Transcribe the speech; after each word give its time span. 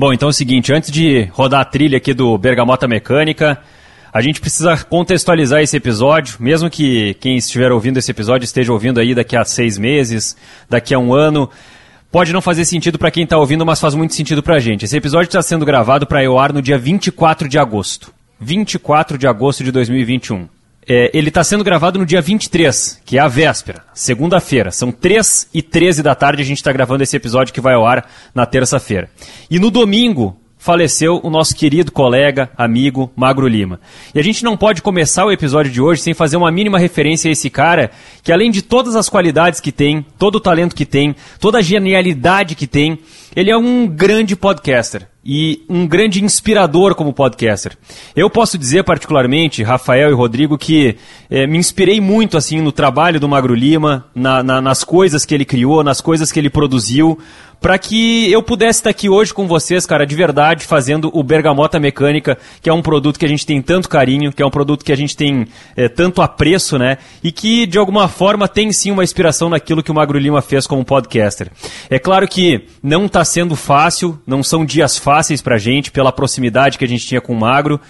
Bom, 0.00 0.12
então 0.12 0.28
é 0.28 0.30
o 0.30 0.32
seguinte, 0.32 0.72
antes 0.72 0.92
de 0.92 1.24
rodar 1.32 1.60
a 1.60 1.64
trilha 1.64 1.96
aqui 1.96 2.14
do 2.14 2.38
Bergamota 2.38 2.86
Mecânica, 2.86 3.58
a 4.12 4.20
gente 4.20 4.40
precisa 4.40 4.76
contextualizar 4.76 5.60
esse 5.60 5.76
episódio, 5.76 6.36
mesmo 6.38 6.70
que 6.70 7.14
quem 7.14 7.36
estiver 7.36 7.72
ouvindo 7.72 7.96
esse 7.96 8.08
episódio 8.08 8.44
esteja 8.44 8.72
ouvindo 8.72 9.00
aí 9.00 9.12
daqui 9.12 9.36
a 9.36 9.44
seis 9.44 9.76
meses, 9.76 10.36
daqui 10.70 10.94
a 10.94 11.00
um 11.00 11.12
ano. 11.12 11.50
Pode 12.12 12.32
não 12.32 12.40
fazer 12.40 12.64
sentido 12.64 12.96
para 12.96 13.10
quem 13.10 13.24
está 13.24 13.36
ouvindo, 13.36 13.66
mas 13.66 13.80
faz 13.80 13.96
muito 13.96 14.14
sentido 14.14 14.40
para 14.40 14.54
a 14.54 14.60
gente. 14.60 14.84
Esse 14.84 14.96
episódio 14.96 15.26
está 15.26 15.42
sendo 15.42 15.66
gravado 15.66 16.06
para 16.06 16.22
eu 16.22 16.38
ar 16.38 16.52
no 16.52 16.62
dia 16.62 16.78
24 16.78 17.48
de 17.48 17.58
agosto. 17.58 18.14
24 18.38 19.18
de 19.18 19.26
agosto 19.26 19.64
de 19.64 19.72
2021. 19.72 20.48
É, 20.90 21.10
ele 21.12 21.28
está 21.28 21.44
sendo 21.44 21.62
gravado 21.62 21.98
no 21.98 22.06
dia 22.06 22.22
23, 22.22 23.02
que 23.04 23.18
é 23.18 23.20
a 23.20 23.28
véspera, 23.28 23.84
segunda-feira. 23.92 24.70
São 24.70 24.90
3 24.90 25.50
e 25.52 25.60
13 25.60 26.02
da 26.02 26.14
tarde, 26.14 26.40
a 26.40 26.44
gente 26.46 26.56
está 26.56 26.72
gravando 26.72 27.02
esse 27.02 27.14
episódio 27.14 27.52
que 27.52 27.60
vai 27.60 27.74
ao 27.74 27.86
ar 27.86 28.08
na 28.34 28.46
terça-feira. 28.46 29.10
E 29.50 29.58
no 29.58 29.70
domingo, 29.70 30.40
faleceu 30.56 31.20
o 31.22 31.28
nosso 31.28 31.54
querido 31.54 31.92
colega, 31.92 32.50
amigo 32.56 33.12
Magro 33.14 33.46
Lima. 33.46 33.78
E 34.14 34.18
a 34.18 34.24
gente 34.24 34.42
não 34.42 34.56
pode 34.56 34.80
começar 34.80 35.26
o 35.26 35.32
episódio 35.32 35.70
de 35.70 35.80
hoje 35.80 36.00
sem 36.00 36.14
fazer 36.14 36.38
uma 36.38 36.50
mínima 36.50 36.78
referência 36.78 37.28
a 37.28 37.32
esse 37.32 37.50
cara, 37.50 37.90
que 38.22 38.32
além 38.32 38.50
de 38.50 38.62
todas 38.62 38.96
as 38.96 39.10
qualidades 39.10 39.60
que 39.60 39.70
tem, 39.70 40.04
todo 40.18 40.36
o 40.36 40.40
talento 40.40 40.74
que 40.74 40.86
tem, 40.86 41.14
toda 41.38 41.58
a 41.58 41.62
genialidade 41.62 42.54
que 42.54 42.66
tem, 42.66 42.98
ele 43.36 43.50
é 43.50 43.56
um 43.56 43.86
grande 43.86 44.34
podcaster 44.34 45.06
e 45.30 45.62
um 45.68 45.86
grande 45.86 46.24
inspirador 46.24 46.94
como 46.94 47.12
podcaster. 47.12 47.76
Eu 48.16 48.30
posso 48.30 48.56
dizer 48.56 48.82
particularmente, 48.82 49.62
Rafael 49.62 50.08
e 50.08 50.14
Rodrigo, 50.14 50.56
que 50.56 50.96
é, 51.28 51.46
me 51.46 51.58
inspirei 51.58 52.00
muito 52.00 52.38
assim 52.38 52.62
no 52.62 52.72
trabalho 52.72 53.20
do 53.20 53.28
Magro 53.28 53.54
Lima, 53.54 54.06
na, 54.14 54.42
na, 54.42 54.62
nas 54.62 54.82
coisas 54.82 55.26
que 55.26 55.34
ele 55.34 55.44
criou, 55.44 55.84
nas 55.84 56.00
coisas 56.00 56.32
que 56.32 56.40
ele 56.40 56.48
produziu, 56.48 57.18
para 57.60 57.76
que 57.76 58.30
eu 58.32 58.42
pudesse 58.42 58.78
estar 58.78 58.90
aqui 58.90 59.08
hoje 59.08 59.34
com 59.34 59.46
vocês, 59.46 59.84
cara, 59.84 60.06
de 60.06 60.14
verdade, 60.14 60.64
fazendo 60.64 61.10
o 61.12 61.24
Bergamota 61.24 61.78
Mecânica, 61.78 62.38
que 62.62 62.70
é 62.70 62.72
um 62.72 62.80
produto 62.80 63.18
que 63.18 63.26
a 63.26 63.28
gente 63.28 63.44
tem 63.44 63.60
tanto 63.60 63.88
carinho, 63.88 64.32
que 64.32 64.40
é 64.40 64.46
um 64.46 64.50
produto 64.50 64.84
que 64.84 64.92
a 64.92 64.96
gente 64.96 65.16
tem 65.16 65.46
é, 65.76 65.88
tanto 65.88 66.22
apreço, 66.22 66.78
né? 66.78 66.98
E 67.22 67.32
que, 67.32 67.66
de 67.66 67.76
alguma 67.76 68.06
forma, 68.06 68.46
tem 68.46 68.72
sim 68.72 68.92
uma 68.92 69.02
inspiração 69.02 69.50
naquilo 69.50 69.82
que 69.82 69.90
o 69.90 69.94
Magro 69.94 70.18
Lima 70.18 70.40
fez 70.40 70.68
como 70.68 70.84
podcaster. 70.84 71.50
É 71.90 71.98
claro 71.98 72.28
que 72.28 72.64
não 72.80 73.06
está 73.06 73.24
sendo 73.24 73.56
fácil, 73.56 74.18
não 74.24 74.42
são 74.42 74.64
dias 74.64 74.96
fáceis 74.96 75.17
pra 75.42 75.58
gente, 75.58 75.90
pela 75.90 76.12
proximidade 76.12 76.78
que 76.78 76.84
a 76.84 76.88
gente 76.88 77.06
tinha 77.06 77.20
com 77.20 77.32
o 77.32 77.38
Magro. 77.38 77.80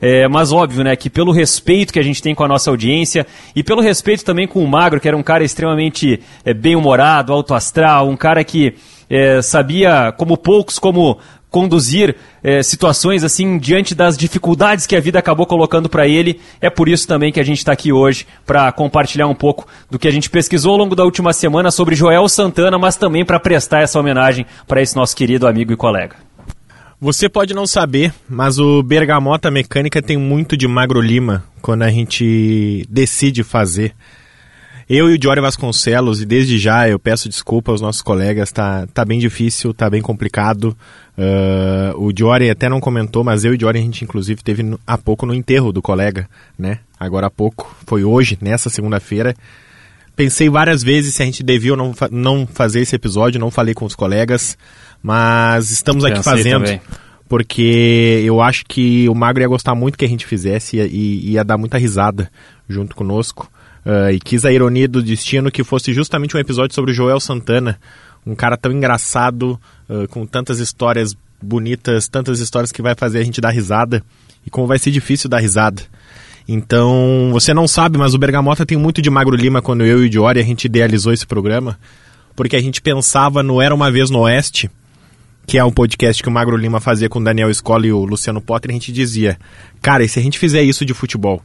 É, 0.00 0.28
mas 0.28 0.52
óbvio, 0.52 0.84
né, 0.84 0.94
que 0.94 1.08
pelo 1.08 1.32
respeito 1.32 1.92
que 1.92 1.98
a 1.98 2.02
gente 2.02 2.22
tem 2.22 2.34
com 2.34 2.44
a 2.44 2.48
nossa 2.48 2.70
audiência 2.70 3.26
e 3.54 3.62
pelo 3.62 3.80
respeito 3.80 4.24
também 4.24 4.46
com 4.46 4.62
o 4.62 4.68
Magro, 4.68 5.00
que 5.00 5.08
era 5.08 5.16
um 5.16 5.22
cara 5.22 5.42
extremamente 5.42 6.20
é, 6.44 6.52
bem-humorado, 6.52 7.32
alto 7.32 7.54
astral, 7.54 8.08
um 8.08 8.16
cara 8.16 8.44
que 8.44 8.74
é, 9.08 9.40
sabia, 9.40 10.12
como 10.12 10.36
poucos, 10.36 10.78
como 10.78 11.18
conduzir 11.48 12.16
é, 12.42 12.62
situações 12.62 13.24
assim 13.24 13.56
diante 13.56 13.94
das 13.94 14.16
dificuldades 14.18 14.86
que 14.86 14.94
a 14.94 15.00
vida 15.00 15.18
acabou 15.18 15.46
colocando 15.46 15.88
para 15.88 16.06
ele. 16.06 16.40
É 16.60 16.68
por 16.68 16.88
isso 16.88 17.08
também 17.08 17.32
que 17.32 17.40
a 17.40 17.44
gente 17.44 17.58
está 17.58 17.72
aqui 17.72 17.92
hoje 17.92 18.26
para 18.44 18.70
compartilhar 18.72 19.26
um 19.26 19.34
pouco 19.34 19.66
do 19.90 19.98
que 19.98 20.08
a 20.08 20.10
gente 20.10 20.28
pesquisou 20.28 20.72
ao 20.72 20.78
longo 20.78 20.94
da 20.94 21.04
última 21.04 21.32
semana 21.32 21.70
sobre 21.70 21.94
Joel 21.94 22.28
Santana, 22.28 22.78
mas 22.78 22.96
também 22.96 23.24
para 23.24 23.40
prestar 23.40 23.80
essa 23.80 23.98
homenagem 23.98 24.44
para 24.66 24.82
esse 24.82 24.94
nosso 24.94 25.16
querido 25.16 25.46
amigo 25.46 25.72
e 25.72 25.76
colega. 25.76 26.25
Você 26.98 27.28
pode 27.28 27.52
não 27.52 27.66
saber, 27.66 28.12
mas 28.26 28.58
o 28.58 28.82
Bergamota 28.82 29.50
Mecânica 29.50 30.00
tem 30.00 30.16
muito 30.16 30.56
de 30.56 30.66
Magro 30.66 31.00
Lima 31.00 31.44
quando 31.60 31.82
a 31.82 31.90
gente 31.90 32.86
decide 32.88 33.44
fazer. 33.44 33.94
Eu 34.88 35.10
e 35.10 35.14
o 35.14 35.18
Diori 35.18 35.40
Vasconcelos, 35.40 36.22
e 36.22 36.24
desde 36.24 36.56
já 36.58 36.88
eu 36.88 36.98
peço 36.98 37.28
desculpa 37.28 37.70
aos 37.70 37.82
nossos 37.82 38.00
colegas, 38.00 38.50
tá, 38.50 38.86
tá 38.94 39.04
bem 39.04 39.18
difícil, 39.18 39.74
tá 39.74 39.90
bem 39.90 40.00
complicado. 40.00 40.76
Uh, 41.18 42.00
o 42.02 42.12
Diori 42.12 42.48
até 42.48 42.68
não 42.68 42.80
comentou, 42.80 43.22
mas 43.22 43.44
eu 43.44 43.52
e 43.52 43.56
o 43.56 43.58
Diori 43.58 43.78
a 43.78 43.82
gente 43.82 44.02
inclusive 44.02 44.42
teve 44.42 44.62
há 44.86 44.96
pouco 44.96 45.26
no 45.26 45.34
enterro 45.34 45.72
do 45.72 45.82
colega, 45.82 46.26
né? 46.58 46.78
Agora 46.98 47.26
há 47.26 47.30
pouco, 47.30 47.76
foi 47.84 48.04
hoje, 48.04 48.38
nessa 48.40 48.70
segunda-feira. 48.70 49.34
Pensei 50.14 50.48
várias 50.48 50.82
vezes 50.82 51.14
se 51.14 51.22
a 51.22 51.26
gente 51.26 51.42
devia 51.42 51.72
ou 51.72 51.76
não, 51.76 51.94
não 52.10 52.46
fazer 52.46 52.80
esse 52.80 52.96
episódio, 52.96 53.38
não 53.38 53.50
falei 53.50 53.74
com 53.74 53.84
os 53.84 53.94
colegas, 53.94 54.56
mas 55.02 55.70
estamos 55.70 56.04
aqui 56.04 56.16
Pensei 56.16 56.32
fazendo. 56.32 56.64
Também 56.64 56.80
porque 57.28 58.22
eu 58.24 58.40
acho 58.40 58.64
que 58.66 59.08
o 59.08 59.14
Magro 59.14 59.42
ia 59.42 59.48
gostar 59.48 59.74
muito 59.74 59.98
que 59.98 60.04
a 60.04 60.08
gente 60.08 60.26
fizesse 60.26 60.78
e 60.78 61.32
ia 61.32 61.44
dar 61.44 61.58
muita 61.58 61.78
risada 61.78 62.30
junto 62.68 62.94
conosco. 62.94 63.50
Uh, 63.84 64.10
e 64.10 64.18
quis 64.18 64.44
a 64.44 64.52
ironia 64.52 64.88
do 64.88 65.02
destino 65.02 65.50
que 65.50 65.62
fosse 65.62 65.92
justamente 65.92 66.36
um 66.36 66.40
episódio 66.40 66.74
sobre 66.74 66.90
o 66.90 66.94
Joel 66.94 67.20
Santana, 67.20 67.78
um 68.26 68.34
cara 68.34 68.56
tão 68.56 68.72
engraçado, 68.72 69.60
uh, 69.88 70.08
com 70.08 70.26
tantas 70.26 70.58
histórias 70.58 71.16
bonitas, 71.40 72.08
tantas 72.08 72.40
histórias 72.40 72.72
que 72.72 72.82
vai 72.82 72.94
fazer 72.96 73.20
a 73.20 73.24
gente 73.24 73.40
dar 73.40 73.50
risada, 73.50 74.02
e 74.44 74.50
como 74.50 74.66
vai 74.66 74.78
ser 74.78 74.90
difícil 74.90 75.30
dar 75.30 75.38
risada. 75.38 75.82
Então, 76.48 77.30
você 77.32 77.54
não 77.54 77.68
sabe, 77.68 77.96
mas 77.96 78.14
o 78.14 78.18
Bergamota 78.18 78.66
tem 78.66 78.76
muito 78.76 79.00
de 79.00 79.10
Magro 79.10 79.36
Lima 79.36 79.62
quando 79.62 79.84
eu 79.84 80.02
e 80.02 80.06
o 80.06 80.10
Diori 80.10 80.40
a 80.40 80.44
gente 80.44 80.64
idealizou 80.64 81.12
esse 81.12 81.26
programa, 81.26 81.78
porque 82.34 82.56
a 82.56 82.60
gente 82.60 82.82
pensava 82.82 83.42
no 83.42 83.60
Era 83.60 83.74
Uma 83.74 83.90
Vez 83.90 84.10
no 84.10 84.20
Oeste, 84.20 84.68
que 85.46 85.58
é 85.58 85.64
um 85.64 85.70
podcast 85.70 86.22
que 86.22 86.28
o 86.28 86.32
Magro 86.32 86.56
Lima 86.56 86.80
fazia 86.80 87.08
com 87.08 87.20
o 87.20 87.24
Daniel 87.24 87.50
Escola 87.50 87.86
e 87.86 87.92
o 87.92 88.04
Luciano 88.04 88.40
Potter, 88.40 88.70
a 88.70 88.74
gente 88.74 88.92
dizia, 88.92 89.38
cara, 89.80 90.04
e 90.04 90.08
se 90.08 90.18
a 90.18 90.22
gente 90.22 90.38
fizer 90.38 90.62
isso 90.62 90.84
de 90.84 90.92
futebol? 90.92 91.42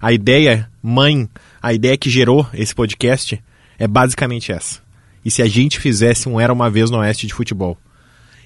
A 0.00 0.12
ideia 0.12 0.68
mãe 0.82 1.28
a 1.66 1.72
ideia 1.72 1.96
que 1.96 2.08
gerou 2.08 2.46
esse 2.54 2.72
podcast 2.72 3.42
é 3.76 3.88
basicamente 3.88 4.52
essa. 4.52 4.80
E 5.24 5.32
se 5.32 5.42
a 5.42 5.48
gente 5.48 5.80
fizesse 5.80 6.28
um 6.28 6.38
Era 6.38 6.52
Uma 6.52 6.70
Vez 6.70 6.92
no 6.92 6.98
Oeste 6.98 7.26
de 7.26 7.34
futebol? 7.34 7.76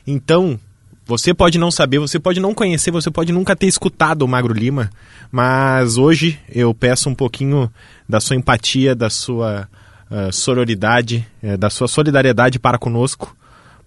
Então, 0.07 0.59
você 1.05 1.35
pode 1.35 1.59
não 1.59 1.71
saber, 1.71 1.99
você 1.99 2.19
pode 2.19 2.41
não 2.41 2.55
conhecer, 2.55 2.91
você 2.91 3.11
pode 3.11 3.31
nunca 3.31 3.55
ter 3.55 3.67
escutado 3.67 4.23
o 4.23 4.29
Magro 4.29 4.55
Lima, 4.55 4.89
mas 5.31 5.99
hoje 5.99 6.39
eu 6.51 6.73
peço 6.73 7.11
um 7.11 7.15
pouquinho 7.15 7.71
da 8.09 8.21
sua 8.21 8.37
empatia, 8.37 8.95
da 8.95 9.11
sua 9.11 9.69
uh, 10.11 10.33
sororidade, 10.33 11.27
uh, 11.43 11.59
da 11.59 11.69
sua 11.69 11.89
solidariedade 11.89 12.59
para 12.59 12.79
conosco, 12.79 13.37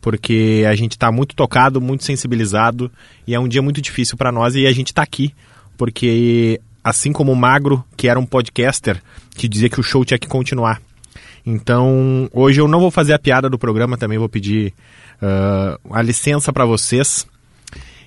porque 0.04 0.66
a 0.70 0.76
gente 0.76 0.92
está 0.92 1.10
muito 1.14 1.34
tocado, 1.34 1.80
muito 1.80 2.04
sensibilizado 2.04 2.92
e 3.26 3.34
é 3.34 3.40
um 3.40 3.48
dia 3.48 3.62
muito 3.62 3.82
difícil 3.82 4.18
para 4.18 4.34
nós 4.34 4.54
e 4.54 4.68
a 4.68 4.72
gente 4.74 4.88
está 4.88 5.02
aqui 5.02 5.34
porque 5.78 6.60
assim 6.84 7.14
como 7.14 7.32
o 7.32 7.36
Magro, 7.36 7.82
que 7.96 8.10
era 8.10 8.20
um 8.20 8.26
podcaster, 8.26 9.02
que 9.34 9.48
dizia 9.48 9.70
que 9.70 9.80
o 9.80 9.84
show 9.84 10.04
tinha 10.04 10.20
que 10.20 10.28
continuar. 10.28 10.82
Então, 11.46 12.30
hoje 12.34 12.60
eu 12.60 12.68
não 12.68 12.82
vou 12.82 12.92
fazer 12.92 13.14
a 13.14 13.20
piada 13.20 13.50
do 13.50 13.58
programa, 13.58 13.98
também 13.98 14.18
vou 14.18 14.28
pedir 14.28 14.74
uh, 15.22 15.96
a 15.96 16.02
licença 16.02 16.52
para 16.52 16.66
vocês. 16.66 17.26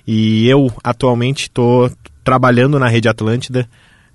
E 0.05 0.47
eu, 0.47 0.71
atualmente, 0.83 1.43
estou 1.43 1.91
trabalhando 2.23 2.77
na 2.77 2.87
Rede 2.87 3.09
Atlântida, 3.09 3.67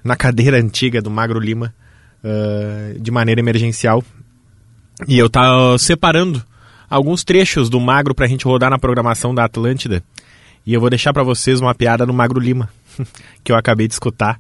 na 0.04 0.14
cadeira 0.14 0.56
antiga 0.56 1.02
do 1.02 1.10
Magro 1.10 1.40
Lima, 1.40 1.74
uh, 2.22 2.98
de 3.00 3.10
maneira 3.10 3.40
emergencial. 3.40 4.04
E 5.08 5.18
eu 5.18 5.28
tá 5.28 5.76
separando 5.78 6.42
alguns 6.92 7.24
trechos 7.24 7.70
do 7.70 7.80
Magro 7.80 8.14
para 8.14 8.26
a 8.26 8.28
gente 8.28 8.44
rodar 8.44 8.68
na 8.68 8.78
programação 8.78 9.34
da 9.34 9.44
Atlântida. 9.44 10.04
E 10.66 10.74
eu 10.74 10.80
vou 10.80 10.90
deixar 10.90 11.10
para 11.14 11.22
vocês 11.22 11.58
uma 11.58 11.74
piada 11.74 12.04
no 12.04 12.12
Magro 12.12 12.38
Lima, 12.38 12.68
que 13.42 13.50
eu 13.50 13.56
acabei 13.56 13.88
de 13.88 13.94
escutar 13.94 14.38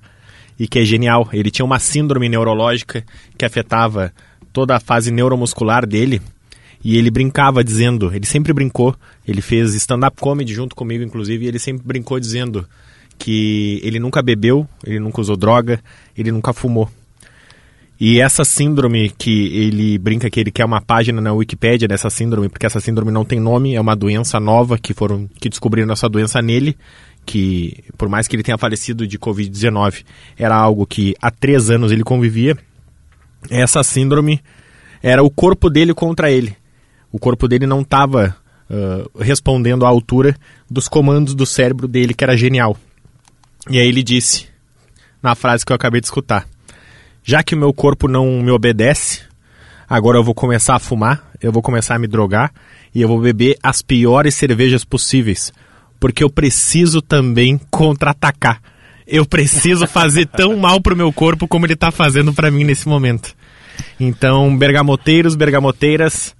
e 0.60 0.68
que 0.68 0.78
é 0.78 0.84
genial. 0.84 1.26
Ele 1.32 1.50
tinha 1.50 1.64
uma 1.64 1.78
síndrome 1.78 2.28
neurológica 2.28 3.02
que 3.38 3.46
afetava 3.46 4.12
toda 4.52 4.76
a 4.76 4.80
fase 4.80 5.10
neuromuscular 5.10 5.86
dele. 5.86 6.20
E 6.84 6.98
ele 6.98 7.10
brincava 7.10 7.64
dizendo, 7.64 8.14
ele 8.14 8.26
sempre 8.26 8.52
brincou, 8.52 8.94
ele 9.26 9.40
fez 9.40 9.72
stand-up 9.74 10.20
comedy 10.20 10.52
junto 10.52 10.76
comigo, 10.76 11.02
inclusive, 11.02 11.46
e 11.46 11.48
ele 11.48 11.58
sempre 11.58 11.86
brincou 11.86 12.20
dizendo 12.20 12.68
que 13.18 13.80
ele 13.82 13.98
nunca 13.98 14.20
bebeu, 14.20 14.68
ele 14.84 14.98
nunca 14.98 15.22
usou 15.22 15.38
droga, 15.38 15.80
ele 16.18 16.30
nunca 16.30 16.52
fumou. 16.52 16.90
E 18.04 18.20
essa 18.20 18.44
síndrome 18.44 19.10
que 19.10 19.46
ele 19.56 19.96
brinca 19.96 20.28
que 20.28 20.40
ele 20.40 20.50
quer 20.50 20.64
uma 20.64 20.80
página 20.80 21.20
na 21.20 21.32
Wikipédia 21.32 21.86
dessa 21.86 22.10
síndrome, 22.10 22.48
porque 22.48 22.66
essa 22.66 22.80
síndrome 22.80 23.12
não 23.12 23.24
tem 23.24 23.38
nome, 23.38 23.76
é 23.76 23.80
uma 23.80 23.94
doença 23.94 24.40
nova 24.40 24.76
que 24.76 24.92
foram 24.92 25.30
que 25.38 25.48
descobriram 25.48 25.92
essa 25.92 26.08
doença 26.08 26.42
nele 26.42 26.76
que, 27.24 27.84
por 27.96 28.08
mais 28.08 28.26
que 28.26 28.34
ele 28.34 28.42
tenha 28.42 28.58
falecido 28.58 29.06
de 29.06 29.20
Covid-19, 29.20 30.04
era 30.36 30.56
algo 30.56 30.84
que 30.84 31.14
há 31.22 31.30
três 31.30 31.70
anos 31.70 31.92
ele 31.92 32.02
convivia, 32.02 32.58
essa 33.48 33.84
síndrome 33.84 34.40
era 35.00 35.22
o 35.22 35.30
corpo 35.30 35.70
dele 35.70 35.94
contra 35.94 36.28
ele. 36.28 36.56
O 37.12 37.20
corpo 37.20 37.46
dele 37.46 37.68
não 37.68 37.82
estava 37.82 38.34
uh, 38.68 39.22
respondendo 39.22 39.86
à 39.86 39.88
altura 39.88 40.34
dos 40.68 40.88
comandos 40.88 41.36
do 41.36 41.46
cérebro 41.46 41.86
dele, 41.86 42.14
que 42.14 42.24
era 42.24 42.36
genial. 42.36 42.76
E 43.70 43.78
aí 43.78 43.86
ele 43.86 44.02
disse, 44.02 44.48
na 45.22 45.36
frase 45.36 45.64
que 45.64 45.70
eu 45.70 45.76
acabei 45.76 46.00
de 46.00 46.08
escutar: 46.08 46.48
Já 47.24 47.42
que 47.42 47.54
o 47.54 47.58
meu 47.58 47.72
corpo 47.72 48.08
não 48.08 48.42
me 48.42 48.50
obedece, 48.50 49.22
agora 49.88 50.18
eu 50.18 50.24
vou 50.24 50.34
começar 50.34 50.74
a 50.74 50.80
fumar, 50.80 51.30
eu 51.40 51.52
vou 51.52 51.62
começar 51.62 51.94
a 51.94 51.98
me 51.98 52.06
drogar 52.06 52.52
e 52.94 53.00
eu 53.00 53.08
vou 53.08 53.20
beber 53.20 53.56
as 53.62 53.82
piores 53.82 54.34
cervejas 54.34 54.84
possíveis 54.84 55.52
porque 56.02 56.24
eu 56.24 56.28
preciso 56.28 57.00
também 57.00 57.60
contra-atacar. 57.70 58.60
Eu 59.06 59.24
preciso 59.24 59.86
fazer 59.86 60.26
tão 60.26 60.56
mal 60.56 60.80
pro 60.80 60.96
meu 60.96 61.12
corpo 61.12 61.46
como 61.46 61.64
ele 61.64 61.74
está 61.74 61.92
fazendo 61.92 62.34
para 62.34 62.50
mim 62.50 62.64
nesse 62.64 62.88
momento. 62.88 63.36
Então, 64.00 64.58
bergamoteiros, 64.58 65.36
bergamoteiras, 65.36 66.34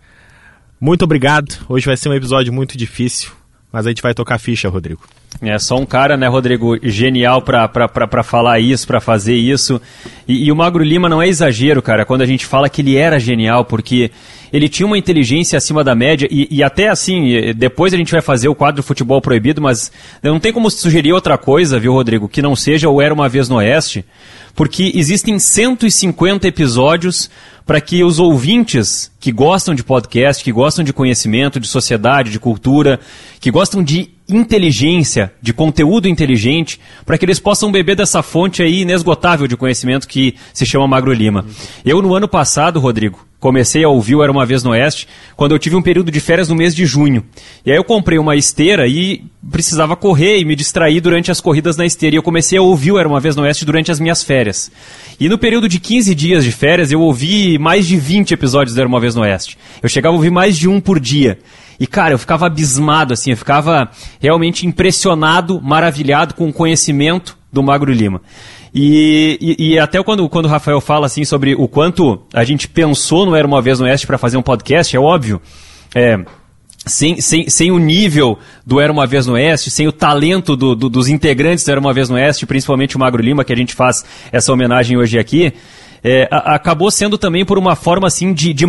muito 0.80 1.04
obrigado. 1.04 1.64
Hoje 1.68 1.86
vai 1.86 1.96
ser 1.96 2.08
um 2.08 2.14
episódio 2.14 2.52
muito 2.52 2.76
difícil, 2.76 3.30
Mas 3.72 3.86
a 3.86 3.88
gente 3.88 4.02
vai 4.02 4.12
tocar 4.12 4.38
ficha, 4.38 4.68
Rodrigo. 4.68 5.00
É 5.40 5.58
só 5.58 5.76
um 5.76 5.86
cara, 5.86 6.16
né, 6.16 6.28
Rodrigo, 6.28 6.76
genial 6.82 7.40
para 7.40 8.22
falar 8.22 8.60
isso, 8.60 8.86
para 8.86 9.00
fazer 9.00 9.34
isso. 9.34 9.80
E, 10.28 10.44
e, 10.44 10.52
o 10.52 10.56
Magro 10.56 10.84
Lima 10.84 11.08
não 11.08 11.22
é 11.22 11.26
exagero, 11.26 11.80
cara, 11.80 12.04
quando 12.04 12.20
a 12.20 12.26
gente 12.26 12.44
fala 12.44 12.68
que 12.68 12.82
ele 12.82 12.96
era 12.96 13.18
genial, 13.18 13.64
porque 13.64 14.10
ele 14.52 14.68
tinha 14.68 14.86
uma 14.86 14.98
inteligência 14.98 15.56
acima 15.56 15.82
da 15.82 15.94
média 15.94 16.28
e, 16.30 16.46
e 16.50 16.62
até 16.62 16.88
assim, 16.88 17.54
depois 17.56 17.94
a 17.94 17.96
gente 17.96 18.12
vai 18.12 18.20
fazer 18.20 18.48
o 18.48 18.54
quadro 18.54 18.82
Futebol 18.82 19.20
Proibido, 19.22 19.62
mas 19.62 19.90
não 20.22 20.38
tem 20.38 20.52
como 20.52 20.70
sugerir 20.70 21.12
outra 21.12 21.38
coisa, 21.38 21.80
viu, 21.80 21.94
Rodrigo, 21.94 22.28
que 22.28 22.42
não 22.42 22.54
seja 22.54 22.90
o 22.90 23.00
Era 23.00 23.14
Uma 23.14 23.28
Vez 23.28 23.48
no 23.48 23.56
Oeste, 23.56 24.04
porque 24.54 24.92
existem 24.94 25.38
150 25.38 26.46
episódios 26.46 27.30
para 27.64 27.80
que 27.80 28.02
os 28.02 28.18
ouvintes 28.18 29.10
que 29.20 29.30
gostam 29.30 29.74
de 29.74 29.84
podcast, 29.84 30.42
que 30.42 30.52
gostam 30.52 30.84
de 30.84 30.92
conhecimento, 30.92 31.60
de 31.60 31.68
sociedade, 31.68 32.30
de 32.30 32.40
cultura, 32.40 32.98
que 33.40 33.50
gostam 33.50 33.82
de 33.82 34.10
inteligência, 34.28 35.32
de 35.40 35.52
conteúdo 35.52 36.08
inteligente, 36.08 36.80
para 37.04 37.16
que 37.16 37.24
eles 37.24 37.38
possam 37.38 37.70
beber 37.70 37.96
dessa 37.96 38.22
fonte 38.22 38.62
aí 38.62 38.82
inesgotável 38.82 39.46
de 39.46 39.56
conhecimento 39.56 40.08
que 40.08 40.34
se 40.52 40.66
chama 40.66 40.88
Magro 40.88 41.12
Lima. 41.12 41.44
Eu, 41.84 42.02
no 42.02 42.14
ano 42.14 42.28
passado, 42.28 42.80
Rodrigo, 42.80 43.24
comecei 43.42 43.82
a 43.82 43.88
ouvir 43.88 44.14
Era 44.22 44.30
Uma 44.30 44.46
Vez 44.46 44.62
no 44.62 44.70
Oeste, 44.70 45.08
quando 45.34 45.50
eu 45.50 45.58
tive 45.58 45.74
um 45.74 45.82
período 45.82 46.12
de 46.12 46.20
férias 46.20 46.48
no 46.48 46.54
mês 46.54 46.76
de 46.76 46.86
junho. 46.86 47.24
E 47.66 47.72
aí 47.72 47.76
eu 47.76 47.82
comprei 47.82 48.16
uma 48.16 48.36
esteira 48.36 48.86
e 48.86 49.24
precisava 49.50 49.96
correr 49.96 50.38
e 50.38 50.44
me 50.44 50.54
distrair 50.54 51.00
durante 51.00 51.28
as 51.28 51.40
corridas 51.40 51.76
na 51.76 51.84
esteira. 51.84 52.14
E 52.14 52.18
eu 52.18 52.22
comecei 52.22 52.56
a 52.56 52.62
ouvir 52.62 52.96
Era 52.96 53.08
Uma 53.08 53.18
Vez 53.18 53.34
no 53.34 53.42
Oeste 53.42 53.64
durante 53.64 53.90
as 53.90 53.98
minhas 53.98 54.22
férias. 54.22 54.70
E 55.18 55.28
no 55.28 55.36
período 55.36 55.68
de 55.68 55.80
15 55.80 56.14
dias 56.14 56.44
de 56.44 56.52
férias, 56.52 56.92
eu 56.92 57.00
ouvi 57.00 57.58
mais 57.58 57.84
de 57.84 57.96
20 57.96 58.32
episódios 58.32 58.76
do 58.76 58.80
Era 58.80 58.88
Uma 58.88 59.00
Vez 59.00 59.16
no 59.16 59.22
Oeste. 59.22 59.58
Eu 59.82 59.88
chegava 59.88 60.14
a 60.14 60.16
ouvir 60.16 60.30
mais 60.30 60.56
de 60.56 60.68
um 60.68 60.80
por 60.80 61.00
dia. 61.00 61.36
E, 61.80 61.86
cara, 61.86 62.14
eu 62.14 62.18
ficava 62.20 62.46
abismado, 62.46 63.12
assim, 63.12 63.32
eu 63.32 63.36
ficava 63.36 63.90
realmente 64.20 64.68
impressionado, 64.68 65.60
maravilhado 65.60 66.34
com 66.34 66.48
o 66.48 66.52
conhecimento 66.52 67.36
do 67.52 67.60
Magro 67.60 67.92
Lima. 67.92 68.22
E, 68.74 69.38
e, 69.40 69.72
e, 69.72 69.78
até 69.78 70.02
quando, 70.02 70.26
quando 70.28 70.46
o 70.46 70.48
Rafael 70.48 70.80
fala 70.80 71.06
assim 71.06 71.24
sobre 71.24 71.54
o 71.54 71.68
quanto 71.68 72.22
a 72.32 72.42
gente 72.42 72.66
pensou 72.66 73.26
no 73.26 73.36
Era 73.36 73.46
Uma 73.46 73.60
Vez 73.60 73.78
no 73.78 73.84
Oeste 73.84 74.06
para 74.06 74.16
fazer 74.16 74.38
um 74.38 74.42
podcast, 74.42 74.96
é 74.96 75.00
óbvio. 75.00 75.40
É, 75.94 76.18
sem, 76.86 77.20
sem, 77.20 77.48
sem 77.48 77.70
o 77.70 77.78
nível 77.78 78.38
do 78.66 78.80
Era 78.80 78.92
Uma 78.92 79.06
Vez 79.06 79.26
no 79.26 79.34
Oeste, 79.34 79.70
sem 79.70 79.86
o 79.86 79.92
talento 79.92 80.56
do, 80.56 80.74
do, 80.74 80.88
dos 80.88 81.08
integrantes 81.08 81.64
do 81.64 81.70
Era 81.70 81.80
Uma 81.80 81.92
Vez 81.92 82.08
no 82.08 82.16
Oeste, 82.16 82.46
principalmente 82.46 82.96
o 82.96 82.98
Magro 82.98 83.22
Lima, 83.22 83.44
que 83.44 83.52
a 83.52 83.56
gente 83.56 83.74
faz 83.74 84.04
essa 84.32 84.52
homenagem 84.52 84.96
hoje 84.96 85.18
aqui, 85.18 85.52
é, 86.04 86.28
a, 86.30 86.54
acabou 86.54 86.90
sendo 86.90 87.16
também 87.16 87.44
por 87.44 87.58
uma 87.58 87.76
forma 87.76 88.06
assim 88.06 88.32
de, 88.32 88.52
de 88.52 88.66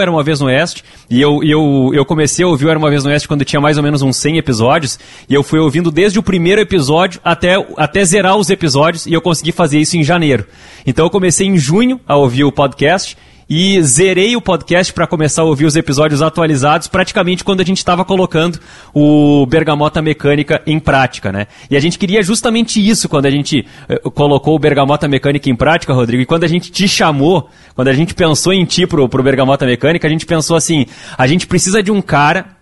Era 0.00 0.10
Uma 0.10 0.22
Vez 0.22 0.40
no 0.40 0.46
Oeste. 0.46 0.82
E 1.10 1.20
eu, 1.20 1.42
eu, 1.42 1.90
eu 1.92 2.04
comecei 2.04 2.44
a 2.44 2.48
ouvir 2.48 2.68
Era 2.68 2.78
Uma 2.78 2.90
Vez 2.90 3.04
no 3.04 3.10
Oeste 3.10 3.28
quando 3.28 3.44
tinha 3.44 3.60
mais 3.60 3.76
ou 3.76 3.82
menos 3.82 4.02
uns 4.02 4.16
100 4.16 4.38
episódios. 4.38 4.98
E 5.28 5.34
eu 5.34 5.42
fui 5.42 5.58
ouvindo 5.58 5.90
desde 5.90 6.18
o 6.18 6.22
primeiro 6.22 6.60
episódio 6.60 7.20
até, 7.22 7.54
até 7.76 8.04
zerar 8.04 8.36
os 8.36 8.48
episódios. 8.48 9.06
E 9.06 9.12
eu 9.12 9.20
consegui 9.20 9.52
fazer 9.52 9.78
isso 9.78 9.96
em 9.96 10.02
janeiro. 10.02 10.46
Então 10.86 11.04
eu 11.04 11.10
comecei 11.10 11.46
em 11.46 11.58
junho 11.58 12.00
a 12.06 12.16
ouvir 12.16 12.44
o 12.44 12.52
podcast 12.52 13.16
e 13.48 13.82
zerei 13.82 14.36
o 14.36 14.40
podcast 14.40 14.92
para 14.92 15.06
começar 15.06 15.42
a 15.42 15.44
ouvir 15.44 15.64
os 15.64 15.76
episódios 15.76 16.22
atualizados 16.22 16.88
praticamente 16.88 17.44
quando 17.44 17.60
a 17.60 17.64
gente 17.64 17.78
estava 17.78 18.04
colocando 18.04 18.58
o 18.92 19.46
Bergamota 19.46 20.00
Mecânica 20.00 20.62
em 20.66 20.78
prática, 20.78 21.32
né? 21.32 21.46
E 21.70 21.76
a 21.76 21.80
gente 21.80 21.98
queria 21.98 22.22
justamente 22.22 22.84
isso 22.86 23.08
quando 23.08 23.26
a 23.26 23.30
gente 23.30 23.66
uh, 23.88 24.10
colocou 24.10 24.54
o 24.56 24.58
Bergamota 24.58 25.08
Mecânica 25.08 25.48
em 25.50 25.56
prática, 25.56 25.92
Rodrigo, 25.92 26.22
e 26.22 26.26
quando 26.26 26.44
a 26.44 26.48
gente 26.48 26.70
te 26.70 26.88
chamou, 26.88 27.48
quando 27.74 27.88
a 27.88 27.92
gente 27.92 28.14
pensou 28.14 28.52
em 28.52 28.64
ti 28.64 28.86
pro, 28.86 29.08
pro 29.08 29.22
Bergamota 29.22 29.66
Mecânica, 29.66 30.06
a 30.06 30.10
gente 30.10 30.26
pensou 30.26 30.56
assim, 30.56 30.86
a 31.16 31.26
gente 31.26 31.46
precisa 31.46 31.82
de 31.82 31.90
um 31.90 32.00
cara 32.00 32.54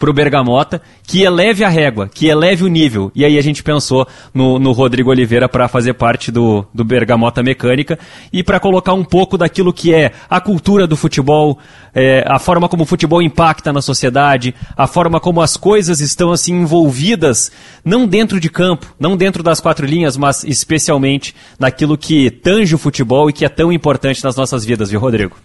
para 0.00 0.10
o 0.10 0.14
Bergamota, 0.14 0.80
que 1.06 1.22
eleve 1.22 1.62
a 1.62 1.68
régua, 1.68 2.08
que 2.08 2.26
eleve 2.26 2.64
o 2.64 2.68
nível. 2.68 3.12
E 3.14 3.22
aí 3.22 3.36
a 3.36 3.42
gente 3.42 3.62
pensou 3.62 4.08
no, 4.32 4.58
no 4.58 4.72
Rodrigo 4.72 5.10
Oliveira 5.10 5.46
para 5.46 5.68
fazer 5.68 5.92
parte 5.92 6.32
do, 6.32 6.64
do 6.72 6.82
Bergamota 6.82 7.42
Mecânica 7.42 7.98
e 8.32 8.42
para 8.42 8.58
colocar 8.58 8.94
um 8.94 9.04
pouco 9.04 9.36
daquilo 9.36 9.74
que 9.74 9.92
é 9.92 10.12
a 10.28 10.40
cultura 10.40 10.86
do 10.86 10.96
futebol, 10.96 11.58
é, 11.94 12.24
a 12.26 12.38
forma 12.38 12.66
como 12.66 12.84
o 12.84 12.86
futebol 12.86 13.20
impacta 13.20 13.74
na 13.74 13.82
sociedade, 13.82 14.54
a 14.74 14.86
forma 14.86 15.20
como 15.20 15.42
as 15.42 15.54
coisas 15.54 16.00
estão 16.00 16.32
assim 16.32 16.54
envolvidas, 16.54 17.52
não 17.84 18.06
dentro 18.06 18.40
de 18.40 18.48
campo, 18.48 18.94
não 18.98 19.18
dentro 19.18 19.42
das 19.42 19.60
quatro 19.60 19.84
linhas, 19.84 20.16
mas 20.16 20.44
especialmente 20.44 21.34
naquilo 21.58 21.98
que 21.98 22.30
tange 22.30 22.74
o 22.74 22.78
futebol 22.78 23.28
e 23.28 23.34
que 23.34 23.44
é 23.44 23.50
tão 23.50 23.70
importante 23.70 24.24
nas 24.24 24.34
nossas 24.34 24.64
vidas, 24.64 24.88
viu, 24.88 24.98
Rodrigo? 24.98 25.36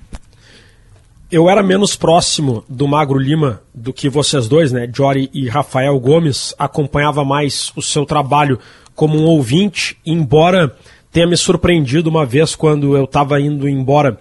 Eu 1.36 1.50
era 1.50 1.62
menos 1.62 1.98
próximo 1.98 2.64
do 2.70 2.88
Magro 2.88 3.20
Lima 3.20 3.62
do 3.74 3.92
que 3.92 4.08
vocês 4.08 4.48
dois, 4.48 4.72
né? 4.72 4.90
Jory 4.92 5.30
e 5.34 5.50
Rafael 5.50 6.00
Gomes. 6.00 6.56
Acompanhava 6.58 7.26
mais 7.26 7.74
o 7.76 7.82
seu 7.82 8.06
trabalho 8.06 8.58
como 8.96 9.18
um 9.18 9.26
ouvinte, 9.26 9.98
embora 10.06 10.74
tenha 11.12 11.28
me 11.28 11.36
surpreendido 11.36 12.10
uma 12.10 12.26
vez 12.26 12.56
quando 12.56 12.96
eu 12.96 13.04
estava 13.04 13.38
indo 13.42 13.68
embora 13.68 14.18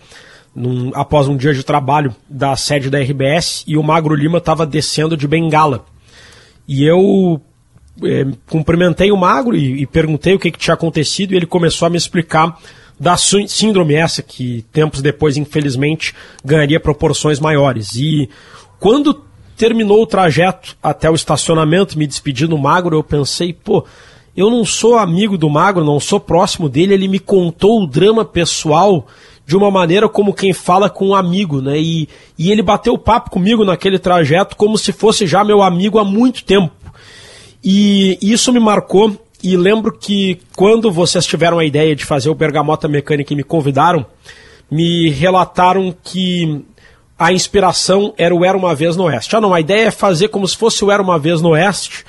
num, 0.52 0.90
após 0.92 1.28
um 1.28 1.36
dia 1.36 1.54
de 1.54 1.62
trabalho 1.62 2.12
da 2.28 2.56
sede 2.56 2.90
da 2.90 2.98
RBS 2.98 3.62
e 3.64 3.76
o 3.76 3.82
Magro 3.82 4.16
Lima 4.16 4.38
estava 4.38 4.66
descendo 4.66 5.16
de 5.16 5.28
bengala. 5.28 5.84
E 6.66 6.84
eu 6.84 7.40
é, 8.02 8.26
cumprimentei 8.50 9.12
o 9.12 9.16
Magro 9.16 9.54
e, 9.54 9.82
e 9.82 9.86
perguntei 9.86 10.34
o 10.34 10.38
que, 10.38 10.50
que 10.50 10.58
tinha 10.58 10.74
acontecido 10.74 11.32
e 11.32 11.36
ele 11.36 11.46
começou 11.46 11.86
a 11.86 11.90
me 11.90 11.96
explicar 11.96 12.58
da 12.98 13.16
síndrome 13.16 13.94
essa, 13.94 14.22
que 14.22 14.64
tempos 14.72 15.02
depois, 15.02 15.36
infelizmente, 15.36 16.14
ganharia 16.44 16.78
proporções 16.78 17.40
maiores. 17.40 17.94
E 17.96 18.28
quando 18.78 19.22
terminou 19.56 20.02
o 20.02 20.06
trajeto 20.06 20.76
até 20.82 21.10
o 21.10 21.14
estacionamento, 21.14 21.98
me 21.98 22.06
despedi 22.06 22.46
do 22.46 22.58
Magro, 22.58 22.96
eu 22.96 23.02
pensei, 23.02 23.52
pô, 23.52 23.84
eu 24.36 24.50
não 24.50 24.64
sou 24.64 24.98
amigo 24.98 25.38
do 25.38 25.48
Magro, 25.48 25.84
não 25.84 26.00
sou 26.00 26.18
próximo 26.18 26.68
dele, 26.68 26.94
ele 26.94 27.08
me 27.08 27.18
contou 27.18 27.82
o 27.82 27.86
drama 27.86 28.24
pessoal 28.24 29.06
de 29.46 29.56
uma 29.56 29.70
maneira 29.70 30.08
como 30.08 30.32
quem 30.32 30.52
fala 30.52 30.88
com 30.88 31.08
um 31.08 31.14
amigo, 31.14 31.60
né? 31.60 31.78
E, 31.78 32.08
e 32.38 32.50
ele 32.50 32.62
bateu 32.62 32.96
papo 32.96 33.30
comigo 33.30 33.64
naquele 33.64 33.98
trajeto 33.98 34.56
como 34.56 34.78
se 34.78 34.90
fosse 34.92 35.26
já 35.26 35.44
meu 35.44 35.62
amigo 35.62 35.98
há 35.98 36.04
muito 36.04 36.44
tempo. 36.44 36.72
E 37.62 38.18
isso 38.20 38.52
me 38.52 38.60
marcou 38.60 39.16
e 39.44 39.58
lembro 39.58 39.92
que 39.92 40.40
quando 40.56 40.90
vocês 40.90 41.26
tiveram 41.26 41.58
a 41.58 41.64
ideia 41.66 41.94
de 41.94 42.06
fazer 42.06 42.30
o 42.30 42.34
Bergamota 42.34 42.88
Mecânica 42.88 43.34
e 43.34 43.36
me 43.36 43.44
convidaram, 43.44 44.06
me 44.70 45.10
relataram 45.10 45.94
que 46.02 46.64
a 47.18 47.30
inspiração 47.30 48.14
era 48.16 48.34
o 48.34 48.42
Era 48.42 48.56
Uma 48.56 48.74
Vez 48.74 48.96
no 48.96 49.04
Oeste. 49.04 49.36
Ah, 49.36 49.42
não, 49.42 49.52
a 49.52 49.60
ideia 49.60 49.88
é 49.88 49.90
fazer 49.90 50.28
como 50.28 50.48
se 50.48 50.56
fosse 50.56 50.82
o 50.82 50.90
Era 50.90 51.02
Uma 51.02 51.18
Vez 51.18 51.42
no 51.42 51.50
Oeste, 51.50 52.06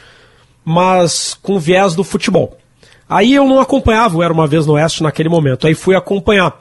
mas 0.63 1.37
com 1.41 1.59
viés 1.59 1.93
do 1.93 2.05
futebol. 2.05 2.57
Aí 3.07 3.33
eu 3.33 3.45
não 3.45 3.59
acompanhava 3.59 4.17
o 4.17 4.23
Era 4.23 4.33
Uma 4.33 4.47
Vez 4.47 4.65
no 4.65 4.73
Oeste 4.73 5.03
naquele 5.03 5.27
momento, 5.27 5.67
aí 5.67 5.75
fui 5.75 5.93
acompanhar 5.93 6.57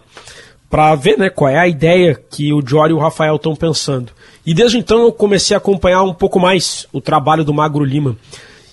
para 0.68 0.92
ver 0.96 1.16
né, 1.16 1.30
qual 1.30 1.48
é 1.48 1.56
a 1.56 1.68
ideia 1.68 2.16
que 2.16 2.52
o 2.52 2.60
Jory 2.66 2.90
e 2.90 2.94
o 2.94 2.98
Rafael 2.98 3.36
estão 3.36 3.54
pensando. 3.54 4.10
E 4.44 4.52
desde 4.52 4.76
então 4.76 5.02
eu 5.02 5.12
comecei 5.12 5.54
a 5.54 5.58
acompanhar 5.58 6.02
um 6.02 6.12
pouco 6.12 6.40
mais 6.40 6.88
o 6.92 7.00
trabalho 7.00 7.44
do 7.44 7.54
Magro 7.54 7.84
Lima. 7.84 8.16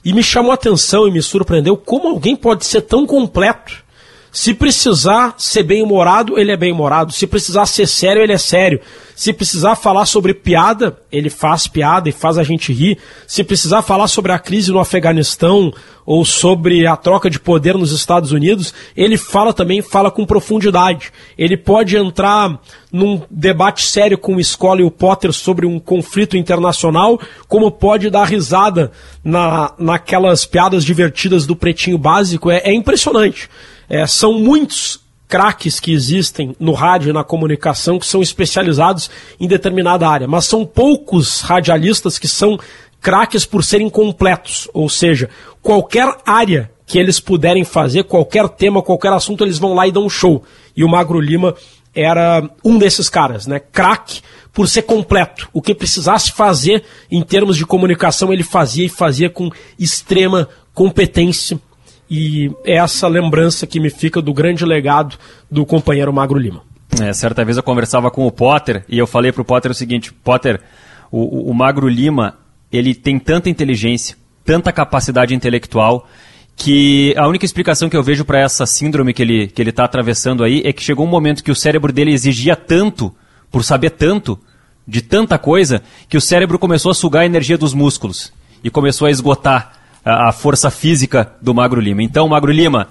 E 0.03 0.13
me 0.13 0.24
chamou 0.24 0.51
a 0.51 0.55
atenção 0.55 1.08
e 1.08 1.12
me 1.12 1.22
surpreendeu 1.22 1.77
como 1.77 2.08
alguém 2.08 2.36
pode 2.36 2.65
ser 2.65 2.81
tão 2.81 3.05
completo. 3.05 3.81
Se 4.32 4.54
precisar 4.54 5.36
ser 5.38 5.64
bem-humorado, 5.64 6.40
ele 6.40 6.54
é 6.54 6.58
bem-humorado. 6.58 7.12
Se 7.12 7.28
precisar 7.28 7.66
ser 7.66 7.86
sério, 7.86 8.24
ele 8.24 8.32
é 8.32 8.38
sério. 8.38 8.80
Se 9.14 9.34
precisar 9.34 9.76
falar 9.76 10.06
sobre 10.06 10.34
piada, 10.34 10.98
ele 11.12 11.30
faz 11.30 11.68
piada 11.68 12.08
e 12.08 12.14
faz 12.14 12.38
a 12.38 12.44
gente 12.44 12.72
rir. 12.72 12.98
Se 13.28 13.44
precisar 13.44 13.82
falar 13.82 14.08
sobre 14.08 14.32
a 14.32 14.40
crise 14.40 14.72
no 14.72 14.80
Afeganistão 14.80 15.74
ou 16.06 16.24
sobre 16.24 16.88
a 16.88 16.96
troca 16.96 17.30
de 17.30 17.40
poder 17.40 17.76
nos 17.76 17.92
Estados 17.92 18.32
Unidos, 18.32 18.74
ele 18.96 19.18
fala 19.18 19.52
também, 19.52 19.82
fala 19.82 20.10
com 20.10 20.26
profundidade. 20.26 21.12
Ele 21.38 21.58
pode 21.58 21.98
entrar 21.98 22.58
num 22.90 23.22
debate 23.30 23.86
sério 23.86 24.18
com 24.18 24.38
o 24.38 24.40
Escola 24.40 24.80
e 24.80 24.86
o 24.86 24.90
Potter 24.90 25.34
sobre 25.34 25.66
um 25.66 25.78
conflito 25.78 26.38
internacional, 26.38 27.20
como 27.50 27.70
pode 27.70 28.10
dar 28.10 28.24
risada 28.24 28.94
na, 29.24 29.74
naquelas 29.78 30.46
piadas 30.46 30.86
divertidas 30.86 31.46
do 31.46 31.56
Pretinho 31.56 31.98
Básico. 31.98 32.50
É, 32.50 32.62
é 32.64 32.74
impressionante. 32.74 33.50
É, 33.93 34.07
são 34.07 34.39
muitos 34.39 35.01
craques 35.27 35.77
que 35.77 35.91
existem 35.91 36.55
no 36.57 36.71
rádio 36.71 37.10
e 37.10 37.13
na 37.13 37.25
comunicação 37.25 38.00
que 38.00 38.07
são 38.07 38.21
especializados 38.21 39.12
em 39.38 39.50
determinada 39.50 40.07
área, 40.07 40.29
mas 40.29 40.45
são 40.45 40.65
poucos 40.65 41.41
radialistas 41.41 42.17
que 42.17 42.27
são 42.27 42.57
craques 43.01 43.45
por 43.45 43.65
serem 43.65 43.89
completos, 43.89 44.69
ou 44.74 44.88
seja, 44.88 45.29
qualquer 45.62 46.07
área 46.25 46.71
que 46.86 46.98
eles 46.98 47.19
puderem 47.19 47.65
fazer, 47.65 48.05
qualquer 48.05 48.48
tema, 48.48 48.81
qualquer 48.81 49.12
assunto, 49.12 49.43
eles 49.43 49.60
vão 49.60 49.74
lá 49.74 49.86
e 49.86 49.91
dão 49.91 50.05
um 50.05 50.10
show. 50.10 50.41
E 50.74 50.86
o 50.86 50.89
Magro 50.89 51.19
Lima 51.19 51.53
era 51.93 52.50
um 52.63 52.77
desses 52.77 53.10
caras, 53.10 53.45
né? 53.45 53.60
Craque 53.60 54.21
por 54.53 54.69
ser 54.69 54.83
completo. 54.83 55.50
O 55.51 55.62
que 55.62 55.75
precisasse 55.75 56.31
fazer 56.31 56.81
em 57.10 57.21
termos 57.21 57.57
de 57.57 57.65
comunicação, 57.65 58.31
ele 58.31 58.43
fazia 58.43 58.86
e 58.86 58.89
fazia 58.89 59.29
com 59.29 59.50
extrema 59.77 60.48
competência 60.74 61.60
e 62.13 62.51
é 62.65 62.75
essa 62.75 63.08
lembrança 63.08 63.65
que 63.65 63.80
me 63.80 63.89
fica 63.89 64.22
do 64.22 64.34
grande 64.34 64.65
legado 64.65 65.18
do 65.50 65.65
companheiro 65.65 66.12
Magro 66.12 66.38
Lima. 66.38 66.62
É, 67.01 67.13
certa 67.13 67.46
vez 67.46 67.56
eu 67.56 67.63
conversava 67.63 68.12
com 68.12 68.27
o 68.27 68.32
Potter 68.32 68.84
e 68.89 68.98
eu 68.98 69.08
falei 69.08 69.32
para 69.32 69.41
o 69.41 69.46
Potter 69.46 69.72
o 69.72 69.74
seguinte: 69.74 70.12
Potter, 70.12 70.60
o, 71.10 71.50
o 71.50 71.53
Magro 71.53 71.88
Lima 71.88 72.38
ele 72.70 72.94
tem 72.94 73.18
tanta 73.18 73.50
inteligência, 73.50 74.18
tanta 74.44 74.74
capacidade 74.74 75.34
intelectual, 75.34 76.06
que 76.58 77.15
a 77.18 77.25
única 77.30 77.46
explicação 77.46 77.89
que 77.89 77.96
eu 77.96 78.03
vejo 78.03 78.25
para 78.25 78.41
essa 78.41 78.65
síndrome 78.65 79.13
que 79.13 79.22
ele 79.22 79.48
que 79.48 79.62
ele 79.62 79.70
está 79.70 79.86
atravessando 79.86 80.44
aí 80.44 80.62
é 80.65 80.74
que 80.74 80.84
chegou 80.84 81.06
um 81.06 81.10
momento 81.10 81.41
que 81.41 81.51
o 81.51 81.56
cérebro 81.56 81.94
dele 81.94 82.12
exigia 82.12 82.58
tanto, 82.58 83.15
por 83.50 83.63
saber 83.63 83.91
tanto, 83.91 84.38
de 84.86 85.01
tanta 85.01 85.38
coisa, 85.38 85.82
que 86.10 86.18
o 86.18 86.22
cérebro 86.22 86.60
começou 86.60 86.91
a 86.91 86.94
sugar 86.94 87.22
a 87.22 87.25
energia 87.25 87.58
dos 87.58 87.74
músculos 87.74 88.34
e 88.62 88.70
começou 88.70 89.08
a 89.08 89.12
esgotar 89.12 89.81
a, 90.03 90.31
força 90.31 90.70
física 90.70 91.34
do 91.41 91.53
Magro 91.53 91.79
Lima. 91.79 92.03
Então, 92.03 92.27
Magro 92.27 92.51
Lima, 92.51 92.88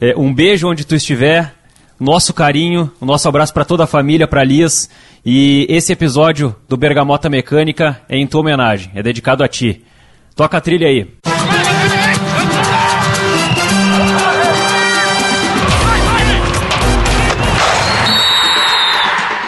é, 0.00 0.14
um 0.16 0.32
beijo 0.32 0.68
onde 0.68 0.84
tu 0.84 0.94
estiver, 0.94 1.54
nosso 1.98 2.32
carinho, 2.32 2.90
nosso 3.00 3.28
abraço 3.28 3.52
para 3.52 3.64
toda 3.64 3.84
a 3.84 3.86
família, 3.86 4.26
para 4.26 4.44
Liz. 4.44 4.88
E 5.24 5.66
esse 5.68 5.92
episódio 5.92 6.56
do 6.68 6.76
Bergamota 6.76 7.28
Mecânica 7.28 8.00
é 8.08 8.16
em 8.16 8.26
tua 8.26 8.40
homenagem, 8.40 8.90
é 8.94 9.02
dedicado 9.02 9.44
a 9.44 9.48
ti. 9.48 9.84
Toca 10.34 10.56
a 10.56 10.60
trilha 10.60 10.88
aí. 10.88 11.06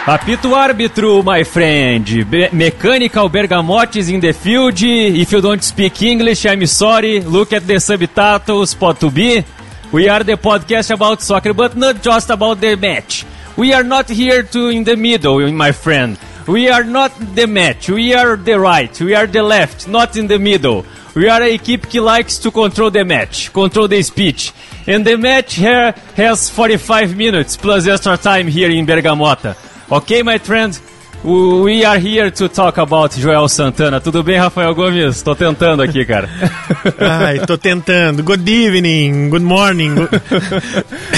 Apito 0.05 0.53
árbitro, 0.53 1.23
my 1.23 1.45
friend. 1.45 2.25
Be 2.25 2.49
mechanical 2.51 3.29
bergamotes 3.29 4.09
in 4.09 4.19
the 4.19 4.33
field. 4.33 4.77
If 4.81 5.31
you 5.31 5.39
don't 5.39 5.63
speak 5.63 6.01
English, 6.01 6.45
I'm 6.45 6.67
sorry. 6.67 7.21
Look 7.21 7.53
at 7.53 7.65
the 7.65 7.79
subtitles, 7.79 8.73
pot 8.73 8.99
to 8.99 9.09
be. 9.09 9.45
We 9.93 10.09
are 10.09 10.21
the 10.25 10.35
podcast 10.35 10.93
about 10.93 11.21
soccer, 11.21 11.53
but 11.53 11.77
not 11.77 12.01
just 12.01 12.29
about 12.29 12.59
the 12.59 12.75
match. 12.75 13.25
We 13.55 13.71
are 13.71 13.85
not 13.85 14.09
here 14.09 14.43
to 14.43 14.67
in 14.67 14.83
the 14.83 14.97
middle, 14.97 15.49
my 15.53 15.71
friend. 15.71 16.17
We 16.47 16.67
are 16.67 16.83
not 16.83 17.13
the 17.33 17.47
match. 17.47 17.89
We 17.89 18.13
are 18.13 18.35
the 18.35 18.59
right. 18.59 18.99
We 18.99 19.15
are 19.15 19.25
the 19.25 19.41
left, 19.41 19.87
not 19.87 20.17
in 20.17 20.27
the 20.27 20.37
middle. 20.37 20.85
We 21.15 21.29
are 21.29 21.41
a 21.41 21.53
equipe 21.53 21.87
que 21.89 22.01
likes 22.01 22.39
to 22.39 22.51
control 22.51 22.91
the 22.91 23.05
match, 23.05 23.53
control 23.53 23.87
the 23.87 24.03
speech. 24.03 24.51
And 24.85 25.05
the 25.05 25.15
match 25.15 25.53
here 25.53 25.93
has 26.17 26.49
45 26.49 27.15
minutes 27.15 27.55
plus 27.55 27.87
extra 27.87 28.17
time 28.17 28.47
here 28.47 28.69
in 28.69 28.85
Bergamota. 28.85 29.55
Ok, 29.95 30.23
my 30.23 30.39
friend? 30.39 30.81
We 31.23 31.85
are 31.85 31.99
here 31.99 32.31
to 32.31 32.49
talk 32.49 32.79
about 32.79 33.15
Joel 33.15 33.47
Santana. 33.47 34.01
Tudo 34.01 34.23
bem, 34.23 34.39
Rafael 34.39 34.73
Gomes? 34.73 35.21
Tô 35.21 35.35
tentando 35.35 35.83
aqui, 35.83 36.03
cara. 36.03 36.27
Ai, 36.99 37.45
tô 37.45 37.59
tentando. 37.59 38.23
Good 38.23 38.49
evening, 38.49 39.29
good 39.29 39.45
morning. 39.45 39.93
Good... 39.93 40.09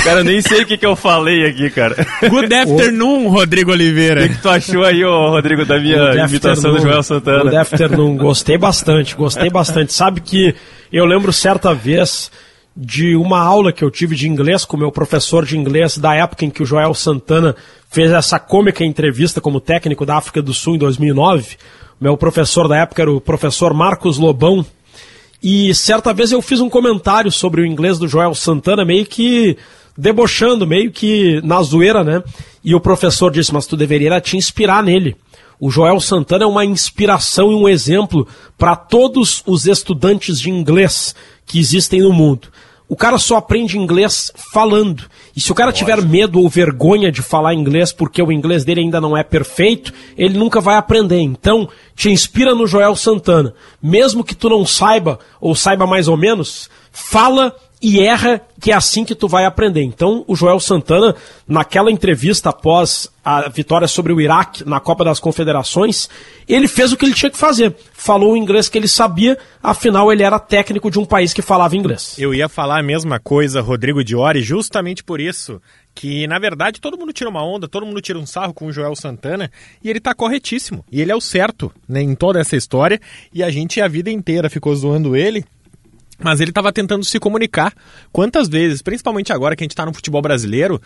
cara, 0.04 0.20
eu 0.20 0.24
nem 0.26 0.42
sei 0.42 0.64
o 0.64 0.66
que, 0.66 0.78
que 0.78 0.86
eu 0.86 0.94
falei 0.94 1.48
aqui, 1.48 1.70
cara. 1.70 1.96
Good 2.30 2.52
afternoon, 2.54 3.30
Rodrigo 3.30 3.72
Oliveira. 3.72 4.26
O 4.26 4.28
que, 4.28 4.36
que 4.36 4.42
tu 4.42 4.50
achou 4.50 4.84
aí, 4.84 5.06
ô, 5.06 5.30
Rodrigo, 5.30 5.64
da 5.64 5.80
minha 5.80 6.08
good 6.08 6.20
imitação 6.20 6.74
do 6.74 6.82
Joel 6.82 7.02
Santana? 7.02 7.44
Good 7.44 7.56
afternoon. 7.56 8.18
Gostei 8.18 8.58
bastante, 8.58 9.16
gostei 9.16 9.50
bastante. 9.50 9.94
Sabe 9.94 10.20
que 10.20 10.54
eu 10.92 11.06
lembro 11.06 11.32
certa 11.32 11.74
vez 11.74 12.30
de 12.76 13.16
uma 13.16 13.40
aula 13.40 13.72
que 13.72 13.84
eu 13.84 13.90
tive 13.90 14.16
de 14.16 14.28
inglês 14.28 14.66
com 14.66 14.76
meu 14.76 14.92
professor 14.92 15.46
de 15.46 15.58
inglês 15.58 15.98
da 15.98 16.14
época 16.14 16.44
em 16.44 16.50
que 16.50 16.62
o 16.62 16.66
Joel 16.66 16.94
Santana 16.94 17.56
fez 17.90 18.12
essa 18.12 18.38
cômica 18.38 18.84
entrevista 18.84 19.40
como 19.40 19.62
técnico 19.62 20.06
da 20.06 20.18
África 20.18 20.42
do 20.42 20.54
Sul 20.54 20.76
em 20.76 20.80
2009. 20.80 21.56
Meu 22.02 22.18
professor 22.18 22.68
da 22.68 22.78
época 22.78 23.02
era 23.02 23.12
o 23.12 23.22
professor 23.22 23.74
Marcos 23.74 24.18
Lobão. 24.18 24.66
E 25.42 25.74
certa 25.74 26.14
vez 26.14 26.32
eu 26.32 26.42
fiz 26.42 26.60
um 26.60 26.70
comentário 26.70 27.32
sobre 27.32 27.62
o 27.62 27.66
inglês 27.66 27.98
do 27.98 28.08
Joel 28.08 28.36
Santana, 28.36 28.84
meio 28.84 29.06
que 29.06 29.58
debochando, 29.98 30.68
meio 30.68 30.92
que 30.92 31.40
na 31.44 31.62
zoeira, 31.62 32.04
né? 32.04 32.22
E 32.64 32.76
o 32.76 32.82
professor 32.82 33.32
disse: 33.32 33.54
Mas 33.54 33.68
tu 33.68 33.78
deveria 33.78 34.20
te 34.20 34.36
inspirar 34.36 34.84
nele. 34.84 35.16
O 35.60 35.72
Joel 35.72 36.02
Santana 36.02 36.44
é 36.44 36.48
uma 36.48 36.66
inspiração 36.66 37.52
e 37.52 37.56
um 37.56 37.70
exemplo 37.70 38.28
para 38.58 38.76
todos 38.76 39.42
os 39.46 39.66
estudantes 39.66 40.40
de 40.40 40.50
inglês 40.50 41.16
que 41.46 41.60
existem 41.60 42.02
no 42.02 42.12
mundo. 42.12 42.48
O 42.88 42.96
cara 42.96 43.18
só 43.18 43.38
aprende 43.38 43.80
inglês 43.80 44.32
falando. 44.54 45.06
E 45.36 45.42
se 45.42 45.52
o 45.52 45.56
cara 45.56 45.72
Lógico. 45.72 45.90
tiver 45.90 46.06
medo 46.06 46.40
ou 46.40 46.48
vergonha 46.48 47.12
de 47.12 47.22
falar 47.22 47.54
inglês 47.54 47.92
porque 47.92 48.22
o 48.22 48.32
inglês 48.32 48.64
dele 48.64 48.82
ainda 48.82 49.02
não 49.02 49.18
é 49.18 49.24
perfeito, 49.24 49.92
ele 50.16 50.38
nunca 50.38 50.62
vai 50.62 50.78
aprender. 50.78 51.20
Então, 51.20 51.68
te 51.96 52.12
inspira 52.12 52.54
no 52.54 52.68
Joel 52.68 52.96
Santana. 52.96 53.56
Mesmo 53.82 54.24
que 54.24 54.36
tu 54.36 54.50
não 54.50 54.66
saiba 54.66 55.20
ou 55.42 55.56
saiba 55.56 55.88
mais 55.88 56.08
ou 56.08 56.16
menos, 56.16 56.70
fala 56.92 57.56
e 57.82 58.00
erra, 58.00 58.42
que 58.60 58.72
é 58.72 58.76
assim 58.76 59.04
que 59.04 59.14
tu 59.14 59.28
vai 59.28 59.46
aprender. 59.46 59.82
Então, 59.82 60.24
o 60.28 60.36
Joel 60.36 60.60
Santana, 60.60 61.16
naquela 61.48 61.92
entrevista 61.92 62.50
após 62.50 63.10
a 63.24 63.50
vitória 63.50 63.88
sobre 63.88 64.14
o 64.14 64.22
Iraque 64.22 64.68
na 64.68 64.80
Copa 64.80 65.04
das 65.04 65.20
Confederações, 65.20 66.10
ele 66.48 66.68
fez 66.68 66.92
o 66.92 66.98
que 66.98 67.06
ele 67.06 67.14
tinha 67.14 67.30
que 67.30 67.38
fazer. 67.38 67.76
Falou 67.94 68.34
o 68.34 68.38
inglês 68.38 68.70
que 68.70 68.78
ele 68.78 68.88
sabia, 68.88 69.38
afinal 69.62 70.12
ele 70.12 70.24
era 70.24 70.40
técnico 70.40 70.90
de 70.90 71.00
um 71.00 71.06
país 71.06 71.34
que 71.34 71.42
falava 71.42 71.76
inglês. 71.76 72.16
Eu 72.18 72.34
ia 72.34 72.48
falar 72.48 72.80
a 72.80 72.84
mesma 72.84 73.20
coisa, 73.20 73.62
Rodrigo 73.62 74.04
Diori, 74.04 74.42
justamente 74.42 75.04
por 75.04 75.20
isso 75.20 75.62
que 75.94 76.28
na 76.28 76.38
verdade 76.38 76.82
todo 76.82 76.98
mundo 76.98 77.14
tira 77.14 77.30
uma 77.30 77.44
onda, 77.44 77.70
todo 77.70 77.86
mundo 77.86 78.02
tira 78.02 78.20
um 78.20 78.26
sarro 78.26 78.54
com 78.54 78.68
o 78.68 78.72
Joel 78.72 78.96
Santana 78.98 79.50
e 79.82 79.90
ele 79.90 80.02
tá 80.02 80.14
corretíssimo. 80.14 80.84
E 80.92 81.02
ele 81.02 81.12
é 81.12 81.16
o 81.16 81.22
certo 81.22 81.72
né, 81.88 82.02
em 82.02 82.14
toda 82.14 82.40
essa 82.40 82.58
história 82.58 83.00
e 83.34 83.42
a 83.42 83.50
gente 83.50 83.80
a 83.80 83.88
vida 83.88 84.12
inteira 84.12 84.50
ficou 84.50 84.76
zoando 84.76 85.16
ele 85.16 85.46
mas 86.22 86.40
ele 86.40 86.52
estava 86.52 86.72
tentando 86.72 87.04
se 87.04 87.20
comunicar. 87.20 87.74
Quantas 88.12 88.48
vezes, 88.48 88.82
principalmente 88.82 89.34
agora 89.34 89.56
que 89.56 89.64
a 89.64 89.66
gente 89.66 89.72
está 89.72 89.86
no 89.86 89.94
futebol 89.94 90.22
brasileiro, 90.22 90.82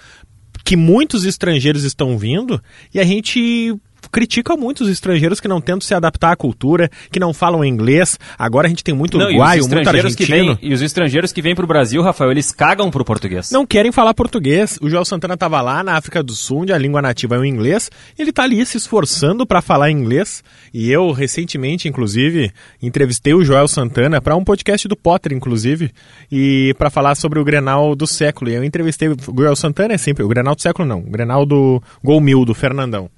que 0.63 0.75
muitos 0.75 1.25
estrangeiros 1.25 1.83
estão 1.83 2.17
vindo 2.17 2.62
e 2.93 3.00
a 3.00 3.03
gente 3.03 3.75
critica 4.12 4.56
muito 4.56 4.82
os 4.82 4.89
estrangeiros 4.89 5.39
que 5.39 5.48
não 5.48 5.60
tentam 5.60 5.82
se 5.82 5.94
adaptar 5.94 6.32
à 6.32 6.36
cultura, 6.36 6.89
que 7.12 7.20
não 7.20 7.34
falam 7.34 7.63
inglês. 7.63 8.18
Agora 8.38 8.68
a 8.68 8.70
gente 8.70 8.84
tem 8.84 8.94
muito 8.94 9.18
uruguaio, 9.18 9.68
muito 9.68 9.88
argentino. 9.88 10.15
Que 10.15 10.25
vem, 10.25 10.58
e 10.62 10.74
os 10.74 10.82
estrangeiros 10.82 11.32
que 11.32 11.41
vêm 11.41 11.56
para 11.56 11.65
o 11.65 11.68
Brasil, 11.68 12.01
Rafael, 12.01 12.32
eles 12.32 12.51
cagam 12.51 12.89
pro 12.89 13.06
português. 13.06 13.51
Não 13.51 13.65
querem 13.65 13.91
falar 13.91 14.13
português. 14.13 14.77
O 14.82 14.89
Joel 14.89 15.06
Santana 15.06 15.34
estava 15.34 15.62
lá 15.62 15.84
na 15.84 15.96
África 15.96 16.24
do 16.24 16.34
Sul, 16.34 16.62
onde 16.62 16.74
a 16.74 16.77
língua 16.77 17.01
nativa 17.01 17.36
é 17.36 17.39
o 17.39 17.46
inglês. 17.46 17.89
Ele 18.18 18.29
está 18.29 18.44
ali 18.44 18.65
se 18.65 18.77
esforçando 18.77 19.46
para 19.46 19.62
falar 19.62 19.91
inglês. 19.91 20.44
E 20.74 20.89
eu, 20.91 21.12
recentemente, 21.12 21.88
inclusive, 21.88 22.51
entrevistei 22.82 23.34
o 23.34 23.44
Joel 23.44 23.68
Santana 23.68 24.22
para 24.22 24.36
um 24.36 24.44
podcast 24.44 24.88
do 24.88 24.96
Potter, 24.96 25.34
inclusive, 25.34 25.91
e 26.32 26.74
para 26.77 26.89
falar 26.89 27.15
sobre 27.15 27.39
o 27.39 27.44
Grenal 27.44 27.96
do 27.96 28.08
século. 28.08 28.50
E 28.50 28.56
eu 28.56 28.63
entrevistei 28.63 29.10
o 29.10 29.15
Joel 29.38 29.56
Santana, 29.56 29.94
é 29.94 29.98
sempre 29.98 30.24
o 30.24 30.27
Grenal 30.27 30.56
do 30.56 30.62
século 30.62 30.88
não, 30.88 31.00
o 31.00 31.10
Grenal 31.10 31.46
do 31.46 31.82
Gol 32.03 32.22
Mil, 32.22 32.46
do 32.46 32.53
Fernandão. 32.53 33.10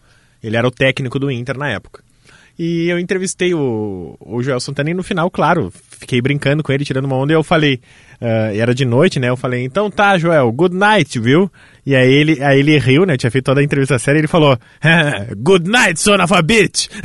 Ele 0.43 0.57
era 0.57 0.67
o 0.67 0.71
técnico 0.71 1.19
do 1.19 1.31
Inter 1.31 1.57
na 1.57 1.69
época. 1.69 2.03
E 2.57 2.89
eu 2.89 2.99
entrevistei 2.99 3.53
o, 3.53 4.17
o 4.19 4.43
Joel 4.43 4.59
Santana 4.59 4.91
e 4.91 4.93
no 4.93 5.01
final, 5.01 5.31
claro, 5.31 5.73
fiquei 5.99 6.21
brincando 6.21 6.61
com 6.61 6.71
ele, 6.71 6.85
tirando 6.85 7.05
uma 7.05 7.15
onda, 7.15 7.33
e 7.33 7.35
eu 7.35 7.43
falei, 7.43 7.81
uh, 8.21 8.55
era 8.55 8.75
de 8.75 8.85
noite, 8.85 9.19
né? 9.19 9.29
Eu 9.29 9.37
falei, 9.37 9.63
então 9.63 9.89
tá, 9.89 10.17
Joel, 10.17 10.51
good 10.51 10.75
night, 10.75 11.17
viu? 11.19 11.49
E 11.85 11.95
aí 11.95 12.13
ele, 12.13 12.43
aí 12.43 12.59
ele 12.59 12.77
riu, 12.77 13.05
né? 13.05 13.13
Eu 13.13 13.17
tinha 13.17 13.31
feito 13.31 13.45
toda 13.45 13.61
a 13.61 13.63
entrevista 13.63 13.97
séria 13.97 14.19
e 14.19 14.21
ele 14.21 14.27
falou, 14.27 14.59
good 15.37 15.69
night, 15.69 15.97
son 15.99 16.21
of 16.21 16.33
a 16.33 16.41
bitch! 16.41 16.89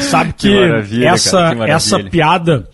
Sabe 0.00 0.32
que, 0.32 0.82
que 0.88 1.04
essa, 1.04 1.54
que 1.54 1.70
essa 1.70 2.02
piada, 2.04 2.66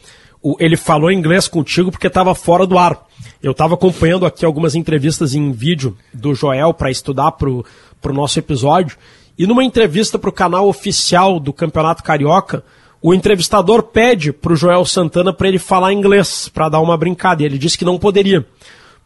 ele 0.59 0.77
falou 0.77 1.11
inglês 1.11 1.47
contigo 1.47 1.91
porque 1.91 2.07
estava 2.07 2.35
fora 2.35 2.67
do 2.67 2.79
ar. 2.79 3.07
Eu 3.43 3.53
estava 3.53 3.75
acompanhando 3.75 4.25
aqui 4.25 4.45
algumas 4.45 4.75
entrevistas 4.75 5.35
em 5.35 5.53
vídeo 5.53 5.97
do 6.13 6.35
Joel 6.35 6.73
para 6.73 6.91
estudar 6.91 7.33
para 7.33 7.49
o 7.49 7.65
nosso 8.13 8.39
episódio. 8.39 8.97
E 9.39 9.47
numa 9.47 9.65
entrevista 9.65 10.19
para 10.19 10.31
o 10.31 10.33
canal 10.33 10.69
oficial 10.69 11.39
do 11.39 11.53
Campeonato 11.53 12.03
Carioca, 12.03 12.65
o 13.03 13.15
entrevistador 13.15 13.83
pede 13.85 14.33
para 14.33 14.53
o 14.53 14.57
Joel 14.57 14.85
Santana 14.85 15.33
para 15.33 15.49
ele 15.49 15.59
falar 15.59 15.93
inglês, 15.93 16.49
para 16.49 16.69
dar 16.69 16.81
uma 16.81 16.97
brincada. 16.97 17.43
E 17.43 17.47
ele 17.47 17.59
disse 17.59 17.79
que 17.79 17.85
não 17.85 17.99
poderia, 17.99 18.47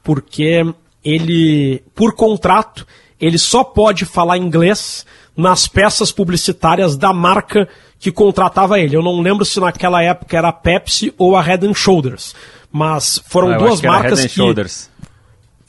porque 0.03 0.64
ele, 1.05 1.83
por 1.95 2.14
contrato, 2.14 2.87
ele 3.21 3.38
só 3.38 3.62
pode 3.62 4.05
falar 4.05 4.38
inglês 4.38 5.07
nas 5.37 5.67
peças 5.67 6.11
publicitárias 6.11 6.97
da 6.97 7.12
marca 7.12 7.69
que 8.04 8.12
contratava 8.12 8.78
ele. 8.78 8.94
Eu 8.94 9.02
não 9.02 9.18
lembro 9.23 9.46
se 9.46 9.58
naquela 9.58 10.02
época 10.02 10.37
era 10.37 10.49
a 10.49 10.52
Pepsi 10.52 11.14
ou 11.16 11.34
a 11.34 11.40
Head 11.40 11.73
Shoulders. 11.73 12.34
Mas 12.70 13.18
foram 13.26 13.54
ah, 13.54 13.56
duas 13.56 13.80
marcas 13.80 14.20
que, 14.20 14.28
Shoulders. 14.28 14.90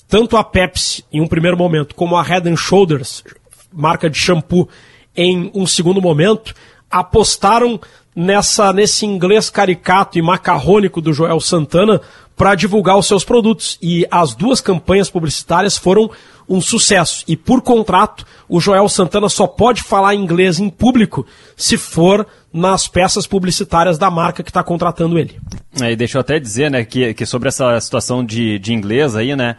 tanto 0.05 0.35
a 0.35 0.43
Pepsi 0.43 1.05
em 1.13 1.21
um 1.21 1.27
primeiro 1.27 1.55
momento 1.55 1.95
como 1.95 2.17
a 2.17 2.21
Head 2.21 2.53
Shoulders, 2.57 3.23
marca 3.71 4.09
de 4.09 4.17
shampoo, 4.19 4.67
em 5.15 5.49
um 5.55 5.65
segundo 5.65 6.01
momento, 6.01 6.53
apostaram 6.91 7.79
nessa 8.13 8.73
nesse 8.73 9.05
inglês 9.05 9.49
caricato 9.49 10.19
e 10.19 10.21
macarrônico 10.21 10.99
do 10.99 11.13
Joel 11.13 11.39
Santana 11.39 12.01
para 12.35 12.53
divulgar 12.53 12.97
os 12.97 13.07
seus 13.07 13.23
produtos. 13.23 13.77
E 13.81 14.05
as 14.11 14.35
duas 14.35 14.59
campanhas 14.59 15.09
publicitárias 15.09 15.77
foram 15.77 16.11
um 16.47 16.61
sucesso. 16.61 17.23
E 17.27 17.35
por 17.35 17.61
contrato, 17.61 18.25
o 18.47 18.59
Joel 18.59 18.87
Santana 18.89 19.29
só 19.29 19.47
pode 19.47 19.83
falar 19.83 20.15
inglês 20.15 20.59
em 20.59 20.69
público 20.69 21.25
se 21.55 21.77
for 21.77 22.25
nas 22.53 22.87
peças 22.87 23.27
publicitárias 23.27 23.97
da 23.97 24.09
marca 24.09 24.43
que 24.43 24.49
está 24.49 24.63
contratando 24.63 25.17
ele. 25.19 25.39
É, 25.81 25.91
e 25.91 25.95
deixa 25.95 26.17
eu 26.17 26.21
até 26.21 26.39
dizer, 26.39 26.71
né, 26.71 26.85
que, 26.85 27.13
que 27.13 27.25
sobre 27.25 27.49
essa 27.49 27.79
situação 27.81 28.23
de, 28.23 28.59
de 28.59 28.73
inglês 28.73 29.15
aí, 29.15 29.35
né, 29.35 29.57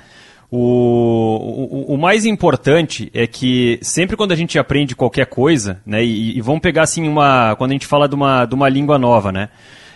o, 0.50 1.86
O, 1.88 1.94
o, 1.94 1.98
mais 1.98 2.24
importante 2.24 3.10
é 3.12 3.26
que 3.26 3.78
sempre 3.82 4.16
quando 4.16 4.32
a 4.32 4.36
gente 4.36 4.58
aprende 4.58 4.94
qualquer 4.94 5.26
coisa, 5.26 5.80
né, 5.84 6.04
e, 6.04 6.38
e, 6.38 6.40
vamos 6.40 6.60
pegar 6.60 6.84
assim 6.84 7.06
uma. 7.08 7.56
Quando 7.56 7.72
a 7.72 7.74
gente 7.74 7.86
fala 7.86 8.08
de 8.08 8.14
uma, 8.14 8.46
de 8.46 8.54
uma 8.54 8.68
língua 8.68 8.98
nova, 8.98 9.32
né? 9.32 9.48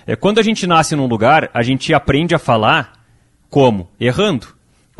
É, 0.06 0.16
quando 0.16 0.40
a 0.40 0.42
gente 0.42 0.66
nasce 0.66 0.97
num 0.97 1.06
lugar, 1.06 1.49
a 1.54 1.62
gente 1.62 1.94
aprende 1.94 2.35
a 2.35 2.38
falar 2.38 2.92
como? 3.49 3.88
Errando. 4.00 4.49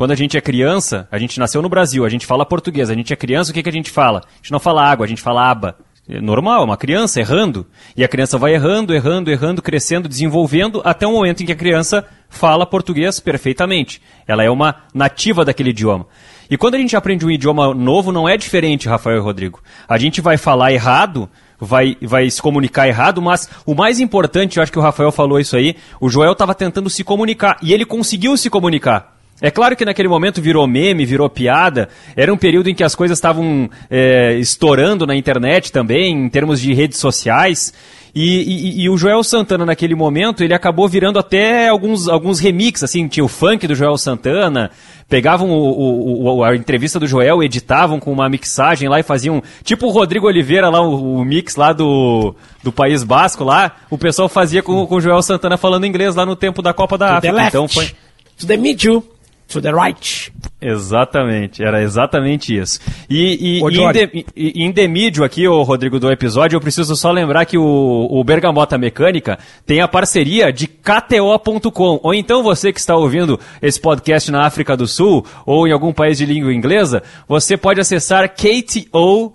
Quando 0.01 0.13
a 0.13 0.15
gente 0.15 0.35
é 0.35 0.41
criança, 0.41 1.07
a 1.11 1.19
gente 1.19 1.39
nasceu 1.39 1.61
no 1.61 1.69
Brasil, 1.69 2.03
a 2.03 2.09
gente 2.09 2.25
fala 2.25 2.43
português, 2.43 2.89
a 2.89 2.95
gente 2.95 3.13
é 3.13 3.15
criança, 3.15 3.51
o 3.51 3.53
que, 3.53 3.61
que 3.61 3.69
a 3.69 3.71
gente 3.71 3.91
fala? 3.91 4.23
A 4.25 4.35
gente 4.37 4.51
não 4.51 4.59
fala 4.59 4.83
água, 4.83 5.05
a 5.05 5.07
gente 5.07 5.21
fala 5.21 5.47
aba. 5.47 5.75
É 6.09 6.19
normal, 6.19 6.63
uma 6.63 6.75
criança 6.75 7.19
errando. 7.19 7.67
E 7.95 8.03
a 8.03 8.07
criança 8.07 8.35
vai 8.35 8.55
errando, 8.55 8.95
errando, 8.95 9.29
errando, 9.29 9.61
crescendo, 9.61 10.09
desenvolvendo, 10.09 10.81
até 10.83 11.05
o 11.05 11.11
momento 11.11 11.43
em 11.43 11.45
que 11.45 11.51
a 11.51 11.55
criança 11.55 12.03
fala 12.27 12.65
português 12.65 13.19
perfeitamente. 13.19 14.01
Ela 14.27 14.43
é 14.43 14.49
uma 14.49 14.75
nativa 14.91 15.45
daquele 15.45 15.69
idioma. 15.69 16.07
E 16.49 16.57
quando 16.57 16.73
a 16.73 16.79
gente 16.79 16.95
aprende 16.95 17.23
um 17.23 17.29
idioma 17.29 17.71
novo, 17.71 18.11
não 18.11 18.27
é 18.27 18.35
diferente, 18.37 18.89
Rafael 18.89 19.17
e 19.17 19.21
Rodrigo. 19.21 19.61
A 19.87 19.99
gente 19.99 20.19
vai 20.19 20.35
falar 20.35 20.73
errado, 20.73 21.29
vai, 21.59 21.95
vai 22.01 22.27
se 22.27 22.41
comunicar 22.41 22.87
errado, 22.87 23.21
mas 23.21 23.47
o 23.67 23.75
mais 23.75 23.99
importante, 23.99 24.57
eu 24.57 24.63
acho 24.63 24.71
que 24.71 24.79
o 24.79 24.81
Rafael 24.81 25.11
falou 25.11 25.39
isso 25.39 25.55
aí, 25.55 25.75
o 25.99 26.09
Joel 26.09 26.31
estava 26.31 26.55
tentando 26.55 26.89
se 26.89 27.03
comunicar, 27.03 27.59
e 27.61 27.71
ele 27.71 27.85
conseguiu 27.85 28.35
se 28.35 28.49
comunicar. 28.49 29.20
É 29.41 29.49
claro 29.49 29.75
que 29.75 29.83
naquele 29.83 30.07
momento 30.07 30.41
virou 30.41 30.67
meme, 30.67 31.05
virou 31.05 31.29
piada. 31.29 31.89
Era 32.15 32.31
um 32.31 32.37
período 32.37 32.69
em 32.69 32.75
que 32.75 32.83
as 32.83 32.93
coisas 32.93 33.17
estavam 33.17 33.69
é, 33.89 34.35
estourando 34.35 35.07
na 35.07 35.15
internet 35.15 35.71
também, 35.71 36.13
em 36.13 36.29
termos 36.29 36.61
de 36.61 36.73
redes 36.73 36.99
sociais. 36.99 37.73
E, 38.13 38.41
e, 38.43 38.81
e, 38.83 38.89
o 38.89 38.97
Joel 38.97 39.23
Santana, 39.23 39.65
naquele 39.65 39.95
momento, 39.95 40.43
ele 40.43 40.53
acabou 40.53 40.87
virando 40.87 41.17
até 41.17 41.69
alguns, 41.69 42.09
alguns 42.09 42.39
remixes, 42.39 42.83
assim, 42.83 43.07
tinha 43.07 43.23
o 43.23 43.29
funk 43.29 43.65
do 43.65 43.73
Joel 43.73 43.97
Santana, 43.97 44.69
pegavam 45.07 45.49
o, 45.49 45.55
o, 45.55 46.23
o, 46.35 46.43
a 46.43 46.53
entrevista 46.53 46.99
do 46.99 47.07
Joel, 47.07 47.41
editavam 47.41 48.01
com 48.01 48.11
uma 48.11 48.27
mixagem 48.27 48.89
lá 48.89 48.99
e 48.99 49.03
faziam, 49.03 49.41
tipo 49.63 49.87
o 49.87 49.91
Rodrigo 49.91 50.27
Oliveira 50.27 50.69
lá, 50.69 50.81
o, 50.81 51.23
mix 51.23 51.55
lá 51.55 51.71
do, 51.71 52.35
do 52.61 52.69
País 52.69 53.01
Basco 53.01 53.45
lá, 53.45 53.77
o 53.89 53.97
pessoal 53.97 54.27
fazia 54.27 54.61
com, 54.61 54.85
com 54.85 54.95
o 54.95 55.01
Joel 55.01 55.21
Santana 55.21 55.55
falando 55.55 55.85
inglês 55.85 56.13
lá 56.13 56.25
no 56.25 56.35
tempo 56.35 56.61
da 56.61 56.73
Copa 56.73 56.97
da 56.97 57.21
to 57.21 57.27
África. 57.29 57.47
Então 57.47 57.67
foi... 57.67 57.91
To 58.37 58.47
the 58.47 58.57
mid 58.57 58.83
you 58.83 59.05
to 59.51 59.61
the 59.61 59.71
right. 59.71 60.31
Exatamente, 60.61 61.63
era 61.63 61.81
exatamente 61.81 62.57
isso. 62.57 62.79
E, 63.09 63.59
e, 63.59 63.61
e, 63.61 63.79
em, 63.79 64.25
e 64.35 64.63
em 64.63 64.71
demídio 64.71 65.23
aqui, 65.23 65.47
o 65.47 65.63
Rodrigo, 65.63 65.99
do 65.99 66.11
episódio, 66.11 66.55
eu 66.55 66.61
preciso 66.61 66.95
só 66.95 67.11
lembrar 67.11 67.45
que 67.45 67.57
o, 67.57 68.07
o 68.09 68.23
Bergamota 68.23 68.77
Mecânica 68.77 69.39
tem 69.65 69.81
a 69.81 69.87
parceria 69.87 70.53
de 70.53 70.67
KTO.com. 70.67 71.99
Ou 72.03 72.13
então 72.13 72.43
você 72.43 72.71
que 72.71 72.79
está 72.79 72.95
ouvindo 72.95 73.39
esse 73.61 73.79
podcast 73.79 74.31
na 74.31 74.45
África 74.45 74.77
do 74.77 74.87
Sul 74.87 75.25
ou 75.45 75.67
em 75.67 75.71
algum 75.71 75.91
país 75.91 76.17
de 76.17 76.25
língua 76.25 76.53
inglesa, 76.53 77.03
você 77.27 77.57
pode 77.57 77.81
acessar 77.81 78.29
kto.com 78.29 79.31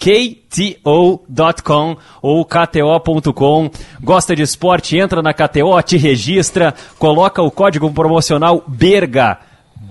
kto.com 0.00 1.96
ou 2.22 2.44
kto.com. 2.44 3.70
Gosta 4.02 4.34
de 4.34 4.42
esporte? 4.42 4.96
Entra 4.96 5.20
na 5.20 5.34
KTO, 5.34 5.80
te 5.82 5.98
registra, 5.98 6.74
coloca 6.98 7.42
o 7.42 7.50
código 7.50 7.92
promocional 7.92 8.64
BERGA. 8.66 9.38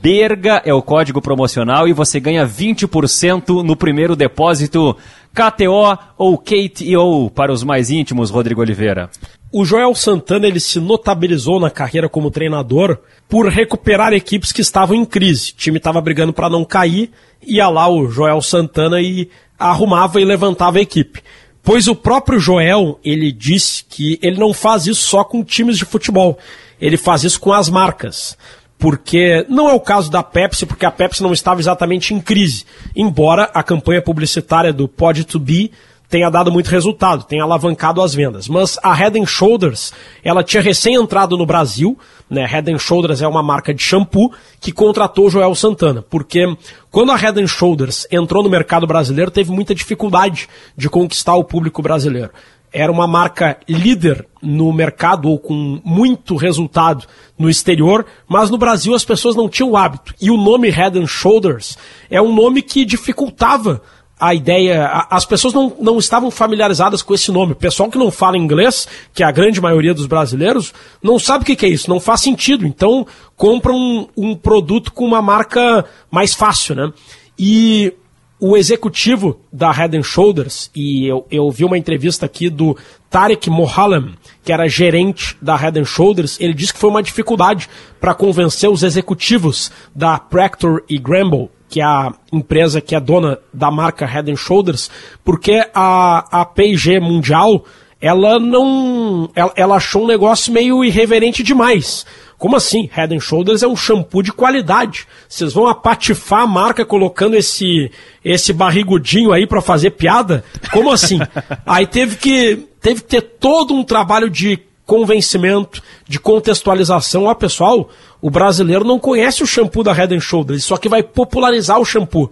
BERGA 0.01 0.61
é 0.65 0.73
o 0.73 0.81
código 0.81 1.21
promocional 1.21 1.87
e 1.87 1.93
você 1.93 2.19
ganha 2.19 2.47
20% 2.47 3.63
no 3.63 3.75
primeiro 3.75 4.15
depósito. 4.15 4.97
KTO 5.31 5.97
ou 6.17 6.37
KTO 6.37 7.29
para 7.29 7.53
os 7.53 7.63
mais 7.63 7.91
íntimos, 7.91 8.31
Rodrigo 8.31 8.61
Oliveira. 8.61 9.09
O 9.51 9.63
Joel 9.65 9.93
Santana 9.93 10.47
ele 10.47 10.59
se 10.59 10.79
notabilizou 10.79 11.59
na 11.59 11.69
carreira 11.69 12.09
como 12.09 12.31
treinador 12.31 12.97
por 13.27 13.47
recuperar 13.47 14.13
equipes 14.13 14.51
que 14.51 14.61
estavam 14.61 14.95
em 14.95 15.05
crise. 15.05 15.51
O 15.51 15.55
time 15.55 15.77
estava 15.77 16.01
brigando 16.01 16.33
para 16.33 16.49
não 16.49 16.63
cair, 16.63 17.11
ia 17.45 17.67
lá 17.67 17.87
o 17.87 18.09
Joel 18.09 18.41
Santana 18.41 19.01
e 19.01 19.29
arrumava 19.59 20.21
e 20.21 20.25
levantava 20.25 20.77
a 20.77 20.81
equipe. 20.81 21.21
Pois 21.61 21.87
o 21.87 21.95
próprio 21.95 22.39
Joel, 22.39 22.99
ele 23.03 23.31
disse 23.31 23.83
que 23.87 24.17
ele 24.21 24.39
não 24.39 24.53
faz 24.53 24.87
isso 24.87 25.01
só 25.01 25.23
com 25.23 25.43
times 25.43 25.77
de 25.77 25.85
futebol, 25.85 26.39
ele 26.79 26.97
faz 26.97 27.23
isso 27.23 27.39
com 27.39 27.51
as 27.51 27.69
marcas. 27.69 28.37
Porque 28.77 29.45
não 29.49 29.69
é 29.69 29.73
o 29.73 29.79
caso 29.79 30.09
da 30.09 30.23
Pepsi, 30.23 30.65
porque 30.65 30.85
a 30.85 30.91
Pepsi 30.91 31.21
não 31.21 31.33
estava 31.33 31.59
exatamente 31.59 32.13
em 32.13 32.21
crise, 32.21 32.63
embora 32.95 33.51
a 33.53 33.61
campanha 33.61 34.01
publicitária 34.01 34.71
do 34.71 34.87
Pod 34.87 35.25
to 35.25 35.37
Be 35.37 35.71
tenha 36.09 36.29
dado 36.29 36.51
muito 36.51 36.67
resultado, 36.67 37.23
tenha 37.23 37.43
alavancado 37.43 38.01
as 38.01 38.15
vendas. 38.15 38.47
Mas 38.47 38.79
a 38.81 38.93
Head 38.93 39.23
Shoulders, 39.27 39.93
ela 40.23 40.43
tinha 40.43 40.61
recém 40.61 40.95
entrado 40.95 41.37
no 41.37 41.45
Brasil, 41.45 41.97
né? 42.27 42.45
Head 42.45 42.77
Shoulders 42.79 43.21
é 43.21 43.27
uma 43.27 43.43
marca 43.43 43.73
de 43.73 43.83
shampoo 43.83 44.33
que 44.59 44.71
contratou 44.71 45.29
Joel 45.29 45.53
Santana, 45.53 46.01
porque 46.01 46.45
quando 46.89 47.11
a 47.11 47.15
Head 47.15 47.47
Shoulders 47.47 48.07
entrou 48.11 48.43
no 48.43 48.49
mercado 48.49 48.87
brasileiro, 48.87 49.29
teve 49.29 49.51
muita 49.51 49.75
dificuldade 49.75 50.49
de 50.75 50.89
conquistar 50.89 51.35
o 51.35 51.43
público 51.43 51.81
brasileiro. 51.81 52.31
Era 52.71 52.91
uma 52.91 53.07
marca 53.07 53.57
líder 53.67 54.27
no 54.43 54.71
mercado 54.71 55.27
ou 55.27 55.39
com 55.39 55.81
muito 55.83 56.35
resultado 56.35 57.05
no 57.37 57.49
exterior, 57.49 58.05
mas 58.27 58.51
no 58.51 58.59
Brasil 58.59 58.93
as 58.93 59.03
pessoas 59.03 59.35
não 59.35 59.49
tinham 59.49 59.71
o 59.71 59.77
hábito. 59.77 60.13
E 60.21 60.29
o 60.29 60.37
nome 60.37 60.69
Head 60.69 61.05
Shoulders 61.07 61.77
é 62.11 62.21
um 62.21 62.33
nome 62.33 62.61
que 62.61 62.85
dificultava 62.85 63.81
a 64.19 64.33
ideia. 64.33 64.85
A, 64.85 65.15
as 65.15 65.25
pessoas 65.25 65.53
não, 65.53 65.75
não 65.79 65.97
estavam 65.97 66.29
familiarizadas 66.29 67.01
com 67.01 67.13
esse 67.13 67.31
nome. 67.31 67.53
O 67.53 67.55
pessoal 67.55 67.89
que 67.89 67.97
não 67.97 68.11
fala 68.11 68.37
inglês, 68.37 68.87
que 69.13 69.23
é 69.23 69.25
a 69.25 69.31
grande 69.31 69.61
maioria 69.61 69.93
dos 69.93 70.05
brasileiros, 70.05 70.73
não 71.01 71.17
sabe 71.17 71.43
o 71.43 71.45
que, 71.45 71.55
que 71.55 71.65
é 71.65 71.69
isso, 71.69 71.89
não 71.89 71.99
faz 71.99 72.21
sentido. 72.21 72.65
Então, 72.65 73.07
compra 73.35 73.71
um, 73.71 74.07
um 74.17 74.35
produto 74.35 74.91
com 74.91 75.05
uma 75.05 75.21
marca 75.21 75.85
mais 76.11 76.33
fácil, 76.33 76.75
né? 76.75 76.91
E 77.37 77.93
o 78.39 78.55
executivo 78.55 79.39
da 79.51 79.71
Head 79.71 80.01
Shoulders, 80.01 80.71
e 80.73 81.05
eu, 81.05 81.25
eu 81.29 81.51
vi 81.51 81.65
uma 81.65 81.77
entrevista 81.77 82.25
aqui 82.25 82.49
do 82.49 82.77
Tarek 83.09 83.49
Mohallam, 83.49 84.13
que 84.43 84.53
era 84.53 84.67
gerente 84.67 85.35
da 85.41 85.57
Head 85.57 85.83
Shoulders, 85.83 86.39
ele 86.39 86.53
disse 86.53 86.73
que 86.73 86.79
foi 86.79 86.89
uma 86.89 87.03
dificuldade 87.03 87.69
para 87.99 88.15
convencer 88.15 88.69
os 88.69 88.81
executivos 88.81 89.71
da 89.93 90.17
Procter 90.17 90.83
e 90.89 90.97
Gamble 90.97 91.49
que 91.69 91.79
é 91.79 91.83
a 91.83 92.11
empresa 92.33 92.81
que 92.81 92.95
é 92.95 92.99
dona 92.99 93.37
da 93.53 93.69
marca 93.69 94.05
Head 94.05 94.35
Shoulders, 94.35 94.89
porque 95.23 95.63
a, 95.73 96.41
a 96.41 96.45
P&G 96.45 96.99
Mundial, 96.99 97.63
ela 98.01 98.39
não... 98.39 99.29
Ela, 99.35 99.53
ela, 99.55 99.75
achou 99.75 100.03
um 100.03 100.07
negócio 100.07 100.51
meio 100.51 100.83
irreverente 100.83 101.43
demais. 101.43 102.05
Como 102.39 102.55
assim? 102.55 102.89
Head 102.91 103.19
Shoulders 103.19 103.61
é 103.61 103.67
um 103.67 103.75
shampoo 103.75 104.23
de 104.23 104.31
qualidade. 104.31 105.05
Vocês 105.27 105.53
vão 105.53 105.67
apatifar 105.67 106.41
a 106.41 106.47
marca 106.47 106.85
colocando 106.85 107.35
esse 107.35 107.91
esse 108.23 108.53
barrigudinho 108.53 109.31
aí 109.31 109.45
para 109.45 109.61
fazer 109.61 109.91
piada? 109.91 110.43
Como 110.71 110.89
assim? 110.89 111.19
aí 111.65 111.85
teve 111.85 112.15
que 112.15 112.67
teve 112.81 113.01
que 113.01 113.07
ter 113.07 113.21
todo 113.21 113.73
um 113.73 113.83
trabalho 113.83 114.29
de 114.29 114.57
convencimento, 114.85 115.83
de 116.07 116.19
contextualização. 116.19 117.25
Ó, 117.25 117.33
pessoal, 117.35 117.89
o 118.21 118.29
brasileiro 118.29 118.83
não 118.83 118.99
conhece 118.99 119.43
o 119.43 119.47
shampoo 119.47 119.83
da 119.83 119.93
Head 119.93 120.19
Shoulders, 120.19 120.63
só 120.63 120.77
que 120.77 120.89
vai 120.89 121.01
popularizar 121.01 121.79
o 121.79 121.85
shampoo. 121.85 122.31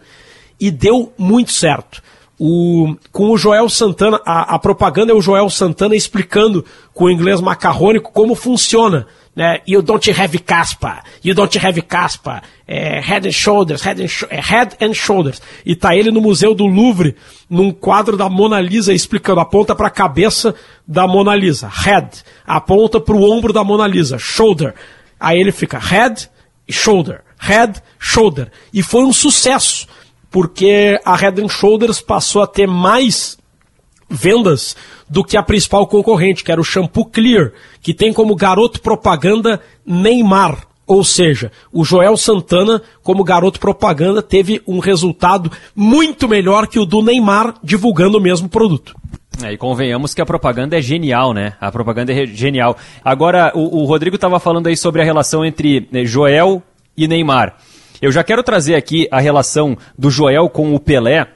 E 0.60 0.72
deu 0.72 1.14
muito 1.18 1.52
certo. 1.52 2.02
O, 2.40 2.96
com 3.12 3.32
o 3.32 3.38
Joel 3.38 3.68
Santana, 3.68 4.22
a, 4.24 4.56
a, 4.56 4.60
propaganda 4.60 5.12
é 5.12 5.16
o 5.16 5.22
Joel 5.22 5.50
Santana 5.50 5.96
explicando 5.96 6.64
com 6.94 7.06
o 7.06 7.10
inglês 7.10 7.42
macarrônico 7.42 8.12
como 8.12 8.36
funciona. 8.36 9.08
Né? 9.36 9.60
You 9.68 9.82
don't 9.82 10.10
have 10.12 10.38
caspa, 10.40 11.04
you 11.24 11.34
don't 11.34 11.58
have 11.58 11.82
caspa, 11.84 12.44
é, 12.68 13.00
head 13.00 13.28
and 13.28 13.32
shoulders, 13.32 13.82
head 13.82 14.04
and, 14.04 14.08
é, 14.30 14.40
head 14.40 14.76
and 14.82 14.94
shoulders. 14.94 15.42
E 15.66 15.76
tá 15.76 15.96
ele 15.96 16.12
no 16.12 16.22
Museu 16.22 16.54
do 16.54 16.66
Louvre, 16.66 17.16
num 17.50 17.72
quadro 17.72 18.18
da 18.18 18.30
Mona 18.30 18.60
Lisa, 18.60 18.94
explicando, 18.94 19.40
aponta 19.40 19.76
para 19.76 19.88
a 19.88 19.92
cabeça 19.92 20.54
da 20.88 21.08
Mona 21.08 21.36
Lisa, 21.36 21.68
head, 21.68 22.08
aponta 22.46 23.00
para 23.00 23.16
o 23.16 23.32
ombro 23.32 23.54
da 23.54 23.64
Mona 23.64 23.88
Lisa, 23.88 24.18
shoulder, 24.20 24.74
Aí 25.20 25.40
ele 25.40 25.52
fica 25.52 25.80
head 25.80 26.30
shoulder, 26.70 27.22
head, 27.40 27.82
shoulder. 28.00 28.52
E 28.74 28.84
foi 28.84 29.04
um 29.04 29.14
sucesso, 29.14 29.88
porque 30.30 31.00
a 31.06 31.16
Head 31.16 31.42
and 31.42 31.50
Shoulders 31.50 32.02
passou 32.02 32.42
a 32.42 32.48
ter 32.48 32.68
mais 32.68 33.38
vendas 34.10 34.76
do 35.10 35.24
que 35.24 35.38
a 35.38 35.44
principal 35.44 35.88
concorrente, 35.88 36.44
que 36.44 36.52
era 36.52 36.62
o 36.62 36.66
Shampoo 36.66 37.06
Clear, 37.06 37.54
que 37.82 37.94
tem 37.94 38.14
como 38.14 38.36
garoto 38.36 38.82
propaganda 38.82 39.62
Neymar. 39.86 40.67
Ou 40.88 41.04
seja, 41.04 41.52
o 41.72 41.84
Joel 41.84 42.16
Santana, 42.16 42.82
como 43.04 43.24
garoto 43.24 43.60
propaganda, 43.60 44.22
teve 44.22 44.62
um 44.66 44.80
resultado 44.80 45.52
muito 45.76 46.30
melhor 46.30 46.66
que 46.66 46.80
o 46.80 46.86
do 46.86 47.04
Neymar 47.04 47.56
divulgando 47.62 48.18
o 48.18 48.22
mesmo 48.22 48.48
produto. 48.48 48.96
É, 49.44 49.52
e 49.52 49.58
convenhamos 49.58 50.14
que 50.14 50.22
a 50.22 50.26
propaganda 50.26 50.78
é 50.78 50.82
genial, 50.82 51.34
né? 51.34 51.54
A 51.60 51.72
propaganda 51.72 52.12
é 52.14 52.26
genial. 52.26 52.76
Agora, 53.04 53.52
o, 53.54 53.82
o 53.82 53.86
Rodrigo 53.86 54.16
estava 54.16 54.40
falando 54.40 54.68
aí 54.68 54.78
sobre 54.78 55.02
a 55.02 55.06
relação 55.06 55.46
entre 55.46 55.88
né, 55.92 56.06
Joel 56.06 56.64
e 56.96 57.08
Neymar. 57.08 57.58
Eu 58.02 58.12
já 58.12 58.24
quero 58.24 58.42
trazer 58.42 58.76
aqui 58.76 59.08
a 59.12 59.20
relação 59.20 59.78
do 59.98 60.10
Joel 60.10 60.50
com 60.50 60.74
o 60.74 60.80
Pelé, 60.80 61.28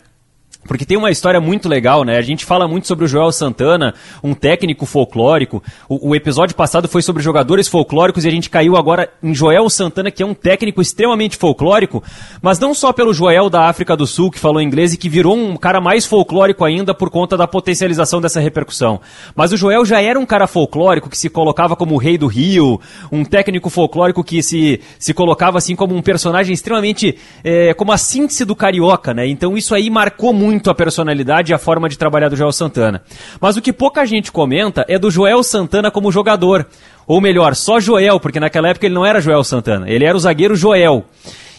Porque 0.67 0.85
tem 0.85 0.95
uma 0.95 1.09
história 1.09 1.41
muito 1.41 1.67
legal, 1.67 2.03
né? 2.03 2.17
A 2.17 2.21
gente 2.21 2.45
fala 2.45 2.67
muito 2.67 2.87
sobre 2.87 3.05
o 3.05 3.07
Joel 3.07 3.31
Santana, 3.31 3.95
um 4.23 4.35
técnico 4.35 4.85
folclórico. 4.85 5.61
O, 5.89 6.09
o, 6.09 6.15
episódio 6.15 6.55
passado 6.55 6.87
foi 6.87 7.01
sobre 7.01 7.23
jogadores 7.23 7.67
folclóricos 7.67 8.25
e 8.25 8.27
a 8.27 8.31
gente 8.31 8.49
caiu 8.49 8.77
agora 8.77 9.09
em 9.23 9.33
Joel 9.33 9.67
Santana, 9.71 10.11
que 10.11 10.21
é 10.21 10.25
um 10.25 10.35
técnico 10.35 10.79
extremamente 10.79 11.35
folclórico, 11.35 12.03
mas 12.43 12.59
não 12.59 12.75
só 12.75 12.93
pelo 12.93 13.11
Joel 13.11 13.49
da 13.49 13.67
África 13.67 13.97
do 13.97 14.05
Sul, 14.05 14.29
que 14.29 14.37
falou 14.37 14.61
inglês 14.61 14.93
e 14.93 14.97
que 14.97 15.09
virou 15.09 15.35
um 15.35 15.57
cara 15.57 15.81
mais 15.81 16.05
folclórico 16.05 16.63
ainda 16.63 16.93
por 16.93 17.09
conta 17.09 17.35
da 17.35 17.47
potencialização 17.47 18.21
dessa 18.21 18.39
repercussão. 18.39 19.01
Mas 19.35 19.51
o 19.51 19.57
Joel 19.57 19.83
já 19.83 19.99
era 19.99 20.19
um 20.19 20.27
cara 20.27 20.45
folclórico 20.45 21.09
que 21.09 21.17
se 21.17 21.29
colocava 21.29 21.75
como 21.75 21.95
o 21.95 21.97
rei 21.97 22.19
do 22.19 22.27
Rio, 22.27 22.79
um 23.11 23.25
técnico 23.25 23.69
folclórico 23.69 24.23
que 24.23 24.43
se, 24.43 24.79
se 24.99 25.11
colocava 25.11 25.57
assim 25.57 25.75
como 25.75 25.95
um 25.95 26.03
personagem 26.03 26.53
extremamente 26.53 27.17
é, 27.43 27.73
como 27.73 27.91
a 27.91 27.97
síntese 27.97 28.45
do 28.45 28.55
carioca, 28.55 29.11
né? 29.11 29.27
Então 29.27 29.57
isso 29.57 29.73
aí 29.73 29.89
marcou 29.89 30.31
muito 30.31 30.50
muito 30.51 30.69
a 30.69 30.75
personalidade 30.75 31.51
e 31.51 31.55
a 31.55 31.57
forma 31.57 31.87
de 31.87 31.97
trabalhar 31.97 32.29
do 32.29 32.35
Joel 32.35 32.51
Santana. 32.51 33.01
Mas 33.39 33.55
o 33.55 33.61
que 33.61 33.71
pouca 33.71 34.05
gente 34.05 34.31
comenta 34.31 34.85
é 34.87 34.99
do 34.99 35.09
Joel 35.09 35.41
Santana 35.43 35.89
como 35.89 36.11
jogador. 36.11 36.67
Ou 37.07 37.21
melhor, 37.21 37.55
só 37.55 37.79
Joel, 37.79 38.19
porque 38.19 38.39
naquela 38.39 38.69
época 38.69 38.85
ele 38.85 38.95
não 38.95 39.05
era 39.05 39.21
Joel 39.21 39.43
Santana, 39.43 39.89
ele 39.89 40.05
era 40.05 40.15
o 40.15 40.19
zagueiro 40.19 40.55
Joel. 40.55 41.05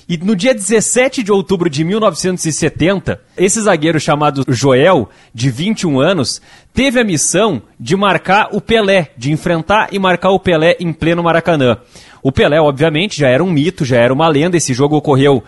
E 0.09 0.19
no 0.19 0.37
dia 0.37 0.53
17 0.53 1.23
de 1.23 1.33
outubro 1.33 1.71
de 1.71 1.85
1970, 1.85 3.21
esse 3.37 3.61
zagueiro 3.63 3.99
chamado 3.99 4.45
Joel, 4.49 5.09
de 5.33 5.49
21 5.49 6.01
anos, 6.01 6.43
teve 6.75 7.01
a 7.01 7.05
missão 7.05 7.63
de 7.79 7.97
marcar 7.97 8.49
o 8.53 8.61
Pelé, 8.61 9.11
de 9.17 9.33
enfrentar 9.33 9.89
e 9.93 9.99
marcar 9.99 10.31
o 10.31 10.41
Pelé 10.41 10.77
em 10.81 10.93
pleno 10.93 11.23
Maracanã. 11.23 11.79
O 12.23 12.31
Pelé, 12.31 12.61
obviamente, 12.61 13.19
já 13.19 13.29
era 13.29 13.43
um 13.43 13.51
mito, 13.51 13.85
já 13.85 13.97
era 13.97 14.13
uma 14.13 14.29
lenda. 14.29 14.57
Esse 14.57 14.75
jogo 14.75 14.97
ocorreu 14.97 15.43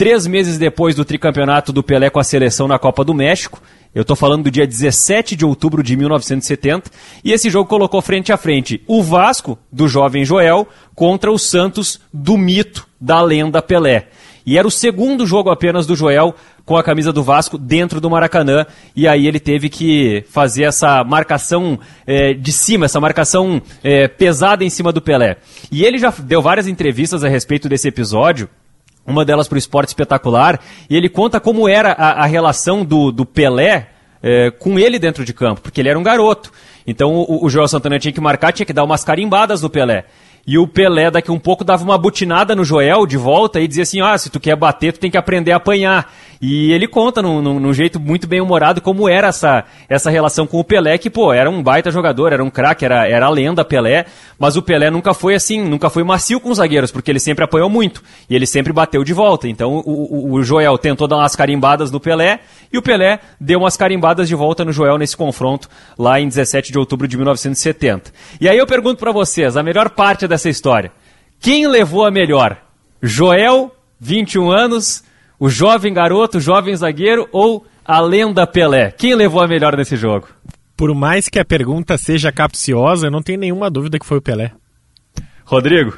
Três 0.00 0.26
meses 0.26 0.56
depois 0.56 0.94
do 0.94 1.04
tricampeonato 1.04 1.74
do 1.74 1.82
Pelé 1.82 2.08
com 2.08 2.18
a 2.18 2.24
seleção 2.24 2.66
na 2.66 2.78
Copa 2.78 3.04
do 3.04 3.12
México, 3.12 3.60
eu 3.94 4.00
estou 4.00 4.16
falando 4.16 4.44
do 4.44 4.50
dia 4.50 4.66
17 4.66 5.36
de 5.36 5.44
outubro 5.44 5.82
de 5.82 5.94
1970, 5.94 6.90
e 7.22 7.32
esse 7.32 7.50
jogo 7.50 7.68
colocou 7.68 8.00
frente 8.00 8.32
a 8.32 8.38
frente 8.38 8.82
o 8.86 9.02
Vasco, 9.02 9.58
do 9.70 9.86
jovem 9.86 10.24
Joel, 10.24 10.66
contra 10.94 11.30
o 11.30 11.38
Santos, 11.38 12.00
do 12.10 12.38
mito, 12.38 12.88
da 12.98 13.20
lenda 13.20 13.60
Pelé. 13.60 14.06
E 14.46 14.56
era 14.56 14.66
o 14.66 14.70
segundo 14.70 15.26
jogo 15.26 15.50
apenas 15.50 15.86
do 15.86 15.94
Joel 15.94 16.34
com 16.64 16.78
a 16.78 16.82
camisa 16.82 17.12
do 17.12 17.22
Vasco 17.22 17.58
dentro 17.58 18.00
do 18.00 18.08
Maracanã. 18.08 18.64
E 18.96 19.06
aí 19.06 19.26
ele 19.26 19.38
teve 19.38 19.68
que 19.68 20.24
fazer 20.30 20.64
essa 20.64 21.04
marcação 21.04 21.78
é, 22.06 22.32
de 22.32 22.52
cima, 22.52 22.86
essa 22.86 23.00
marcação 23.00 23.60
é, 23.84 24.08
pesada 24.08 24.64
em 24.64 24.70
cima 24.70 24.92
do 24.92 25.02
Pelé. 25.02 25.36
E 25.70 25.84
ele 25.84 25.98
já 25.98 26.08
deu 26.08 26.40
várias 26.40 26.66
entrevistas 26.66 27.22
a 27.22 27.28
respeito 27.28 27.68
desse 27.68 27.86
episódio 27.86 28.48
uma 29.10 29.24
delas 29.24 29.48
para 29.48 29.56
o 29.56 29.58
esporte 29.58 29.88
espetacular, 29.88 30.60
e 30.88 30.96
ele 30.96 31.08
conta 31.08 31.38
como 31.40 31.68
era 31.68 31.92
a, 31.92 32.22
a 32.22 32.26
relação 32.26 32.84
do, 32.84 33.10
do 33.12 33.26
Pelé 33.26 33.88
é, 34.22 34.50
com 34.50 34.78
ele 34.78 34.98
dentro 34.98 35.24
de 35.24 35.32
campo, 35.32 35.60
porque 35.60 35.80
ele 35.80 35.88
era 35.88 35.98
um 35.98 36.02
garoto. 36.02 36.52
Então 36.86 37.14
o, 37.14 37.44
o 37.44 37.50
Joel 37.50 37.68
Santana 37.68 37.98
tinha 37.98 38.12
que 38.12 38.20
marcar, 38.20 38.52
tinha 38.52 38.66
que 38.66 38.72
dar 38.72 38.84
umas 38.84 39.04
carimbadas 39.04 39.62
no 39.62 39.70
Pelé. 39.70 40.04
E 40.46 40.58
o 40.58 40.66
Pelé, 40.66 41.10
daqui 41.10 41.30
um 41.30 41.38
pouco, 41.38 41.62
dava 41.62 41.84
uma 41.84 41.98
butinada 41.98 42.56
no 42.56 42.64
Joel 42.64 43.06
de 43.06 43.16
volta 43.16 43.60
e 43.60 43.68
dizia 43.68 43.82
assim: 43.82 44.00
Ah, 44.00 44.16
se 44.16 44.30
tu 44.30 44.40
quer 44.40 44.56
bater, 44.56 44.92
tu 44.92 44.98
tem 44.98 45.10
que 45.10 45.18
aprender 45.18 45.52
a 45.52 45.56
apanhar. 45.56 46.12
E 46.40 46.72
ele 46.72 46.88
conta 46.88 47.20
num, 47.20 47.42
num, 47.42 47.60
num, 47.60 47.72
jeito 47.74 48.00
muito 48.00 48.26
bem 48.26 48.40
humorado 48.40 48.80
como 48.80 49.06
era 49.06 49.28
essa, 49.28 49.62
essa 49.86 50.08
relação 50.08 50.46
com 50.46 50.58
o 50.58 50.64
Pelé, 50.64 50.96
que, 50.96 51.10
pô, 51.10 51.34
era 51.34 51.50
um 51.50 51.62
baita 51.62 51.90
jogador, 51.90 52.32
era 52.32 52.42
um 52.42 52.48
craque, 52.48 52.82
era, 52.82 53.06
era 53.06 53.26
a 53.26 53.28
lenda 53.28 53.62
Pelé, 53.62 54.06
mas 54.38 54.56
o 54.56 54.62
Pelé 54.62 54.90
nunca 54.90 55.12
foi 55.12 55.34
assim, 55.34 55.62
nunca 55.62 55.90
foi 55.90 56.02
macio 56.02 56.40
com 56.40 56.48
os 56.48 56.56
zagueiros, 56.56 56.90
porque 56.90 57.10
ele 57.10 57.20
sempre 57.20 57.44
apanhou 57.44 57.68
muito, 57.68 58.02
e 58.28 58.34
ele 58.34 58.46
sempre 58.46 58.72
bateu 58.72 59.04
de 59.04 59.12
volta. 59.12 59.46
Então 59.48 59.82
o, 59.84 60.30
o, 60.30 60.32
o 60.32 60.42
Joel 60.42 60.78
tentou 60.78 61.06
dar 61.06 61.18
umas 61.18 61.36
carimbadas 61.36 61.90
no 61.90 62.00
Pelé, 62.00 62.40
e 62.72 62.78
o 62.78 62.82
Pelé 62.82 63.20
deu 63.38 63.58
umas 63.58 63.76
carimbadas 63.76 64.26
de 64.26 64.34
volta 64.34 64.64
no 64.64 64.72
Joel 64.72 64.96
nesse 64.96 65.18
confronto, 65.18 65.68
lá 65.98 66.18
em 66.18 66.26
17 66.26 66.72
de 66.72 66.78
outubro 66.78 67.06
de 67.06 67.18
1970. 67.18 68.12
E 68.40 68.48
aí 68.48 68.56
eu 68.56 68.66
pergunto 68.66 68.96
para 68.96 69.12
vocês, 69.12 69.58
a 69.58 69.62
melhor 69.62 69.90
parte 69.90 70.26
dessa 70.26 70.48
história, 70.48 70.90
quem 71.38 71.66
levou 71.66 72.06
a 72.06 72.10
melhor? 72.10 72.56
Joel, 73.02 73.74
21 74.00 74.50
anos, 74.50 75.04
o 75.40 75.48
jovem 75.48 75.94
garoto, 75.94 76.36
o 76.36 76.40
jovem 76.40 76.76
zagueiro 76.76 77.26
ou 77.32 77.66
a 77.82 77.98
lenda 77.98 78.46
Pelé? 78.46 78.90
Quem 78.90 79.14
levou 79.14 79.40
a 79.40 79.48
melhor 79.48 79.74
nesse 79.74 79.96
jogo? 79.96 80.28
Por 80.76 80.94
mais 80.94 81.30
que 81.30 81.38
a 81.38 81.44
pergunta 81.44 81.96
seja 81.96 82.30
capciosa, 82.30 83.06
eu 83.06 83.10
não 83.10 83.22
tenho 83.22 83.40
nenhuma 83.40 83.70
dúvida 83.70 83.98
que 83.98 84.04
foi 84.04 84.18
o 84.18 84.22
Pelé. 84.22 84.52
Rodrigo? 85.44 85.96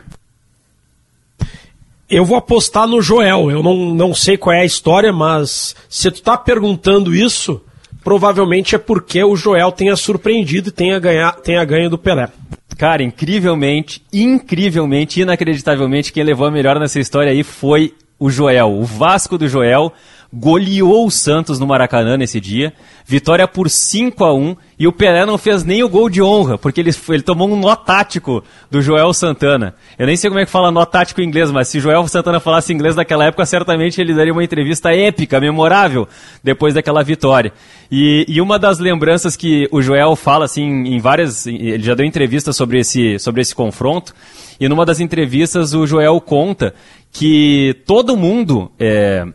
Eu 2.09 2.25
vou 2.25 2.37
apostar 2.37 2.87
no 2.87 3.03
Joel. 3.03 3.51
Eu 3.51 3.63
não, 3.63 3.95
não 3.95 4.15
sei 4.15 4.37
qual 4.37 4.55
é 4.55 4.61
a 4.61 4.65
história, 4.65 5.13
mas 5.13 5.75
se 5.89 6.11
tu 6.11 6.23
tá 6.23 6.37
perguntando 6.37 7.15
isso, 7.15 7.61
provavelmente 8.05 8.77
é 8.77 8.79
porque 8.79 9.25
o 9.25 9.35
Joel 9.35 9.73
tenha 9.73 9.97
surpreendido 9.97 10.69
e 10.69 10.73
tenha, 10.73 10.99
ganha, 10.99 11.33
tenha 11.33 11.65
ganho 11.65 11.91
do 11.91 11.99
Pelé. 11.99 12.29
Cara, 12.77 13.03
incrivelmente, 13.03 14.03
incrivelmente, 14.13 15.21
inacreditavelmente, 15.21 16.13
quem 16.13 16.23
levou 16.23 16.47
a 16.47 16.51
melhor 16.51 16.79
nessa 16.79 17.01
história 17.01 17.31
aí 17.31 17.43
foi 17.43 17.95
o 18.23 18.31
Joel, 18.31 18.71
o 18.71 18.85
Vasco 18.85 19.37
do 19.37 19.49
Joel, 19.49 19.93
goleou 20.33 21.07
o 21.07 21.11
Santos 21.11 21.59
no 21.59 21.67
Maracanã 21.67 22.17
nesse 22.17 22.41
dia. 22.41 22.73
Vitória 23.05 23.47
por 23.47 23.69
5 23.69 24.25
a 24.25 24.35
1 24.35 24.57
e 24.79 24.87
o 24.87 24.93
Pelé 24.93 25.27
não 25.27 25.37
fez 25.37 25.63
nem 25.63 25.83
o 25.83 25.89
gol 25.89 26.09
de 26.09 26.23
honra, 26.23 26.57
porque 26.57 26.81
ele, 26.81 26.91
ele 27.11 27.23
tomou 27.23 27.51
um 27.51 27.57
nó 27.57 27.77
tático 27.77 28.43
do 28.71 28.81
Joel 28.81 29.13
Santana. 29.13 29.75
Eu 29.99 30.07
nem 30.07 30.17
sei 30.17 30.31
como 30.31 30.41
é 30.41 30.47
que 30.47 30.51
fala 30.51 30.71
nó 30.71 30.85
tático 30.85 31.21
em 31.21 31.25
inglês, 31.25 31.51
mas 31.51 31.69
se 31.69 31.79
Joel 31.79 32.07
Santana 32.09 32.41
falasse 32.41 32.73
inglês 32.73 32.97
naquela 32.97 33.27
época, 33.27 33.45
certamente 33.45 34.01
ele 34.01 34.15
daria 34.15 34.33
uma 34.33 34.43
entrevista 34.43 34.95
épica, 34.95 35.39
memorável, 35.39 36.09
depois 36.43 36.73
daquela 36.73 37.03
vitória. 37.03 37.53
E, 37.91 38.25
e 38.27 38.41
uma 38.41 38.59
das 38.59 38.79
lembranças 38.79 39.37
que 39.37 39.69
o 39.71 39.83
Joel 39.83 40.17
fala, 40.17 40.47
assim, 40.47 40.63
em 40.63 40.99
várias. 40.99 41.47
Ele 41.47 41.83
já 41.83 41.95
deu 41.95 42.07
entrevistas 42.07 42.57
sobre 42.57 42.79
esse, 42.79 43.19
sobre 43.19 43.43
esse 43.43 43.55
confronto. 43.55 44.15
E 44.59 44.69
numa 44.69 44.87
das 44.87 45.01
entrevistas 45.01 45.75
o 45.75 45.87
Joel 45.87 46.21
conta 46.21 46.73
que 47.11 47.77
todo 47.85 48.17
mundo 48.17 48.71
é, 48.79 49.27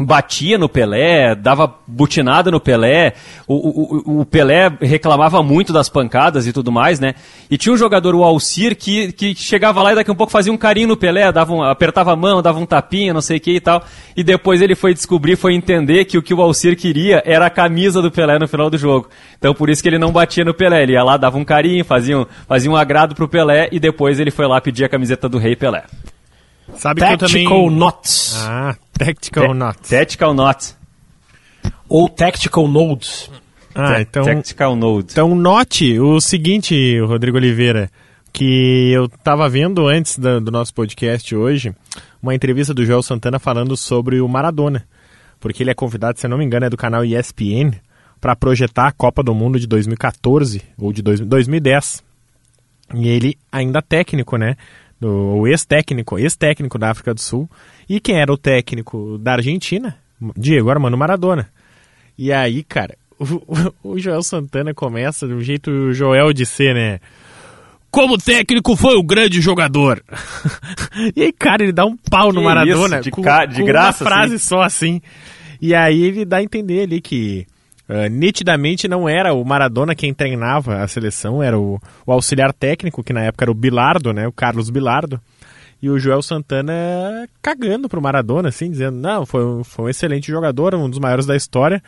batia 0.00 0.56
no 0.56 0.70
Pelé, 0.70 1.34
dava 1.34 1.72
butinada 1.86 2.50
no 2.50 2.58
Pelé, 2.58 3.12
o, 3.46 4.16
o, 4.16 4.20
o, 4.20 4.24
Pelé 4.24 4.72
reclamava 4.80 5.42
muito 5.42 5.70
das 5.70 5.90
pancadas 5.90 6.46
e 6.46 6.52
tudo 6.52 6.72
mais, 6.72 6.98
né? 6.98 7.14
E 7.50 7.58
tinha 7.58 7.74
um 7.74 7.76
jogador, 7.76 8.14
o 8.14 8.24
Alcir, 8.24 8.74
que, 8.74 9.12
que 9.12 9.34
chegava 9.34 9.82
lá 9.82 9.92
e 9.92 9.94
daqui 9.94 10.10
a 10.10 10.14
um 10.14 10.16
pouco 10.16 10.32
fazia 10.32 10.50
um 10.52 10.56
carinho 10.56 10.88
no 10.88 10.96
Pelé, 10.96 11.30
dava 11.30 11.52
um, 11.52 11.62
apertava 11.62 12.12
a 12.12 12.16
mão, 12.16 12.40
dava 12.40 12.58
um 12.58 12.64
tapinha, 12.64 13.12
não 13.12 13.20
sei 13.20 13.36
o 13.36 13.40
que 13.40 13.56
e 13.56 13.60
tal. 13.60 13.84
E 14.16 14.24
depois 14.24 14.62
ele 14.62 14.74
foi 14.74 14.94
descobrir, 14.94 15.36
foi 15.36 15.54
entender 15.54 16.06
que 16.06 16.16
o 16.16 16.22
que 16.22 16.32
o 16.32 16.40
Alcir 16.40 16.74
queria 16.74 17.22
era 17.26 17.46
a 17.46 17.50
camisa 17.50 18.00
do 18.00 18.10
Pelé 18.10 18.38
no 18.38 18.48
final 18.48 18.70
do 18.70 18.78
jogo. 18.78 19.10
Então 19.36 19.54
por 19.54 19.68
isso 19.68 19.82
que 19.82 19.88
ele 19.90 19.98
não 19.98 20.10
batia 20.10 20.44
no 20.44 20.54
Pelé, 20.54 20.84
ele 20.84 20.92
ia 20.92 21.04
lá, 21.04 21.18
dava 21.18 21.36
um 21.36 21.44
carinho, 21.44 21.84
fazia 21.84 22.18
um, 22.18 22.26
fazia 22.48 22.70
um 22.70 22.76
agrado 22.76 23.14
pro 23.14 23.28
Pelé 23.28 23.68
e 23.70 23.78
depois 23.78 24.18
ele 24.18 24.30
foi 24.30 24.46
lá 24.46 24.58
pedir 24.58 24.86
a 24.86 24.88
camiseta 24.88 25.28
do 25.28 25.36
Rei 25.36 25.54
Pelé. 25.54 25.84
Sabe 26.76 27.00
Tactical 27.00 27.28
que 27.28 27.44
eu 27.44 27.48
também... 27.48 27.70
Notes. 27.70 28.34
Ah, 28.36 28.76
Tactical 28.92 29.48
Te 29.48 29.54
Notes. 29.54 29.90
Tactical 29.90 30.34
Notes. 30.34 30.78
Ou 31.88 32.08
Tactical 32.08 32.68
Nodes. 32.68 33.30
Ah, 33.74 34.00
então... 34.00 34.24
Tactical 34.24 34.76
Nodes. 34.76 35.14
Então 35.14 35.34
note 35.34 35.98
o 35.98 36.20
seguinte, 36.20 37.00
Rodrigo 37.00 37.36
Oliveira, 37.36 37.90
que 38.32 38.90
eu 38.92 39.06
estava 39.06 39.48
vendo 39.48 39.86
antes 39.86 40.18
do, 40.18 40.40
do 40.40 40.50
nosso 40.50 40.72
podcast 40.74 41.34
hoje, 41.34 41.74
uma 42.22 42.34
entrevista 42.34 42.72
do 42.72 42.84
Joel 42.84 43.02
Santana 43.02 43.38
falando 43.38 43.76
sobre 43.76 44.20
o 44.20 44.28
Maradona. 44.28 44.84
Porque 45.38 45.62
ele 45.62 45.70
é 45.70 45.74
convidado, 45.74 46.18
se 46.18 46.26
eu 46.26 46.30
não 46.30 46.38
me 46.38 46.44
engano, 46.44 46.66
é 46.66 46.70
do 46.70 46.76
canal 46.76 47.04
ESPN, 47.04 47.72
para 48.20 48.36
projetar 48.36 48.86
a 48.86 48.92
Copa 48.92 49.22
do 49.22 49.34
Mundo 49.34 49.58
de 49.58 49.66
2014 49.66 50.62
ou 50.78 50.92
de 50.92 51.02
dois, 51.02 51.20
2010. 51.20 52.02
E 52.94 53.08
ele 53.08 53.36
ainda 53.50 53.82
técnico, 53.82 54.36
né? 54.36 54.56
O 55.08 55.46
ex-técnico, 55.46 56.18
ex-técnico 56.18 56.78
da 56.78 56.90
África 56.90 57.14
do 57.14 57.20
Sul. 57.20 57.48
E 57.88 58.00
quem 58.00 58.20
era 58.20 58.32
o 58.32 58.38
técnico 58.38 59.18
da 59.18 59.32
Argentina? 59.32 59.96
Diego 60.36 60.70
Armando 60.70 60.96
Maradona. 60.96 61.48
E 62.16 62.32
aí, 62.32 62.62
cara, 62.62 62.96
o, 63.18 63.92
o 63.92 63.98
Joel 63.98 64.22
Santana 64.22 64.72
começa 64.74 65.26
do 65.26 65.40
jeito 65.40 65.92
Joel 65.92 66.32
de 66.32 66.46
ser, 66.46 66.74
né? 66.74 67.00
Como 67.90 68.16
técnico 68.16 68.74
foi 68.74 68.96
o 68.96 69.02
grande 69.02 69.40
jogador. 69.40 70.02
e 71.14 71.24
aí, 71.24 71.32
cara, 71.32 71.62
ele 71.62 71.72
dá 71.72 71.84
um 71.84 71.96
pau 71.96 72.30
que 72.30 72.34
no 72.36 72.42
Maradona 72.42 72.96
isso? 72.96 73.04
De, 73.04 73.10
com, 73.10 73.22
de 73.22 73.62
graça, 73.62 74.02
uma 74.02 74.10
frase 74.10 74.36
assim? 74.36 74.46
só 74.46 74.62
assim. 74.62 75.02
E 75.60 75.74
aí 75.74 76.02
ele 76.02 76.24
dá 76.24 76.38
a 76.38 76.42
entender 76.42 76.84
ali 76.84 77.00
que 77.00 77.46
Uh, 77.92 78.08
nitidamente 78.08 78.88
não 78.88 79.06
era 79.06 79.34
o 79.34 79.44
Maradona 79.44 79.94
quem 79.94 80.14
treinava 80.14 80.82
a 80.82 80.88
seleção, 80.88 81.42
era 81.42 81.58
o, 81.58 81.78
o, 82.06 82.12
auxiliar 82.12 82.50
técnico, 82.50 83.04
que 83.04 83.12
na 83.12 83.24
época 83.24 83.44
era 83.44 83.50
o 83.50 83.54
Bilardo, 83.54 84.14
né, 84.14 84.26
o 84.26 84.32
Carlos 84.32 84.70
Bilardo, 84.70 85.20
e 85.82 85.90
o 85.90 85.98
Joel 85.98 86.22
Santana 86.22 86.72
cagando 87.42 87.90
pro 87.90 88.00
Maradona, 88.00 88.48
assim, 88.48 88.70
dizendo, 88.70 88.96
não, 88.96 89.26
foi, 89.26 89.44
um, 89.44 89.62
foi 89.62 89.84
um 89.84 89.88
excelente 89.90 90.28
jogador, 90.28 90.74
um 90.74 90.88
dos 90.88 90.98
maiores 90.98 91.26
da 91.26 91.36
história, 91.36 91.82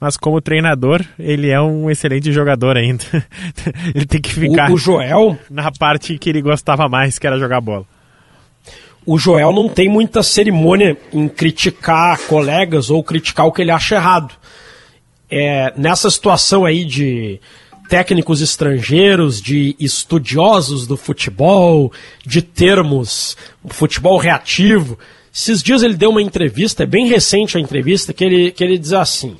mas 0.00 0.16
como 0.16 0.40
treinador, 0.40 1.04
ele 1.18 1.50
é 1.50 1.60
um 1.60 1.90
excelente 1.90 2.30
jogador 2.30 2.76
ainda. 2.76 3.02
ele 3.92 4.06
tem 4.06 4.20
que 4.20 4.32
ficar 4.32 4.70
o, 4.70 4.74
o 4.74 4.78
Joel 4.78 5.36
na 5.50 5.72
parte 5.72 6.16
que 6.18 6.30
ele 6.30 6.40
gostava 6.40 6.88
mais, 6.88 7.18
que 7.18 7.26
era 7.26 7.36
jogar 7.36 7.60
bola. 7.60 7.84
o 9.04 9.18
Joel 9.18 9.52
não 9.52 9.68
tem 9.68 9.88
muita 9.88 10.22
cerimônia 10.22 10.96
em 11.12 11.26
criticar 11.26 12.16
colegas 12.28 12.90
ou 12.90 13.02
criticar 13.02 13.46
o 13.46 13.50
que 13.50 13.62
ele 13.62 13.72
acha 13.72 13.96
errado. 13.96 14.32
É, 15.30 15.72
nessa 15.76 16.10
situação 16.10 16.64
aí 16.64 16.84
de 16.84 17.40
técnicos 17.88 18.40
estrangeiros, 18.40 19.40
de 19.40 19.74
estudiosos 19.80 20.86
do 20.86 20.96
futebol, 20.96 21.90
de 22.24 22.42
termos 22.42 23.36
futebol 23.70 24.18
reativo. 24.18 24.98
Esses 25.34 25.62
dias 25.62 25.82
ele 25.82 25.94
deu 25.94 26.10
uma 26.10 26.22
entrevista, 26.22 26.82
é 26.82 26.86
bem 26.86 27.08
recente 27.08 27.56
a 27.56 27.60
entrevista, 27.60 28.12
que 28.12 28.24
ele, 28.24 28.50
que 28.50 28.62
ele 28.62 28.78
diz 28.78 28.92
assim. 28.92 29.36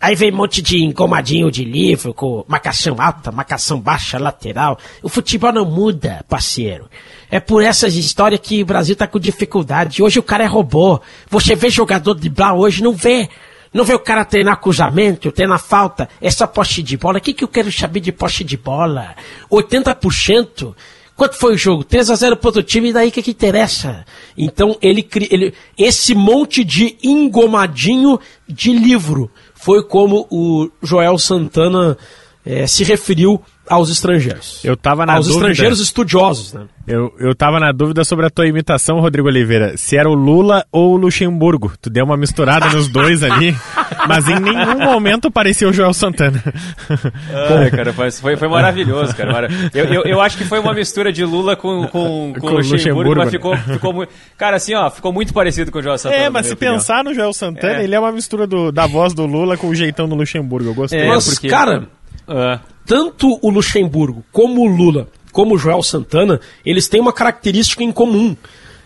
Aí 0.00 0.14
vem 0.14 0.30
um 0.30 0.36
monte 0.36 0.60
de 0.60 0.84
engomadinho 0.84 1.50
de 1.50 1.64
livro, 1.64 2.12
com 2.12 2.44
marcação 2.46 2.96
alta, 3.00 3.32
marcação 3.32 3.80
baixa, 3.80 4.18
lateral. 4.18 4.78
O 5.02 5.08
futebol 5.08 5.50
não 5.50 5.64
muda, 5.64 6.22
parceiro. 6.28 6.90
É 7.30 7.40
por 7.40 7.62
essas 7.62 7.94
histórias 7.96 8.40
que 8.40 8.62
o 8.62 8.66
Brasil 8.66 8.94
tá 8.94 9.06
com 9.06 9.18
dificuldade. 9.18 10.02
Hoje 10.02 10.18
o 10.18 10.22
cara 10.22 10.44
é 10.44 10.46
robô. 10.46 11.00
Você 11.30 11.54
vê 11.54 11.70
jogador 11.70 12.14
de 12.20 12.28
blá 12.28 12.52
hoje, 12.52 12.82
não 12.82 12.92
vê. 12.92 13.30
Não 13.74 13.84
vê 13.84 13.92
o 13.92 13.98
cara 13.98 14.24
treinar 14.24 14.60
cruzamento, 14.60 15.32
treinar 15.32 15.58
falta, 15.58 16.08
é 16.20 16.30
só 16.30 16.46
poste 16.46 16.80
de 16.80 16.96
bola. 16.96 17.18
O 17.18 17.20
que, 17.20 17.34
que 17.34 17.42
eu 17.42 17.48
quero 17.48 17.72
saber 17.72 17.98
de 17.98 18.12
poste 18.12 18.44
de 18.44 18.56
bola? 18.56 19.16
80%? 19.50 20.72
Quanto 21.16 21.36
foi 21.36 21.54
o 21.54 21.58
jogo? 21.58 21.82
3 21.82 22.08
a 22.08 22.14
0 22.14 22.36
para 22.36 22.48
outro 22.48 22.62
time, 22.62 22.90
e 22.90 22.92
daí 22.92 23.10
que, 23.10 23.20
que 23.20 23.32
interessa? 23.32 24.04
Então, 24.38 24.78
ele, 24.80 25.04
ele 25.28 25.52
esse 25.76 26.14
monte 26.14 26.62
de 26.62 26.96
engomadinho 27.02 28.20
de 28.48 28.72
livro 28.72 29.28
foi 29.54 29.82
como 29.82 30.26
o 30.30 30.70
Joel 30.80 31.18
Santana 31.18 31.98
é, 32.46 32.68
se 32.68 32.84
referiu 32.84 33.42
aos 33.68 33.90
estrangeiros. 33.90 34.60
Eu 34.64 34.76
tava 34.76 35.06
na 35.06 35.14
aos 35.14 35.26
dúvida, 35.26 35.50
estrangeiros 35.50 35.80
estudiosos, 35.80 36.52
né? 36.52 36.66
Eu, 36.86 37.14
eu 37.18 37.34
tava 37.34 37.58
na 37.58 37.72
dúvida 37.72 38.04
sobre 38.04 38.26
a 38.26 38.30
tua 38.30 38.46
imitação, 38.46 39.00
Rodrigo 39.00 39.26
Oliveira. 39.26 39.74
Se 39.76 39.96
era 39.96 40.08
o 40.08 40.14
Lula 40.14 40.66
ou 40.70 40.92
o 40.92 40.96
Luxemburgo. 40.96 41.72
Tu 41.80 41.88
deu 41.88 42.04
uma 42.04 42.16
misturada 42.16 42.68
nos 42.68 42.88
dois 42.88 43.22
ali, 43.22 43.56
mas 44.06 44.28
em 44.28 44.38
nenhum 44.38 44.78
momento 44.80 45.30
parecia 45.30 45.66
o 45.66 45.72
Joel 45.72 45.94
Santana. 45.94 46.42
Ah, 46.90 47.70
cara, 47.74 47.92
foi, 47.92 48.36
foi 48.36 48.48
maravilhoso, 48.48 49.16
cara. 49.16 49.48
Eu, 49.72 49.86
eu, 49.86 50.02
eu, 50.02 50.20
acho 50.20 50.36
que 50.36 50.44
foi 50.44 50.58
uma 50.58 50.74
mistura 50.74 51.10
de 51.10 51.24
Lula 51.24 51.56
com, 51.56 51.86
com, 51.86 52.34
com, 52.34 52.40
com 52.40 52.50
Luxemburgo, 52.50 52.74
Luxemburgo, 52.74 53.16
mas 53.16 53.26
né? 53.26 53.30
ficou, 53.30 53.56
ficou 53.56 53.92
muito. 53.94 54.12
Cara, 54.36 54.56
assim, 54.56 54.74
ó, 54.74 54.90
ficou 54.90 55.12
muito 55.12 55.32
parecido 55.32 55.72
com 55.72 55.78
o 55.78 55.82
Joel 55.82 55.96
Santana. 55.96 56.22
É, 56.22 56.28
mas 56.28 56.46
se 56.46 56.52
opinião. 56.52 56.74
pensar 56.74 57.02
no 57.02 57.14
Joel 57.14 57.32
Santana, 57.32 57.80
é. 57.80 57.84
ele 57.84 57.94
é 57.94 58.00
uma 58.00 58.12
mistura 58.12 58.46
do, 58.46 58.70
da 58.70 58.86
voz 58.86 59.14
do 59.14 59.24
Lula 59.24 59.56
com 59.56 59.68
o 59.68 59.74
jeitão 59.74 60.06
do 60.06 60.14
Luxemburgo. 60.14 60.68
Eu 60.68 60.74
gostei. 60.74 61.00
É, 61.00 61.08
mas, 61.08 61.30
porque... 61.30 61.48
cara. 61.48 61.88
Uh 62.28 62.74
tanto 62.86 63.38
o 63.40 63.50
Luxemburgo 63.50 64.24
como 64.30 64.62
o 64.62 64.66
Lula, 64.66 65.08
como 65.32 65.54
o 65.54 65.58
Joel 65.58 65.82
Santana, 65.82 66.40
eles 66.64 66.88
têm 66.88 67.00
uma 67.00 67.12
característica 67.12 67.82
em 67.82 67.90
comum. 67.90 68.36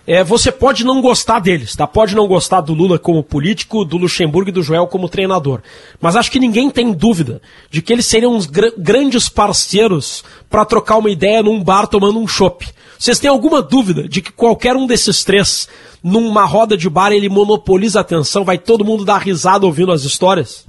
É, 0.07 0.25
você 0.25 0.51
pode 0.51 0.85
não 0.85 1.03
gostar 1.03 1.39
deles, 1.39 1.77
tá? 1.77 1.87
Pode 1.87 2.17
não 2.17 2.27
gostar 2.27 2.63
do 2.63 2.73
Lula 2.73 2.99
como 2.99 3.23
político, 3.23 3.85
do 3.85 3.99
Luxemburgo 3.99 4.49
e 4.49 4.53
do 4.53 4.63
Joel 4.63 4.87
como 4.87 5.09
treinador. 5.09 5.61
Mas 6.01 6.17
acho 6.17 6.31
que 6.31 6.41
ninguém 6.41 6.71
tem 6.71 6.93
dúvida 6.93 7.43
de 7.71 7.83
que 7.83 7.93
eles 7.93 8.07
seriam 8.07 8.35
uns 8.35 8.47
gr 8.47 8.73
grandes 8.79 9.29
parceiros 9.29 10.25
para 10.49 10.65
trocar 10.65 10.97
uma 10.97 11.11
ideia 11.11 11.43
num 11.43 11.63
bar 11.63 11.87
tomando 11.87 12.19
um 12.19 12.27
chopp. 12.27 12.67
Vocês 12.99 13.19
têm 13.19 13.29
alguma 13.29 13.61
dúvida 13.61 14.09
de 14.09 14.23
que 14.23 14.33
qualquer 14.33 14.75
um 14.77 14.87
desses 14.87 15.23
três, 15.25 15.69
numa 16.03 16.47
roda 16.47 16.75
de 16.75 16.89
bar, 16.89 17.13
ele 17.13 17.29
monopoliza 17.29 17.99
a 17.99 18.01
atenção, 18.01 18.45
vai 18.45 18.57
todo 18.57 18.87
mundo 18.87 19.05
dar 19.05 19.19
risada 19.19 19.67
ouvindo 19.67 19.93
as 19.93 20.05
histórias? 20.05 20.65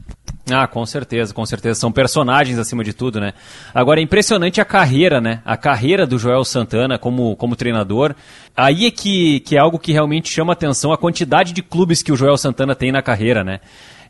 Ah, 0.54 0.68
com 0.68 0.86
certeza, 0.86 1.34
com 1.34 1.46
certeza. 1.46 1.80
São 1.80 1.92
personagens 1.92 2.58
acima 2.58 2.84
de 2.84 2.94
tudo, 2.94 3.20
né? 3.20 3.34
Agora 3.74 4.00
é 4.00 4.04
impressionante 4.04 4.60
a 4.60 4.66
carreira, 4.66 5.20
né? 5.20 5.42
A 5.46 5.58
carreira 5.58 6.06
do 6.06 6.18
Joel 6.18 6.44
Santana 6.44 6.98
como, 6.98 7.36
como 7.36 7.56
treinador. 7.56 8.16
Aí 8.56 8.86
é 8.86 8.92
que, 8.92 9.40
que 9.42 9.56
é 9.56 9.60
algo 9.60 9.80
que 9.80 9.92
realmente 9.92 10.30
chama 10.30 10.54
atenção 10.54 10.92
a 10.92 10.98
quantidade 10.98 11.54
de 11.54 11.62
clubes 11.62 12.02
que 12.02 12.12
o 12.12 12.16
Joel 12.16 12.38
Santana 12.38 12.76
tem 12.76 12.92
na 12.92 13.02
carreira, 13.02 13.44
né? 13.44 13.60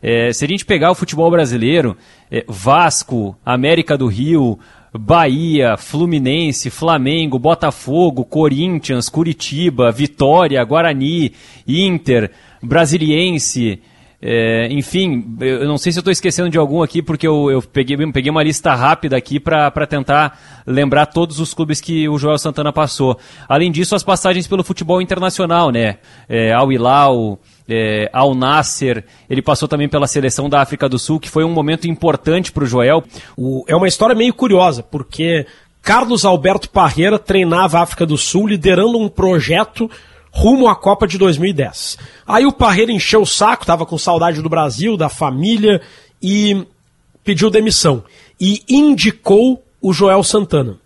É, 0.02 0.32
se 0.32 0.44
a 0.44 0.48
gente 0.48 0.64
pegar 0.64 0.90
o 0.90 0.94
futebol 0.94 1.30
brasileiro, 1.30 1.96
é, 2.30 2.44
Vasco, 2.48 3.36
América 3.44 3.98
do 3.98 4.06
Rio, 4.06 4.58
Bahia, 4.92 5.76
Fluminense, 5.76 6.70
Flamengo, 6.70 7.38
Botafogo, 7.38 8.24
Corinthians, 8.24 9.08
Curitiba, 9.08 9.92
Vitória, 9.92 10.64
Guarani, 10.64 11.32
Inter, 11.66 12.30
Brasiliense, 12.62 13.80
é, 14.22 14.68
enfim, 14.70 15.34
eu 15.40 15.66
não 15.66 15.78
sei 15.78 15.92
se 15.92 15.98
eu 15.98 16.02
estou 16.02 16.12
esquecendo 16.12 16.50
de 16.50 16.58
algum 16.58 16.82
aqui, 16.82 17.00
porque 17.00 17.26
eu, 17.26 17.50
eu 17.50 17.62
peguei, 17.62 17.96
peguei 18.12 18.30
uma 18.30 18.42
lista 18.42 18.74
rápida 18.74 19.16
aqui 19.16 19.40
para 19.40 19.86
tentar 19.88 20.38
lembrar 20.66 21.06
todos 21.06 21.40
os 21.40 21.54
clubes 21.54 21.80
que 21.80 22.06
o 22.06 22.18
Joel 22.18 22.36
Santana 22.36 22.70
passou. 22.70 23.18
Além 23.48 23.72
disso, 23.72 23.94
as 23.94 24.02
passagens 24.02 24.46
pelo 24.46 24.62
futebol 24.62 25.00
internacional, 25.00 25.70
né? 25.70 25.96
É, 26.28 26.52
Al 26.52 26.70
Hilal, 26.70 27.38
é, 27.66 28.10
Al 28.12 28.34
Nasser, 28.34 29.06
ele 29.28 29.40
passou 29.40 29.66
também 29.66 29.88
pela 29.88 30.06
seleção 30.06 30.50
da 30.50 30.60
África 30.60 30.86
do 30.86 30.98
Sul, 30.98 31.18
que 31.18 31.30
foi 31.30 31.42
um 31.42 31.52
momento 31.52 31.88
importante 31.88 32.52
para 32.52 32.64
o 32.64 32.66
Joel. 32.66 33.02
É 33.66 33.74
uma 33.74 33.88
história 33.88 34.14
meio 34.14 34.34
curiosa, 34.34 34.82
porque 34.82 35.46
Carlos 35.80 36.26
Alberto 36.26 36.68
Parreira 36.68 37.18
treinava 37.18 37.78
a 37.78 37.82
África 37.82 38.04
do 38.04 38.18
Sul 38.18 38.48
liderando 38.48 38.98
um 38.98 39.08
projeto 39.08 39.90
rumo 40.32 40.68
à 40.68 40.74
Copa 40.74 41.06
de 41.06 41.18
2010. 41.18 41.98
Aí 42.26 42.46
o 42.46 42.52
Parreira 42.52 42.92
encheu 42.92 43.22
o 43.22 43.26
saco, 43.26 43.64
estava 43.64 43.84
com 43.84 43.98
saudade 43.98 44.40
do 44.42 44.48
Brasil, 44.48 44.96
da 44.96 45.08
família 45.08 45.80
e 46.22 46.66
pediu 47.24 47.50
demissão. 47.50 48.02
E 48.40 48.62
indicou 48.68 49.62
o 49.80 49.92
Joel 49.92 50.22
Santana. 50.22 50.78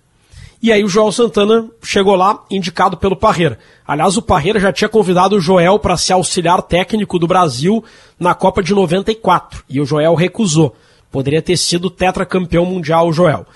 E 0.63 0.73
aí 0.73 0.83
o 0.83 0.89
Joel 0.89 1.13
Santana 1.13 1.69
chegou 1.83 2.17
lá, 2.17 2.43
indicado 2.51 2.97
pelo 2.97 3.15
Parreira. 3.15 3.59
Aliás, 3.87 4.17
o 4.17 4.23
Parreira 4.23 4.59
já 4.59 4.73
tinha 4.73 4.89
convidado 4.89 5.37
o 5.37 5.41
Joel 5.41 5.79
para 5.79 5.97
ser 5.97 6.15
auxiliar 6.15 6.63
técnico 6.63 7.19
do 7.19 7.27
Brasil 7.27 7.85
na 8.19 8.35
Copa 8.35 8.63
de 8.63 8.75
94. 8.75 9.63
E 9.69 9.79
o 9.79 9.85
Joel 9.85 10.15
recusou. 10.15 10.75
Poderia 11.11 11.43
ter 11.43 11.59
sido 11.59 11.91
tetracampeão 11.91 12.65
mundial 12.65 13.09
o 13.09 13.13
Joel. 13.13 13.47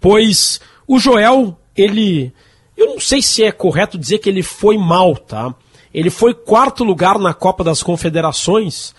Pois 0.00 0.58
o 0.88 0.98
Joel, 0.98 1.54
ele 1.76 2.32
eu 2.76 2.86
não 2.86 3.00
sei 3.00 3.22
se 3.22 3.44
é 3.44 3.52
correto 3.52 3.98
dizer 3.98 4.18
que 4.18 4.28
ele 4.28 4.42
foi 4.42 4.76
mal, 4.76 5.16
tá? 5.16 5.54
Ele 5.92 6.10
foi 6.10 6.34
quarto 6.34 6.82
lugar 6.82 7.18
na 7.18 7.32
Copa 7.32 7.62
das 7.62 7.82
Confederações. 7.82 8.94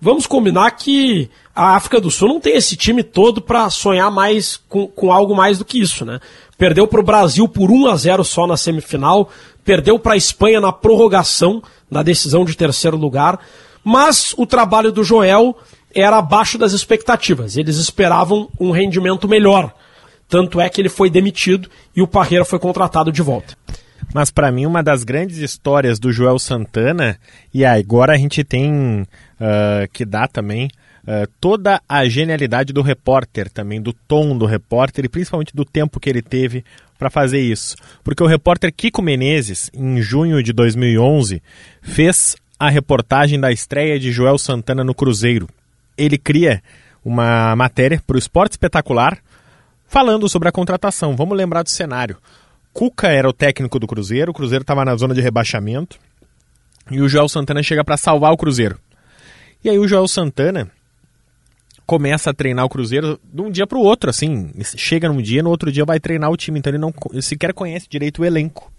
Vamos 0.00 0.26
combinar 0.26 0.70
que 0.72 1.30
a 1.54 1.76
África 1.76 2.00
do 2.00 2.10
Sul 2.10 2.28
não 2.28 2.40
tem 2.40 2.56
esse 2.56 2.76
time 2.76 3.02
todo 3.02 3.40
para 3.40 3.70
sonhar 3.70 4.10
mais 4.10 4.56
com, 4.68 4.88
com 4.88 5.12
algo 5.12 5.34
mais 5.34 5.58
do 5.58 5.64
que 5.64 5.80
isso, 5.80 6.04
né? 6.04 6.18
Perdeu 6.58 6.86
para 6.86 7.00
o 7.00 7.04
Brasil 7.04 7.46
por 7.46 7.70
1 7.70 7.86
a 7.86 7.96
0 7.96 8.24
só 8.24 8.46
na 8.46 8.56
semifinal, 8.56 9.30
perdeu 9.64 9.98
para 9.98 10.14
a 10.14 10.16
Espanha 10.16 10.60
na 10.60 10.72
prorrogação, 10.72 11.62
na 11.90 12.02
decisão 12.02 12.44
de 12.44 12.56
terceiro 12.56 12.96
lugar, 12.96 13.38
mas 13.84 14.34
o 14.36 14.46
trabalho 14.46 14.90
do 14.90 15.04
Joel 15.04 15.56
era 15.94 16.18
abaixo 16.18 16.58
das 16.58 16.72
expectativas. 16.72 17.56
Eles 17.56 17.76
esperavam 17.76 18.48
um 18.58 18.70
rendimento 18.70 19.28
melhor. 19.28 19.72
Tanto 20.30 20.60
é 20.60 20.70
que 20.70 20.80
ele 20.80 20.88
foi 20.88 21.10
demitido 21.10 21.68
e 21.94 22.00
o 22.00 22.06
Parreira 22.06 22.44
foi 22.44 22.60
contratado 22.60 23.10
de 23.10 23.20
volta. 23.20 23.56
Mas 24.14 24.30
para 24.30 24.50
mim, 24.50 24.64
uma 24.64 24.82
das 24.82 25.04
grandes 25.04 25.38
histórias 25.38 25.98
do 25.98 26.12
Joel 26.12 26.38
Santana, 26.38 27.18
e 27.52 27.64
agora 27.64 28.14
a 28.14 28.16
gente 28.16 28.42
tem 28.42 29.02
uh, 29.02 29.88
que 29.92 30.04
dar 30.04 30.28
também 30.28 30.68
uh, 31.02 31.28
toda 31.40 31.80
a 31.88 32.08
genialidade 32.08 32.72
do 32.72 32.80
repórter, 32.80 33.50
também 33.50 33.80
do 33.80 33.92
tom 33.92 34.36
do 34.38 34.46
repórter 34.46 35.04
e 35.04 35.08
principalmente 35.08 35.54
do 35.54 35.64
tempo 35.64 36.00
que 36.00 36.08
ele 36.08 36.22
teve 36.22 36.64
para 36.98 37.10
fazer 37.10 37.40
isso. 37.40 37.76
Porque 38.04 38.22
o 38.22 38.26
repórter 38.26 38.72
Kiko 38.72 39.02
Menezes, 39.02 39.70
em 39.74 40.00
junho 40.00 40.42
de 40.42 40.52
2011, 40.52 41.42
fez 41.82 42.36
a 42.58 42.68
reportagem 42.68 43.40
da 43.40 43.50
estreia 43.50 43.98
de 43.98 44.12
Joel 44.12 44.38
Santana 44.38 44.84
no 44.84 44.94
Cruzeiro. 44.94 45.48
Ele 45.96 46.18
cria 46.18 46.62
uma 47.04 47.56
matéria 47.56 48.02
para 48.06 48.16
o 48.16 48.18
Esporte 48.18 48.52
Espetacular 48.52 49.18
Falando 49.90 50.28
sobre 50.28 50.48
a 50.48 50.52
contratação, 50.52 51.16
vamos 51.16 51.36
lembrar 51.36 51.64
do 51.64 51.68
cenário. 51.68 52.16
Cuca 52.72 53.08
era 53.08 53.28
o 53.28 53.32
técnico 53.32 53.76
do 53.76 53.88
Cruzeiro, 53.88 54.30
o 54.30 54.34
Cruzeiro 54.34 54.62
estava 54.62 54.84
na 54.84 54.94
zona 54.94 55.12
de 55.12 55.20
rebaixamento 55.20 55.98
e 56.88 57.00
o 57.00 57.08
Joel 57.08 57.28
Santana 57.28 57.60
chega 57.60 57.82
para 57.82 57.96
salvar 57.96 58.32
o 58.32 58.36
Cruzeiro. 58.36 58.78
E 59.64 59.68
aí 59.68 59.80
o 59.80 59.88
Joel 59.88 60.06
Santana 60.06 60.70
começa 61.84 62.30
a 62.30 62.32
treinar 62.32 62.64
o 62.66 62.68
Cruzeiro 62.68 63.18
de 63.24 63.42
um 63.42 63.50
dia 63.50 63.66
para 63.66 63.78
o 63.78 63.82
outro, 63.82 64.08
assim, 64.08 64.52
chega 64.62 65.08
num 65.08 65.20
dia, 65.20 65.42
no 65.42 65.50
outro 65.50 65.72
dia 65.72 65.84
vai 65.84 65.98
treinar 65.98 66.30
o 66.30 66.36
time, 66.36 66.60
então 66.60 66.70
ele 66.70 66.78
não 66.78 66.94
ele 67.10 67.20
sequer 67.20 67.52
conhece 67.52 67.88
direito 67.90 68.22
o 68.22 68.24
elenco. 68.24 68.72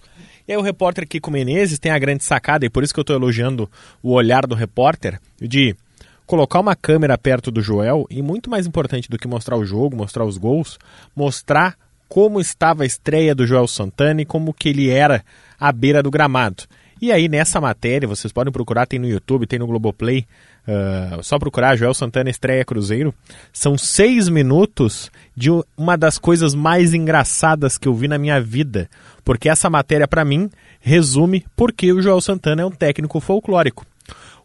E 0.47 0.53
aí 0.53 0.57
o 0.57 0.61
repórter 0.61 1.05
Kiko 1.05 1.29
Menezes 1.29 1.77
tem 1.77 1.91
a 1.91 1.99
grande 1.99 2.23
sacada, 2.23 2.65
e 2.65 2.69
por 2.69 2.83
isso 2.83 2.93
que 2.93 3.01
eu 3.01 3.03
estou 3.03 3.17
elogiando 3.17 3.69
o 4.01 4.13
olhar 4.13 4.47
do 4.47 4.55
repórter, 4.55 5.19
de 5.41 5.75
colocar 6.25 6.59
uma 6.59 6.75
câmera 6.75 7.17
perto 7.17 7.51
do 7.51 7.61
Joel 7.61 8.05
e 8.09 8.21
muito 8.21 8.49
mais 8.49 8.65
importante 8.65 9.09
do 9.09 9.17
que 9.17 9.27
mostrar 9.27 9.57
o 9.57 9.65
jogo, 9.65 9.95
mostrar 9.95 10.25
os 10.25 10.37
gols, 10.37 10.79
mostrar 11.15 11.75
como 12.07 12.41
estava 12.41 12.83
a 12.83 12.85
estreia 12.85 13.33
do 13.33 13.47
Joel 13.47 13.67
Santana 13.67 14.21
e 14.21 14.25
como 14.25 14.53
que 14.53 14.69
ele 14.69 14.89
era 14.89 15.23
à 15.59 15.71
beira 15.71 16.03
do 16.03 16.11
gramado. 16.11 16.63
E 17.01 17.11
aí, 17.11 17.27
nessa 17.27 17.59
matéria, 17.59 18.07
vocês 18.07 18.31
podem 18.31 18.53
procurar, 18.53 18.85
tem 18.85 18.99
no 18.99 19.07
YouTube, 19.07 19.47
tem 19.47 19.57
no 19.57 19.65
Globoplay, 19.65 20.27
uh, 20.67 21.23
só 21.23 21.39
procurar 21.39 21.75
Joel 21.75 21.95
Santana 21.95 22.29
estreia 22.29 22.63
Cruzeiro. 22.63 23.11
São 23.51 23.75
seis 23.75 24.29
minutos 24.29 25.09
de 25.35 25.49
uma 25.75 25.97
das 25.97 26.19
coisas 26.19 26.53
mais 26.53 26.93
engraçadas 26.93 27.75
que 27.75 27.87
eu 27.87 27.95
vi 27.95 28.07
na 28.07 28.19
minha 28.19 28.39
vida. 28.39 28.87
Porque 29.25 29.49
essa 29.49 29.67
matéria, 29.67 30.07
para 30.07 30.23
mim, 30.23 30.47
resume 30.79 31.43
por 31.55 31.71
que 31.71 31.91
o 31.91 32.03
Joel 32.03 32.21
Santana 32.21 32.61
é 32.61 32.65
um 32.65 32.71
técnico 32.71 33.19
folclórico. 33.19 33.83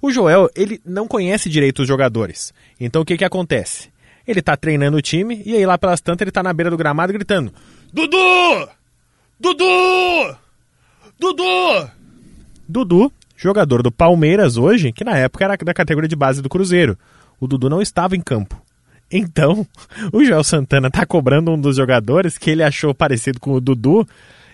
O 0.01 0.11
Joel, 0.11 0.49
ele 0.55 0.81
não 0.85 1.09
conhece 1.09 1.49
direito 1.49 1.83
os 1.83 1.89
jogadores. 1.89 2.53
Então 2.79 3.03
o 3.03 3.05
que 3.05 3.17
que 3.17 3.25
acontece? 3.25 3.91
Ele 4.27 4.43
tá 4.43 4.57
treinando 4.57 4.97
o 4.97 5.03
time 5.03 5.43
e 5.45 5.55
aí 5.55 5.65
lá 5.65 5.79
pelas 5.79 6.01
tantas 6.01 6.23
ele 6.23 6.33
tá 6.33 6.43
na 6.43 6.53
beira 6.53 6.71
do 6.71 6.77
gramado 6.77 7.13
gritando: 7.13 7.53
Dudu! 7.93 8.69
Dudu! 9.39 10.37
Dudu! 11.19 11.91
Dudu, 12.69 13.13
jogador 13.37 13.83
do 13.83 13.93
Palmeiras 13.93 14.57
hoje, 14.57 14.93
que 14.93 15.05
na 15.05 15.17
época 15.17 15.45
era 15.45 15.57
da 15.57 15.75
categoria 15.75 16.09
de 16.09 16.17
base 16.17 16.43
do 16.43 16.49
Cruzeiro. 16.49 16.99
O 17.39 17.47
Dudu 17.47 17.71
não 17.71 17.81
estava 17.81 18.17
em 18.17 18.21
campo. 18.21 18.61
Então, 19.11 19.67
o 20.13 20.25
Joel 20.25 20.43
Santana 20.43 20.91
tá 20.91 21.07
cobrando 21.07 21.53
um 21.53 21.61
dos 21.61 21.77
jogadores 21.77 22.37
que 22.37 22.51
ele 22.51 22.63
achou 22.63 22.95
parecido 22.95 23.39
com 23.39 23.53
o 23.53 23.61
Dudu 23.61 24.07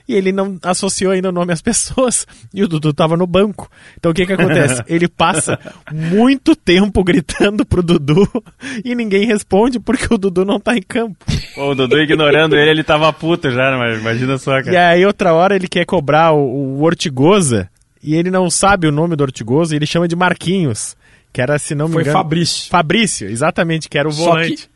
e 0.08 0.14
ele 0.14 0.32
não 0.32 0.58
associou 0.62 1.12
ainda 1.12 1.28
o 1.28 1.32
nome 1.32 1.52
às 1.52 1.62
pessoas 1.62 2.26
e 2.52 2.62
o 2.62 2.68
Dudu 2.68 2.90
estava 2.90 3.16
no 3.16 3.26
banco. 3.26 3.70
Então 3.96 4.12
o 4.12 4.14
que 4.14 4.26
que 4.26 4.32
acontece? 4.32 4.82
ele 4.88 5.08
passa 5.08 5.58
muito 5.92 6.54
tempo 6.56 7.02
gritando 7.04 7.64
pro 7.64 7.82
Dudu 7.82 8.28
e 8.84 8.94
ninguém 8.94 9.26
responde 9.26 9.78
porque 9.78 10.12
o 10.12 10.18
Dudu 10.18 10.44
não 10.44 10.60
tá 10.60 10.76
em 10.76 10.82
campo. 10.82 11.24
Pô, 11.54 11.70
o 11.70 11.74
Dudu 11.74 11.98
ignorando 11.98 12.56
ele, 12.56 12.70
ele 12.70 12.84
tava 12.84 13.12
puto 13.12 13.50
já, 13.50 13.76
mas 13.76 14.00
imagina 14.00 14.38
só, 14.38 14.62
cara. 14.62 14.72
E 14.72 14.76
aí 14.76 15.06
outra 15.06 15.32
hora 15.32 15.54
ele 15.54 15.68
quer 15.68 15.84
cobrar 15.84 16.32
o, 16.32 16.78
o 16.78 16.82
Ortigosa 16.82 17.68
e 18.02 18.14
ele 18.14 18.30
não 18.30 18.50
sabe 18.50 18.86
o 18.86 18.92
nome 18.92 19.14
do 19.14 19.22
Ortigosa 19.22 19.74
e 19.74 19.78
ele 19.78 19.86
chama 19.86 20.08
de 20.08 20.16
Marquinhos, 20.16 20.96
que 21.32 21.40
era, 21.40 21.58
se 21.58 21.74
não 21.74 21.86
me 21.86 21.94
Foi 21.94 22.02
engano... 22.02 22.18
Fabrício. 22.18 22.70
Fabrício, 22.70 23.28
exatamente, 23.28 23.88
que 23.88 23.96
era 23.96 24.08
o 24.08 24.12
Só 24.12 24.24
volante. 24.24 24.66
que 24.66 24.72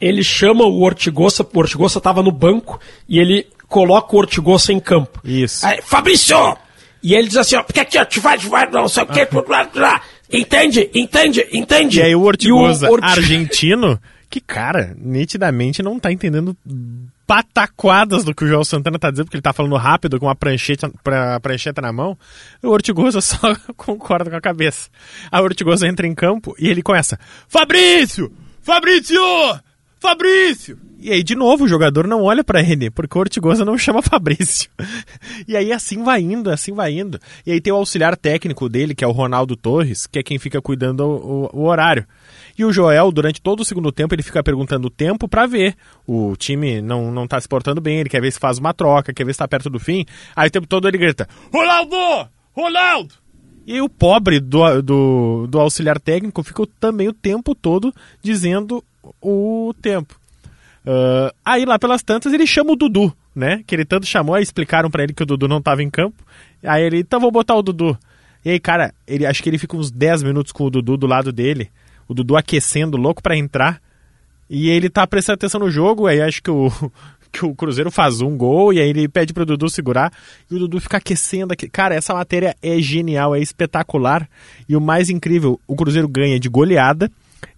ele 0.00 0.22
chama 0.22 0.64
o 0.64 0.82
Ortigosa, 0.82 1.42
o 1.42 1.58
Ortigosa 1.58 2.00
tava 2.00 2.22
no 2.22 2.30
banco 2.30 2.78
e 3.08 3.18
ele 3.18 3.46
coloca 3.68 4.14
o 4.14 4.18
Ortigosa 4.18 4.72
em 4.72 4.80
campo. 4.80 5.20
Isso. 5.24 5.66
Aí, 5.66 5.80
Fabrício! 5.82 6.56
E 7.02 7.14
ele 7.14 7.28
diz 7.28 7.36
assim, 7.36 7.56
ó, 7.56 7.62
porque 7.62 7.80
aqui, 7.80 7.98
ó, 7.98 8.04
te 8.04 8.18
vai, 8.18 8.36
te 8.36 8.48
vai, 8.48 8.68
não 8.70 8.88
sei 8.88 9.04
o 9.04 9.06
que, 9.06 9.24
blá, 9.26 9.64
blá. 9.64 10.02
entende, 10.32 10.90
entende, 10.94 11.46
entende. 11.52 12.00
E 12.00 12.02
aí 12.02 12.14
o 12.16 12.22
Ortigosa, 12.22 12.90
o 12.90 12.98
argentino, 13.00 14.00
que, 14.28 14.40
cara, 14.40 14.94
nitidamente 14.98 15.82
não 15.82 16.00
tá 16.00 16.10
entendendo 16.10 16.56
pataquadas 17.26 18.24
do 18.24 18.34
que 18.34 18.44
o 18.44 18.48
João 18.48 18.64
Santana 18.64 18.98
tá 18.98 19.10
dizendo, 19.10 19.26
porque 19.26 19.36
ele 19.36 19.42
tá 19.42 19.52
falando 19.52 19.76
rápido 19.76 20.18
com 20.18 20.26
uma 20.26 20.34
prancheta, 20.34 20.90
pra, 21.02 21.38
prancheta 21.40 21.80
na 21.80 21.92
mão. 21.92 22.16
O 22.62 22.68
Ortigosa 22.68 23.20
só 23.22 23.54
concorda 23.76 24.30
com 24.30 24.36
a 24.36 24.40
cabeça. 24.40 24.88
A 25.30 25.40
Ortigosa 25.40 25.86
entra 25.86 26.06
em 26.06 26.14
campo 26.14 26.54
e 26.58 26.68
ele 26.68 26.82
começa: 26.82 27.18
Fabrício! 27.48 28.32
Fabrício! 28.62 29.20
Fabrício! 30.00 30.85
E 30.98 31.12
aí, 31.12 31.22
de 31.22 31.34
novo, 31.34 31.64
o 31.64 31.68
jogador 31.68 32.06
não 32.06 32.22
olha 32.22 32.42
pra 32.42 32.60
ele, 32.62 32.90
porque 32.90 33.16
o 33.16 33.20
Ortigosa 33.20 33.64
não 33.64 33.76
chama 33.76 34.00
Fabrício. 34.02 34.70
E 35.46 35.54
aí, 35.56 35.70
assim 35.72 36.02
vai 36.02 36.20
indo, 36.22 36.50
assim 36.50 36.72
vai 36.72 36.98
indo. 36.98 37.20
E 37.44 37.52
aí 37.52 37.60
tem 37.60 37.72
o 37.72 37.76
auxiliar 37.76 38.16
técnico 38.16 38.68
dele, 38.68 38.94
que 38.94 39.04
é 39.04 39.06
o 39.06 39.12
Ronaldo 39.12 39.54
Torres, 39.56 40.06
que 40.06 40.18
é 40.18 40.22
quem 40.22 40.38
fica 40.38 40.60
cuidando 40.62 41.00
o, 41.04 41.50
o- 41.52 41.64
horário. 41.66 42.06
E 42.58 42.64
o 42.64 42.72
Joel, 42.72 43.12
durante 43.12 43.42
todo 43.42 43.60
o 43.60 43.64
segundo 43.64 43.92
tempo, 43.92 44.14
ele 44.14 44.22
fica 44.22 44.42
perguntando 44.42 44.86
o 44.86 44.90
tempo 44.90 45.28
pra 45.28 45.46
ver. 45.46 45.76
O 46.06 46.34
time 46.36 46.80
não, 46.80 47.12
não 47.12 47.26
tá 47.26 47.38
se 47.38 47.46
portando 47.46 47.80
bem, 47.80 47.98
ele 47.98 48.08
quer 48.08 48.22
ver 48.22 48.32
se 48.32 48.38
faz 48.38 48.56
uma 48.58 48.72
troca, 48.72 49.12
quer 49.12 49.24
ver 49.26 49.34
se 49.34 49.38
tá 49.38 49.46
perto 49.46 49.68
do 49.68 49.78
fim. 49.78 50.06
Aí 50.34 50.48
o 50.48 50.50
tempo 50.50 50.66
todo 50.66 50.88
ele 50.88 50.96
grita: 50.96 51.28
Ronaldo! 51.52 52.30
Ronaldo! 52.54 53.14
E 53.66 53.80
o 53.82 53.88
pobre 53.88 54.40
do, 54.40 54.80
do, 54.80 55.46
do 55.46 55.60
auxiliar 55.60 56.00
técnico 56.00 56.42
ficou 56.42 56.66
também 56.66 57.08
o 57.08 57.12
tempo 57.12 57.54
todo 57.54 57.92
dizendo 58.22 58.82
o 59.20 59.74
tempo. 59.82 60.18
Ah, 60.86 61.34
aí 61.44 61.64
lá 61.64 61.78
pelas 61.78 62.02
tantas 62.02 62.32
ele 62.32 62.46
chama 62.46 62.72
o 62.72 62.76
Dudu, 62.76 63.12
né? 63.34 63.62
Que 63.66 63.74
ele 63.74 63.84
tanto 63.84 64.06
chamou, 64.06 64.34
aí 64.34 64.42
explicaram 64.42 64.90
pra 64.90 65.02
ele 65.02 65.12
que 65.12 65.22
o 65.22 65.26
Dudu 65.26 65.48
não 65.48 65.60
tava 65.60 65.82
em 65.82 65.90
campo. 65.90 66.22
Aí 66.62 66.82
ele, 66.84 67.00
então 67.00 67.20
vou 67.20 67.30
botar 67.30 67.54
o 67.56 67.62
Dudu. 67.62 67.98
E 68.44 68.50
aí, 68.50 68.60
cara, 68.60 68.94
ele 69.06 69.26
acho 69.26 69.42
que 69.42 69.48
ele 69.50 69.58
fica 69.58 69.76
uns 69.76 69.90
10 69.90 70.22
minutos 70.22 70.52
com 70.52 70.64
o 70.64 70.70
Dudu 70.70 70.96
do 70.96 71.06
lado 71.06 71.32
dele, 71.32 71.68
o 72.06 72.14
Dudu 72.14 72.36
aquecendo, 72.36 72.96
louco 72.96 73.20
pra 73.22 73.36
entrar. 73.36 73.80
E 74.48 74.68
ele 74.70 74.88
tá 74.88 75.04
prestando 75.04 75.34
atenção 75.34 75.58
no 75.58 75.68
jogo, 75.70 76.06
aí 76.06 76.20
acho 76.22 76.40
que 76.40 76.50
o, 76.52 76.70
que 77.32 77.44
o 77.44 77.52
Cruzeiro 77.56 77.90
faz 77.90 78.20
um 78.20 78.36
gol, 78.36 78.72
e 78.72 78.78
aí 78.80 78.88
ele 78.88 79.08
pede 79.08 79.32
pro 79.34 79.44
Dudu 79.44 79.68
segurar, 79.68 80.12
e 80.48 80.54
o 80.54 80.58
Dudu 80.60 80.80
fica 80.80 80.98
aquecendo. 80.98 81.52
aque- 81.52 81.68
Cara, 81.68 81.96
essa 81.96 82.14
matéria 82.14 82.54
é 82.62 82.78
genial, 82.80 83.34
é 83.34 83.40
espetacular. 83.40 84.28
E 84.68 84.76
o 84.76 84.80
mais 84.80 85.10
incrível, 85.10 85.58
o 85.66 85.74
Cruzeiro 85.74 86.06
ganha 86.08 86.38
de 86.38 86.48
goleada, 86.48 87.10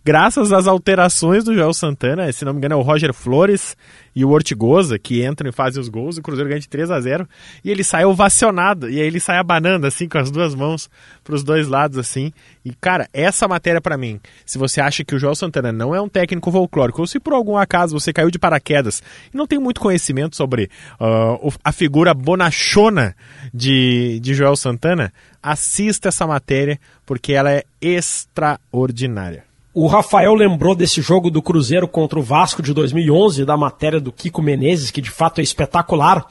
graças 0.05 0.53
às 0.53 0.67
alterações 0.67 1.45
do 1.45 1.55
Joel 1.55 1.75
Santana, 1.75 2.31
se 2.33 2.45
não 2.45 2.53
me 2.53 2.59
engano 2.59 2.75
é 2.75 2.77
o 2.79 2.83
Roger 2.83 3.13
Flores 3.13 3.77
e 4.17 4.25
o 4.25 4.31
Ortigosa, 4.31 4.99
que 4.99 5.25
entram 5.25 5.49
e 5.51 5.53
fazem 5.53 5.81
os 5.81 5.89
gols, 5.89 6.17
o 6.17 6.23
Cruzeiro 6.23 6.49
ganha 6.49 6.61
de 6.61 6.69
3 6.69 6.91
a 6.91 6.99
0 7.01 7.29
e 7.63 7.71
ele 7.71 7.85
sai 7.85 8.05
ovacionado, 8.05 8.89
e 8.91 9.01
aí 9.01 9.07
ele 9.07 9.21
sai 9.21 9.37
abanando 9.39 9.87
assim, 9.87 10.09
com 10.09 10.19
as 10.19 10.31
duas 10.31 10.55
mãos 10.55 10.89
pros 11.23 11.45
dois 11.45 11.69
lados 11.69 11.99
assim, 11.99 12.33
e 12.65 12.73
cara, 12.75 13.07
essa 13.13 13.47
matéria 13.47 13.81
pra 13.81 13.97
mim, 13.99 14.19
se 14.47 14.57
você 14.59 14.81
acha 14.81 15.05
que 15.05 15.15
o 15.15 15.19
Joel 15.19 15.35
Santana 15.35 15.71
não 15.73 15.95
é 15.95 16.01
um 16.01 16.09
técnico 16.09 16.51
folclórico, 16.51 17.01
ou 17.03 17.07
se 17.07 17.21
por 17.21 17.33
algum 17.35 17.57
acaso 17.57 17.99
você 17.99 18.13
caiu 18.13 18.31
de 18.31 18.39
paraquedas 18.39 19.03
e 19.33 19.37
não 19.37 19.47
tem 19.47 19.59
muito 19.59 19.81
conhecimento 19.81 20.35
sobre 20.37 20.71
o- 20.99 21.53
a 21.63 21.71
figura 21.71 22.13
bonachona 22.15 23.15
de, 23.53 24.19
de 24.21 24.35
Joel 24.35 24.57
Santana, 24.57 25.13
assista 25.43 26.09
essa 26.09 26.27
matéria, 26.27 26.81
porque 27.07 27.33
ela 27.35 27.53
é 27.53 27.63
extraordinária. 27.81 29.48
O 29.81 29.87
Rafael 29.87 30.35
lembrou 30.35 30.75
desse 30.75 31.01
jogo 31.01 31.31
do 31.31 31.41
Cruzeiro 31.41 31.87
contra 31.87 32.19
o 32.19 32.23
Vasco 32.23 32.61
de 32.61 32.75
2011, 32.75 33.45
da 33.45 33.57
matéria 33.57 34.01
do 34.01 34.11
Kiko 34.11 34.43
Menezes, 34.43 34.91
que 34.91 35.01
de 35.01 35.09
fato 35.09 35.41
é 35.41 35.45
espetacular. 35.45 36.27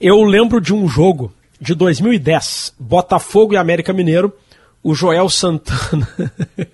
Eu 0.00 0.22
lembro 0.22 0.58
de 0.58 0.72
um 0.72 0.88
jogo 0.88 1.30
de 1.60 1.74
2010, 1.74 2.72
Botafogo 2.80 3.52
e 3.52 3.58
América 3.58 3.92
Mineiro, 3.92 4.32
o 4.82 4.94
Joel 4.94 5.28
Santana. 5.28 6.08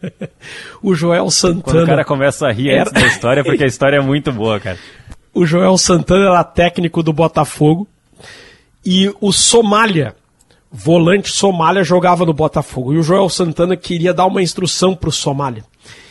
o 0.81 0.95
Joel 0.95 1.25
Quando 1.25 1.33
Santana. 1.33 1.83
o 1.83 1.87
cara 1.87 2.05
começa 2.05 2.47
a 2.47 2.53
rir 2.53 2.79
antes 2.79 2.93
Era- 2.93 3.01
da 3.01 3.07
história, 3.09 3.43
porque 3.43 3.65
a 3.65 3.67
história 3.67 3.97
é 3.97 4.01
muito 4.01 4.31
boa, 4.31 4.61
cara. 4.61 4.79
O 5.35 5.45
Joel 5.45 5.77
Santana 5.77 6.27
era 6.27 6.45
técnico 6.45 7.03
do 7.03 7.13
Botafogo 7.13 7.89
e 8.87 9.13
o 9.21 9.33
Somália, 9.33 10.15
volante 10.71 11.33
Somália, 11.33 11.83
jogava 11.83 12.25
no 12.25 12.33
Botafogo. 12.33 12.95
E 12.95 12.99
o 12.99 13.03
Joel 13.03 13.29
Santana 13.29 13.77
queria 13.77 14.15
dar 14.15 14.27
uma 14.27 14.41
instrução 14.41 14.95
pro 14.95 15.11
Somália. 15.11 15.65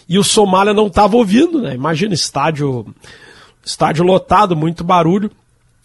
E 0.08 0.18
o 0.18 0.24
Somália 0.24 0.74
não 0.74 0.88
estava 0.88 1.18
ouvindo, 1.18 1.62
né? 1.62 1.74
Imagina, 1.74 2.14
estádio, 2.14 2.86
estádio 3.64 4.04
lotado, 4.04 4.56
muito 4.56 4.84
barulho. 4.84 5.30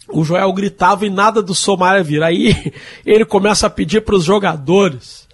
O 0.07 0.23
Joel 0.23 0.51
gritava 0.53 1.05
e 1.05 1.09
nada 1.09 1.41
do 1.41 1.53
Somália 1.53 2.03
vir. 2.03 2.23
Aí 2.23 2.73
ele 3.05 3.25
começa 3.25 3.67
a 3.67 3.69
pedir 3.69 4.01
para 4.01 4.15
os 4.15 4.23
jogadores 4.23 5.27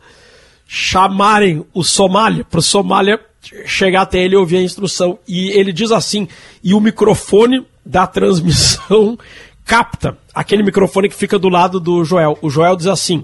chamarem 0.68 1.66
o 1.74 1.84
Somália, 1.84 2.46
para 2.46 2.60
o 2.60 2.64
Somália 2.64 3.20
chegar 3.66 4.02
até 4.02 4.20
ele 4.20 4.36
e 4.36 4.38
ouvir 4.38 4.58
a 4.58 4.62
instrução. 4.62 5.18
E 5.28 5.50
ele 5.50 5.74
diz 5.74 5.92
assim, 5.92 6.28
e 6.64 6.74
o 6.74 6.80
microfone 6.80 7.66
da 7.86 8.06
transmissão 8.06 9.18
capta 9.66 10.18
aquele 10.34 10.64
microfone 10.64 11.10
que 11.10 11.16
fica 11.16 11.40
do 11.40 11.50
lado 11.50 11.80
do 11.80 12.04
Joel. 12.04 12.38
O 12.42 12.50
Joel 12.50 12.76
diz 12.76 12.88
assim, 12.88 13.24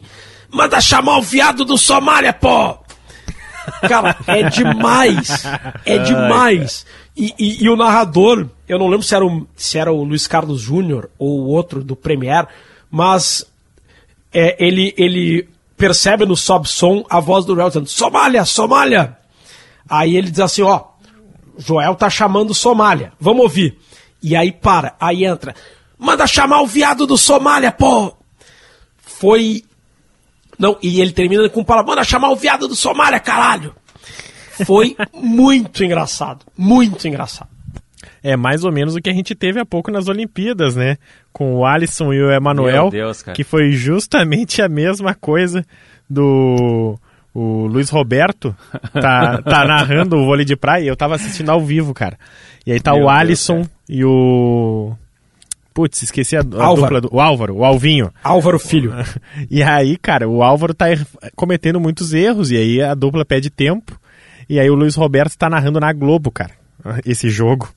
manda 0.52 0.82
chamar 0.82 1.18
o 1.18 1.22
viado 1.22 1.66
do 1.66 1.78
Somália, 1.78 2.34
pô! 2.34 2.85
Cara, 3.88 4.16
é 4.28 4.50
demais. 4.50 5.44
É 5.86 5.98
demais. 6.00 6.86
E, 7.16 7.34
e- 7.38 7.64
e 7.64 7.70
o 7.70 7.76
narrador, 7.76 8.48
eu 8.68 8.78
não 8.80 8.88
lembro 8.88 9.06
se 9.06 9.14
era 9.16 9.26
o, 9.26 9.48
se 9.56 9.78
era 9.78 9.92
o 9.92 10.04
Luiz 10.04 10.28
Carlos 10.28 10.60
Júnior 10.62 11.10
ou 11.18 11.42
o 11.42 11.48
outro 11.48 11.84
do 11.84 11.96
Premier, 11.96 12.48
mas 12.90 13.46
é, 14.34 14.56
ele, 14.64 14.94
ele 14.98 15.48
percebe 15.78 16.26
no 16.26 16.36
sob-som 16.36 17.06
a 17.10 17.20
voz 17.20 17.46
do 17.46 17.54
Joel 17.56 17.68
dizendo: 17.70 17.88
Somália, 17.88 18.44
Somália! 18.46 19.18
Aí 19.88 20.16
ele 20.18 20.30
diz 20.32 20.40
assim: 20.42 20.62
ó, 20.64 20.82
Joel 21.58 21.96
tá 21.96 22.10
chamando 22.10 22.54
Somália, 22.54 23.14
vamos 23.20 23.44
ouvir. 23.44 23.78
E 24.22 24.36
aí 24.36 24.52
para, 24.52 24.96
aí 25.00 25.24
entra: 25.24 25.54
manda 25.98 26.26
chamar 26.28 26.62
o 26.62 26.68
viado 26.68 27.06
do 27.06 27.18
Somália, 27.18 27.72
pô! 27.72 28.14
Foi. 28.98 29.64
Não, 30.58 30.78
e 30.82 31.02
ele 31.02 31.12
termina 31.12 31.48
com 31.50 31.64
palavra: 31.64 31.92
manda 31.92 32.04
chamar 32.04 32.30
o 32.32 32.36
viado 32.36 32.68
do 32.68 32.76
Somália, 32.76 33.20
caralho! 33.20 33.76
Foi 34.66 34.96
muito 35.14 35.84
engraçado, 35.84 36.46
muito 36.58 37.08
engraçado. 37.08 37.50
É 38.24 38.36
mais 38.36 38.64
ou 38.64 38.72
menos 38.72 38.96
o 38.96 39.02
que 39.02 39.10
a 39.10 39.14
gente 39.14 39.36
teve 39.36 39.60
há 39.60 39.66
pouco 39.66 39.92
nas 39.92 40.08
Olimpíadas, 40.08 40.76
né? 40.76 40.98
Com 41.34 41.56
o 41.56 41.66
Alisson 41.66 42.14
e 42.14 42.22
o 42.22 42.32
Emanuel, 42.32 42.84
Meu 42.84 42.92
Deus, 42.92 43.22
cara. 43.22 43.36
que 43.36 43.44
foi 43.44 43.72
justamente 43.72 44.62
a 44.62 44.70
mesma 44.70 45.14
coisa 45.14 45.66
do 46.10 46.98
o 47.34 47.68
Luiz 47.68 47.90
Roberto 47.90 48.56
tá, 48.94 49.42
tá 49.44 49.66
narrando 49.66 50.16
o 50.16 50.26
vôlei 50.26 50.46
de 50.46 50.56
praia. 50.56 50.86
Eu 50.88 50.96
tava 50.96 51.16
assistindo 51.16 51.50
ao 51.50 51.60
vivo, 51.60 51.94
cara. 51.94 52.18
E 52.66 52.72
aí 52.72 52.80
tá 52.80 52.94
Meu 52.94 53.02
o 53.04 53.08
Deus, 53.08 53.20
Alisson 53.20 53.58
cara. 53.58 53.70
e 53.90 54.06
o 54.06 54.94
Putz, 55.76 56.04
esqueci 56.04 56.38
a, 56.38 56.40
a 56.40 56.44
dupla 56.44 57.02
do. 57.02 57.10
O 57.14 57.20
Álvaro, 57.20 57.54
o 57.54 57.66
Alvinho. 57.66 58.10
Álvaro 58.24 58.58
Filho. 58.58 58.94
e 59.52 59.62
aí, 59.62 59.98
cara, 59.98 60.26
o 60.26 60.42
Álvaro 60.42 60.74
tá 60.74 60.90
er, 60.90 61.06
cometendo 61.36 61.82
muitos 61.82 62.14
erros, 62.14 62.50
e 62.50 62.56
aí 62.56 62.82
a 62.82 62.96
dupla 62.96 63.26
pede 63.26 63.50
tempo. 63.50 64.00
E 64.48 64.58
aí 64.58 64.70
o 64.70 64.74
Luiz 64.74 64.96
Roberto 64.96 65.38
tá 65.38 65.50
narrando 65.50 65.82
na 65.82 65.92
Globo, 65.92 66.32
cara, 66.32 66.52
esse 67.06 67.30
jogo. 67.30 67.70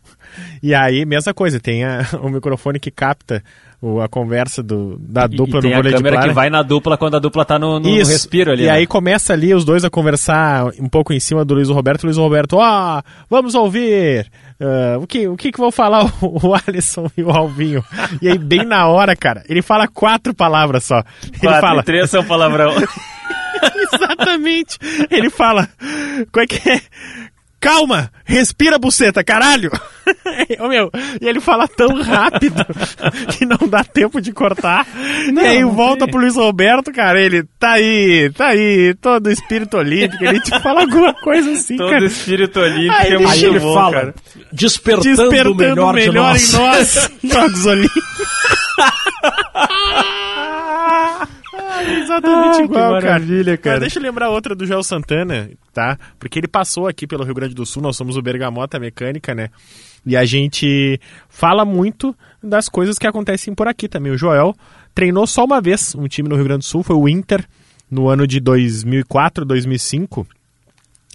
E 0.62 0.72
aí, 0.72 1.05
mesma 1.05 1.34
coisa, 1.34 1.59
tem 1.59 1.84
a, 1.84 2.07
o 2.22 2.28
microfone 2.30 2.78
que 2.78 2.92
capta 2.92 3.42
o, 3.81 4.01
a 4.01 4.09
conversa 4.09 4.62
do, 4.62 4.99
da 4.99 5.26
dupla 5.26 5.59
e 5.59 5.62
tem 5.62 5.70
no 5.70 5.76
vôlei 5.76 5.95
a 5.95 5.97
câmera 5.97 6.20
que 6.22 6.31
vai 6.31 6.51
na 6.51 6.62
dupla 6.62 6.97
quando 6.97 7.16
a 7.16 7.18
dupla 7.20 7.45
tá 7.45 7.59
no, 7.59 7.79
no, 7.79 7.89
no 7.89 7.97
respiro 7.97 8.51
ali. 8.51 8.64
E 8.64 8.66
né? 8.66 8.72
aí 8.72 8.87
começa 8.87 9.33
ali 9.33 9.55
os 9.55 9.64
dois 9.64 9.85
a 9.85 9.91
conversar 9.91 10.66
um 10.81 10.89
pouco 10.89 11.12
em 11.12 11.20
cima 11.20 11.45
do 11.45 11.55
Luiz 11.55 11.68
Roberto. 11.68 12.03
O 12.03 12.07
Luiz 12.07 12.16
Roberto, 12.16 12.57
ó, 12.57 12.99
oh, 12.99 13.03
vamos 13.31 13.55
ouvir. 13.55 14.31
Uh, 14.61 15.01
o 15.01 15.07
que, 15.07 15.29
o 15.29 15.37
que 15.37 15.53
que 15.53 15.61
vão 15.61 15.70
falar 15.70 16.05
o, 16.05 16.11
o 16.49 16.55
Alisson 16.55 17.09
e 17.16 17.22
o 17.22 17.31
Alvinho? 17.31 17.85
e 18.20 18.29
aí, 18.29 18.37
bem 18.37 18.64
na 18.64 18.89
hora, 18.89 19.14
cara, 19.14 19.45
ele 19.49 19.62
fala 19.62 19.87
quatro 19.87 20.35
palavras 20.35 20.85
só. 20.85 21.03
Ele 21.24 21.39
quatro 21.39 21.61
fala. 21.61 21.81
E 21.81 21.85
três 21.85 22.11
são 22.11 22.24
palavrão. 22.24 22.72
Exatamente. 23.93 24.79
Ele 25.11 25.31
fala. 25.31 25.68
Como 26.33 26.45
é 26.45 26.47
que 26.47 26.68
é? 26.68 26.81
Calma, 27.61 28.11
respira 28.24 28.78
buceta, 28.78 29.24
caralho! 29.24 29.70
oh, 30.61 30.68
meu, 30.68 30.90
e 31.20 31.28
ele 31.28 31.40
fala 31.40 31.66
tão 31.66 32.00
rápido 32.00 32.64
que 33.36 33.44
não 33.44 33.68
dá 33.68 33.82
tempo 33.82 34.20
de 34.20 34.32
cortar. 34.32 34.86
Não, 35.32 35.42
e 35.42 35.46
aí 35.46 35.64
volta 35.64 36.06
pro 36.06 36.20
Luiz 36.20 36.36
Roberto, 36.36 36.92
cara, 36.92 37.20
ele 37.20 37.42
tá 37.59 37.72
aí, 37.72 38.30
tá 38.30 38.48
aí, 38.48 38.94
todo 39.00 39.28
espírito 39.28 39.76
olímpico, 39.76 40.24
ele 40.24 40.40
te 40.40 40.50
fala 40.61 40.82
alguma 40.82 41.12
coisa 41.14 41.50
assim, 41.50 41.76
todo 41.76 41.90
cara. 41.90 42.02
Todo 42.02 42.11
espírito 42.12 42.61
olímpico 42.61 42.94
aí, 42.94 43.12
é 43.12 43.18
muito 43.18 43.30
aí 43.32 43.44
ele 43.44 43.59
bom, 43.59 43.74
fala, 43.74 43.92
cara. 43.92 44.14
Despertando, 44.52 45.16
despertando 45.16 45.52
o 45.52 45.56
melhor, 45.56 45.94
melhor 45.94 46.36
em 46.36 46.52
nós, 46.52 47.11
Jogos 47.24 47.66
Olímpicos. 47.66 48.28
exatamente 52.03 52.61
ah, 52.61 52.64
igual, 52.64 52.93
maravilha, 52.93 53.57
cara. 53.57 53.76
Mas 53.76 53.81
deixa 53.81 53.99
eu 53.99 54.03
lembrar 54.03 54.31
outra 54.31 54.55
do 54.55 54.66
Joel 54.66 54.83
Santana, 54.83 55.51
tá? 55.72 55.99
Porque 56.18 56.39
ele 56.39 56.49
passou 56.49 56.87
aqui 56.87 57.07
pelo 57.07 57.24
Rio 57.24 57.35
Grande 57.35 57.55
do 57.55 57.66
Sul, 57.66 57.83
nós 57.83 57.97
somos 57.97 58.16
o 58.16 58.22
Bergamota 58.22 58.79
Mecânica, 58.79 59.35
né? 59.35 59.51
E 60.07 60.16
a 60.16 60.24
gente 60.24 61.01
fala 61.29 61.64
muito 61.64 62.14
das 62.43 62.68
coisas 62.68 62.99
que 62.99 63.07
acontecem 63.07 63.55
por 63.55 63.68
aqui 63.68 63.89
também. 63.89 64.12
O 64.12 64.18
Joel 64.18 64.55
treinou 64.95 65.26
só 65.26 65.45
uma 65.45 65.61
vez 65.61 65.95
um 65.95 66.07
time 66.07 66.29
no 66.29 66.37
Rio 66.37 66.45
Grande 66.45 66.61
do 66.61 66.64
Sul, 66.64 66.83
foi 66.83 66.97
o 66.97 67.09
Inter, 67.09 67.45
no 67.91 68.09
ano 68.09 68.26
de 68.26 68.41
2004, 68.41 69.45
2005. 69.45 70.26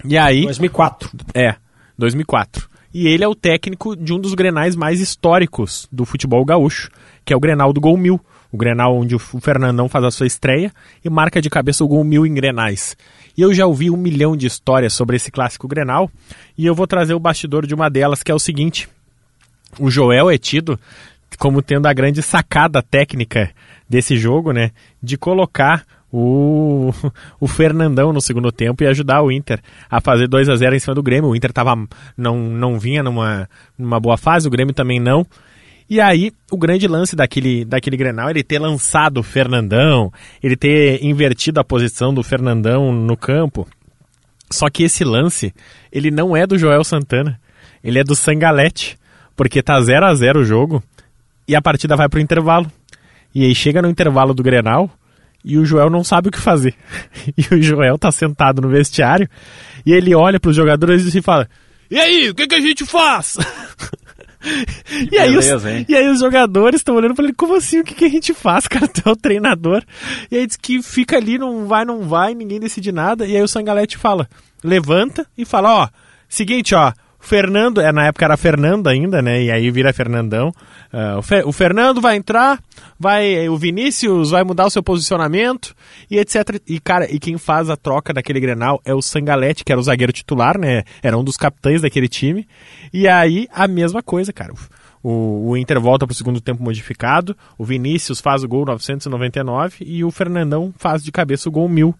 E 0.05 0.17
aí... 0.17 0.43
2004. 0.43 1.09
É, 1.33 1.55
2004. 1.97 2.67
E 2.93 3.07
ele 3.07 3.23
é 3.23 3.27
o 3.27 3.35
técnico 3.35 3.95
de 3.95 4.13
um 4.13 4.19
dos 4.19 4.35
grenais 4.35 4.75
mais 4.75 4.99
históricos 4.99 5.87
do 5.91 6.05
futebol 6.05 6.45
gaúcho, 6.45 6.89
que 7.25 7.33
é 7.33 7.35
o 7.35 7.39
Grenal 7.39 7.73
do 7.73 7.81
Gol 7.81 7.97
Mil 7.97 8.21
o 8.53 8.57
Grenal 8.57 8.95
onde 8.95 9.15
o 9.15 9.19
Fernandão 9.19 9.89
faz 9.89 10.05
a 10.05 10.11
sua 10.11 10.27
estreia 10.27 10.71
e 11.03 11.09
marca 11.09 11.41
de 11.41 11.49
cabeça 11.49 11.83
o 11.83 11.87
gol 11.87 12.03
mil 12.03 12.23
em 12.23 12.33
Grenais. 12.35 12.95
E 13.35 13.41
eu 13.41 13.51
já 13.51 13.65
ouvi 13.65 13.89
um 13.89 13.97
milhão 13.97 14.37
de 14.37 14.45
histórias 14.45 14.93
sobre 14.93 15.15
esse 15.15 15.31
clássico 15.31 15.67
Grenal 15.67 16.09
e 16.55 16.63
eu 16.63 16.75
vou 16.75 16.85
trazer 16.85 17.15
o 17.15 17.19
bastidor 17.19 17.65
de 17.65 17.73
uma 17.73 17.89
delas, 17.89 18.21
que 18.21 18.31
é 18.31 18.35
o 18.35 18.39
seguinte: 18.39 18.87
o 19.79 19.89
Joel 19.89 20.29
é 20.29 20.37
tido 20.37 20.79
como 21.39 21.63
tendo 21.63 21.87
a 21.87 21.93
grande 21.93 22.21
sacada 22.21 22.79
técnica 22.83 23.49
desse 23.89 24.15
jogo, 24.15 24.51
né? 24.51 24.69
De 25.01 25.17
colocar 25.17 25.83
o, 26.11 26.93
o 27.41 27.47
Fernandão 27.47 28.13
no 28.13 28.21
segundo 28.21 28.51
tempo 28.51 28.83
e 28.83 28.87
ajudar 28.87 29.23
o 29.23 29.31
Inter 29.31 29.59
a 29.89 29.99
fazer 29.99 30.27
2 30.27 30.47
a 30.47 30.55
0 30.55 30.75
em 30.75 30.79
cima 30.79 30.93
do 30.93 31.01
Grêmio. 31.01 31.31
O 31.31 31.35
Inter 31.35 31.51
tava, 31.51 31.75
não, 32.15 32.37
não 32.37 32.77
vinha 32.77 33.01
numa, 33.01 33.49
numa 33.75 33.99
boa 33.99 34.15
fase, 34.15 34.47
o 34.47 34.51
Grêmio 34.51 34.75
também 34.75 34.99
não. 34.99 35.25
E 35.89 35.99
aí, 35.99 36.31
o 36.51 36.57
grande 36.57 36.87
lance 36.87 37.15
daquele, 37.15 37.65
daquele 37.65 37.97
Grenal, 37.97 38.29
ele 38.29 38.43
ter 38.43 38.59
lançado 38.59 39.19
o 39.19 39.23
Fernandão, 39.23 40.11
ele 40.41 40.55
ter 40.55 41.03
invertido 41.03 41.59
a 41.59 41.63
posição 41.63 42.13
do 42.13 42.23
Fernandão 42.23 42.91
no 42.91 43.17
campo. 43.17 43.67
Só 44.49 44.69
que 44.69 44.83
esse 44.83 45.03
lance, 45.03 45.53
ele 45.91 46.09
não 46.11 46.35
é 46.35 46.47
do 46.47 46.57
Joel 46.57 46.83
Santana, 46.83 47.39
ele 47.83 47.99
é 47.99 48.03
do 48.03 48.15
Sangalete, 48.15 48.97
porque 49.35 49.61
tá 49.61 49.79
0 49.79 50.05
a 50.05 50.13
0 50.13 50.41
o 50.41 50.45
jogo 50.45 50.81
e 51.47 51.55
a 51.55 51.61
partida 51.61 51.95
vai 51.95 52.07
pro 52.07 52.19
intervalo. 52.19 52.71
E 53.33 53.43
aí 53.43 53.55
chega 53.55 53.81
no 53.81 53.89
intervalo 53.89 54.33
do 54.33 54.43
Grenal 54.43 54.89
e 55.43 55.57
o 55.57 55.65
Joel 55.65 55.89
não 55.89 56.03
sabe 56.03 56.29
o 56.29 56.31
que 56.31 56.39
fazer. 56.39 56.75
E 57.35 57.53
o 57.53 57.61
Joel 57.61 57.97
tá 57.97 58.11
sentado 58.11 58.61
no 58.61 58.69
vestiário 58.69 59.27
e 59.85 59.91
ele 59.91 60.13
olha 60.13 60.39
para 60.39 60.49
os 60.49 60.55
jogadores 60.55 61.13
e 61.13 61.21
fala: 61.21 61.49
"E 61.89 61.97
aí, 61.97 62.29
o 62.29 62.35
que 62.35 62.47
que 62.47 62.55
a 62.55 62.59
gente 62.59 62.85
faz?" 62.85 63.37
E 65.11 65.17
aí, 65.17 65.29
Beleza, 65.29 65.55
os, 65.57 65.89
e 65.89 65.95
aí 65.95 66.07
os 66.07 66.19
jogadores 66.19 66.79
estão 66.79 66.95
olhando 66.95 67.15
para 67.15 67.25
ele, 67.25 67.33
como 67.33 67.55
assim? 67.55 67.79
O 67.79 67.83
que, 67.83 67.95
que 67.95 68.05
a 68.05 68.09
gente 68.09 68.33
faz, 68.33 68.67
cara? 68.69 68.87
Tu 68.87 69.01
é 69.07 69.11
o 69.11 69.15
treinador. 69.15 69.83
E 70.29 70.37
aí 70.37 70.45
diz 70.45 70.57
que 70.57 70.81
fica 70.81 71.17
ali, 71.17 71.37
não 71.37 71.65
vai, 71.67 71.85
não 71.85 72.03
vai, 72.03 72.35
ninguém 72.35 72.59
decide 72.59 72.91
nada. 72.91 73.25
E 73.25 73.35
aí 73.35 73.41
o 73.41 73.47
Sangalete 73.47 73.97
fala, 73.97 74.27
levanta 74.63 75.25
e 75.37 75.45
fala, 75.45 75.83
ó, 75.83 75.89
seguinte, 76.27 76.75
ó, 76.75 76.91
Fernando, 77.23 77.79
é, 77.79 77.89
na 77.93 78.07
época 78.07 78.25
era 78.25 78.35
Fernando 78.35 78.87
ainda, 78.87 79.21
né? 79.21 79.43
E 79.43 79.49
aí 79.49 79.71
vira 79.71 79.93
Fernandão. 79.93 80.49
Uh, 80.91 81.19
o, 81.19 81.21
Fe, 81.21 81.41
o, 81.45 81.53
Fernando 81.53 82.01
vai 82.01 82.17
entrar, 82.17 82.61
vai 82.99 83.47
o 83.47 83.55
Vinícius 83.57 84.31
vai 84.31 84.43
mudar 84.43 84.65
o 84.65 84.69
seu 84.69 84.83
posicionamento 84.83 85.73
e 86.11 86.19
etc. 86.19 86.61
E 86.67 86.81
cara, 86.81 87.09
e 87.09 87.17
quem 87.19 87.37
faz 87.37 87.69
a 87.69 87.77
troca 87.77 88.13
daquele 88.13 88.41
Grenal 88.41 88.81
é 88.83 88.93
o 88.93 89.01
Sangalete, 89.01 89.63
que 89.63 89.71
era 89.71 89.79
o 89.79 89.83
zagueiro 89.83 90.11
titular, 90.11 90.59
né? 90.59 90.83
Era 91.01 91.17
um 91.17 91.23
dos 91.23 91.37
capitães 91.37 91.81
daquele 91.81 92.09
time. 92.09 92.45
E 92.91 93.07
aí 93.07 93.47
a 93.53 93.69
mesma 93.69 94.03
coisa, 94.03 94.33
cara. 94.33 94.53
O, 95.01 95.49
o 95.49 95.57
Inter 95.57 95.79
volta 95.79 96.05
para 96.05 96.13
o 96.13 96.15
segundo 96.15 96.41
tempo 96.41 96.61
modificado, 96.61 97.35
o 97.57 97.63
Vinícius 97.63 98.19
faz 98.19 98.43
o 98.43 98.47
gol 98.47 98.65
999 98.65 99.77
e 99.85 100.03
o 100.03 100.11
Fernandão 100.11 100.73
faz 100.77 101.01
de 101.01 101.11
cabeça 101.11 101.47
o 101.47 101.51
gol 101.51 101.69
1000. 101.69 101.95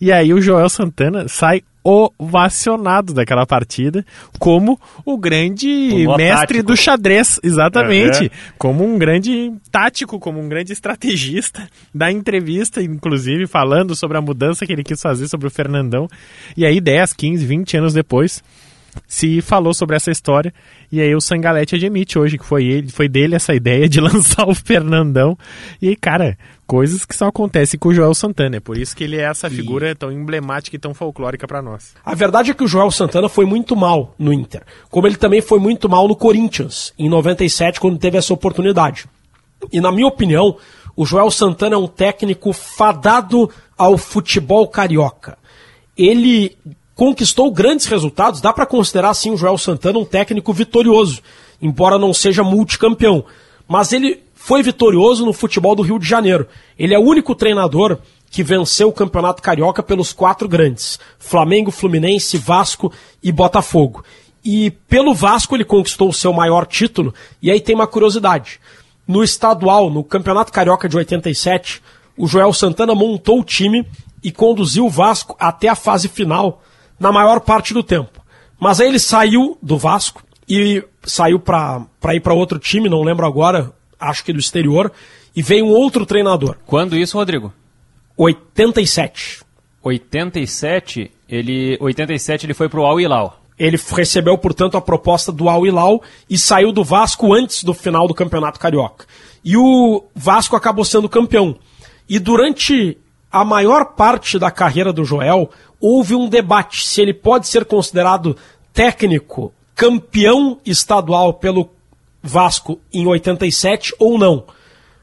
E 0.00 0.10
aí 0.12 0.34
o 0.34 0.40
Joel 0.40 0.68
Santana 0.68 1.28
sai 1.28 1.62
ovacionado 1.84 3.12
daquela 3.12 3.44
partida 3.44 4.04
como 4.38 4.80
o 5.04 5.18
grande 5.18 6.06
o 6.06 6.16
mestre 6.16 6.46
tático. 6.46 6.62
do 6.64 6.76
xadrez, 6.76 7.38
exatamente, 7.42 8.24
uhum. 8.24 8.30
como 8.56 8.84
um 8.84 8.98
grande 8.98 9.52
tático, 9.70 10.18
como 10.18 10.40
um 10.40 10.48
grande 10.48 10.72
estrategista 10.72 11.68
da 11.94 12.10
entrevista, 12.10 12.82
inclusive 12.82 13.46
falando 13.46 13.94
sobre 13.94 14.16
a 14.16 14.22
mudança 14.22 14.64
que 14.64 14.72
ele 14.72 14.82
quis 14.82 15.00
fazer 15.00 15.28
sobre 15.28 15.46
o 15.46 15.50
Fernandão. 15.50 16.08
E 16.56 16.64
aí 16.64 16.80
10, 16.80 17.12
15, 17.12 17.44
20 17.44 17.76
anos 17.76 17.92
depois, 17.92 18.42
se 19.06 19.40
falou 19.40 19.74
sobre 19.74 19.96
essa 19.96 20.10
história 20.10 20.52
e 20.90 21.00
aí 21.00 21.14
o 21.14 21.20
Sangalete 21.20 21.74
admite 21.74 22.18
hoje 22.18 22.38
que 22.38 22.44
foi 22.44 22.64
ele, 22.64 22.90
foi 22.90 23.08
dele 23.08 23.34
essa 23.34 23.52
ideia 23.56 23.88
de 23.88 24.00
lançar 24.00 24.48
o 24.48 24.54
Fernandão. 24.54 25.36
E 25.82 25.88
aí, 25.88 25.96
cara, 25.96 26.38
coisas 26.66 27.04
que 27.04 27.16
só 27.16 27.26
acontecem 27.26 27.78
com 27.78 27.88
o 27.88 27.94
Joel 27.94 28.14
Santana, 28.14 28.56
é 28.56 28.60
por 28.60 28.78
isso 28.78 28.94
que 28.96 29.04
ele 29.04 29.16
é 29.16 29.22
essa 29.22 29.48
e... 29.48 29.50
figura 29.50 29.94
tão 29.94 30.12
emblemática 30.12 30.76
e 30.76 30.78
tão 30.78 30.94
folclórica 30.94 31.46
para 31.46 31.60
nós. 31.60 31.94
A 32.04 32.14
verdade 32.14 32.50
é 32.50 32.54
que 32.54 32.64
o 32.64 32.68
Joel 32.68 32.90
Santana 32.90 33.28
foi 33.28 33.44
muito 33.44 33.74
mal 33.74 34.14
no 34.18 34.32
Inter, 34.32 34.62
como 34.90 35.06
ele 35.06 35.16
também 35.16 35.40
foi 35.40 35.58
muito 35.58 35.88
mal 35.88 36.06
no 36.06 36.16
Corinthians 36.16 36.92
em 36.98 37.08
97 37.08 37.80
quando 37.80 37.98
teve 37.98 38.18
essa 38.18 38.32
oportunidade. 38.32 39.06
E 39.72 39.80
na 39.80 39.90
minha 39.90 40.06
opinião, 40.06 40.56
o 40.96 41.04
Joel 41.04 41.30
Santana 41.30 41.74
é 41.74 41.78
um 41.78 41.88
técnico 41.88 42.52
fadado 42.52 43.50
ao 43.76 43.98
futebol 43.98 44.68
carioca. 44.68 45.36
Ele 45.96 46.56
conquistou 46.94 47.50
grandes 47.50 47.86
resultados, 47.86 48.40
dá 48.40 48.52
para 48.52 48.66
considerar 48.66 49.10
assim 49.10 49.30
o 49.30 49.36
Joel 49.36 49.58
Santana 49.58 49.98
um 49.98 50.04
técnico 50.04 50.52
vitorioso, 50.52 51.20
embora 51.60 51.98
não 51.98 52.14
seja 52.14 52.42
multicampeão. 52.42 53.24
Mas 53.66 53.92
ele 53.92 54.22
foi 54.34 54.62
vitorioso 54.62 55.24
no 55.24 55.32
futebol 55.32 55.74
do 55.74 55.82
Rio 55.82 55.98
de 55.98 56.08
Janeiro. 56.08 56.46
Ele 56.78 56.94
é 56.94 56.98
o 56.98 57.04
único 57.04 57.34
treinador 57.34 57.98
que 58.30 58.42
venceu 58.42 58.88
o 58.88 58.92
Campeonato 58.92 59.42
Carioca 59.42 59.82
pelos 59.82 60.12
quatro 60.12 60.48
grandes: 60.48 60.98
Flamengo, 61.18 61.70
Fluminense, 61.70 62.36
Vasco 62.36 62.92
e 63.22 63.32
Botafogo. 63.32 64.04
E 64.44 64.70
pelo 64.88 65.14
Vasco 65.14 65.56
ele 65.56 65.64
conquistou 65.64 66.10
o 66.10 66.12
seu 66.12 66.32
maior 66.32 66.66
título. 66.66 67.14
E 67.40 67.50
aí 67.50 67.60
tem 67.60 67.74
uma 67.74 67.86
curiosidade. 67.86 68.60
No 69.06 69.24
estadual, 69.24 69.90
no 69.90 70.04
Campeonato 70.04 70.52
Carioca 70.52 70.88
de 70.88 70.96
87, 70.96 71.82
o 72.16 72.26
Joel 72.26 72.52
Santana 72.52 72.94
montou 72.94 73.40
o 73.40 73.44
time 73.44 73.86
e 74.22 74.30
conduziu 74.30 74.86
o 74.86 74.90
Vasco 74.90 75.34
até 75.38 75.68
a 75.68 75.74
fase 75.74 76.08
final 76.08 76.62
na 76.98 77.12
maior 77.12 77.40
parte 77.40 77.74
do 77.74 77.82
tempo. 77.82 78.22
Mas 78.58 78.80
aí 78.80 78.88
ele 78.88 78.98
saiu 78.98 79.58
do 79.62 79.76
Vasco 79.76 80.22
e 80.48 80.82
saiu 81.02 81.38
para 81.38 81.86
ir 82.12 82.20
para 82.20 82.34
outro 82.34 82.58
time, 82.58 82.88
não 82.88 83.02
lembro 83.02 83.26
agora, 83.26 83.72
acho 83.98 84.24
que 84.24 84.32
do 84.32 84.38
exterior, 84.38 84.92
e 85.34 85.42
veio 85.42 85.66
um 85.66 85.70
outro 85.70 86.06
treinador. 86.06 86.56
Quando 86.66 86.96
isso, 86.96 87.16
Rodrigo? 87.16 87.52
87. 88.16 89.42
87, 89.82 91.10
ele 91.28 91.76
87 91.80 92.46
ele 92.46 92.54
foi 92.54 92.68
pro 92.68 92.84
Al 92.84 93.00
Hilal. 93.00 93.40
Ele 93.58 93.78
recebeu, 93.90 94.36
portanto, 94.36 94.76
a 94.76 94.80
proposta 94.80 95.30
do 95.30 95.48
Al 95.48 95.66
Hilal 95.66 96.02
e 96.28 96.36
saiu 96.38 96.72
do 96.72 96.82
Vasco 96.82 97.32
antes 97.32 97.62
do 97.62 97.74
final 97.74 98.08
do 98.08 98.14
Campeonato 98.14 98.58
Carioca. 98.58 99.06
E 99.44 99.56
o 99.56 100.04
Vasco 100.14 100.56
acabou 100.56 100.84
sendo 100.84 101.08
campeão. 101.08 101.56
E 102.08 102.18
durante 102.18 102.98
a 103.30 103.44
maior 103.44 103.94
parte 103.94 104.38
da 104.38 104.50
carreira 104.50 104.92
do 104.92 105.04
Joel, 105.04 105.50
houve 105.86 106.14
um 106.14 106.26
debate 106.26 106.86
se 106.86 107.02
ele 107.02 107.12
pode 107.12 107.46
ser 107.46 107.66
considerado 107.66 108.34
técnico 108.72 109.52
campeão 109.74 110.58
estadual 110.64 111.34
pelo 111.34 111.68
Vasco 112.22 112.80
em 112.90 113.06
87 113.06 113.94
ou 113.98 114.18
não. 114.18 114.44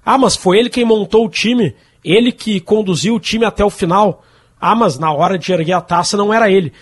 Ah, 0.04 0.18
mas 0.18 0.36
foi 0.36 0.58
ele 0.58 0.72
quem 0.72 0.84
montou 0.84 1.28
o 1.28 1.30
time, 1.30 1.76
ele 2.04 2.32
que 2.32 2.60
conduziu 2.60 3.14
o 3.14 3.20
time 3.20 3.46
até 3.46 3.64
o 3.64 3.70
final. 3.70 4.24
Ah, 4.60 4.74
mas 4.74 4.98
na 4.98 5.14
hora 5.14 5.38
de 5.38 5.52
erguer 5.54 5.74
a 5.74 5.82
taça 5.82 6.18
não 6.18 6.34
era 6.34 6.50
ele. 6.50 6.74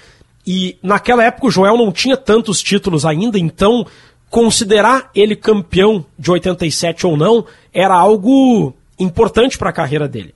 E 0.47 0.77
naquela 0.81 1.25
época 1.25 1.47
o 1.47 1.51
Joel 1.51 1.75
não 1.75 1.91
tinha 1.91 2.15
tantos 2.15 2.63
títulos 2.63 3.05
ainda, 3.05 3.37
então 3.37 3.85
considerar 4.29 5.11
ele 5.13 5.35
campeão 5.35 6.05
de 6.17 6.31
87 6.31 7.05
ou 7.05 7.17
não 7.17 7.45
era 7.73 7.95
algo 7.95 8.73
importante 8.97 9.57
para 9.57 9.71
a 9.71 9.73
carreira 9.73 10.07
dele. 10.07 10.33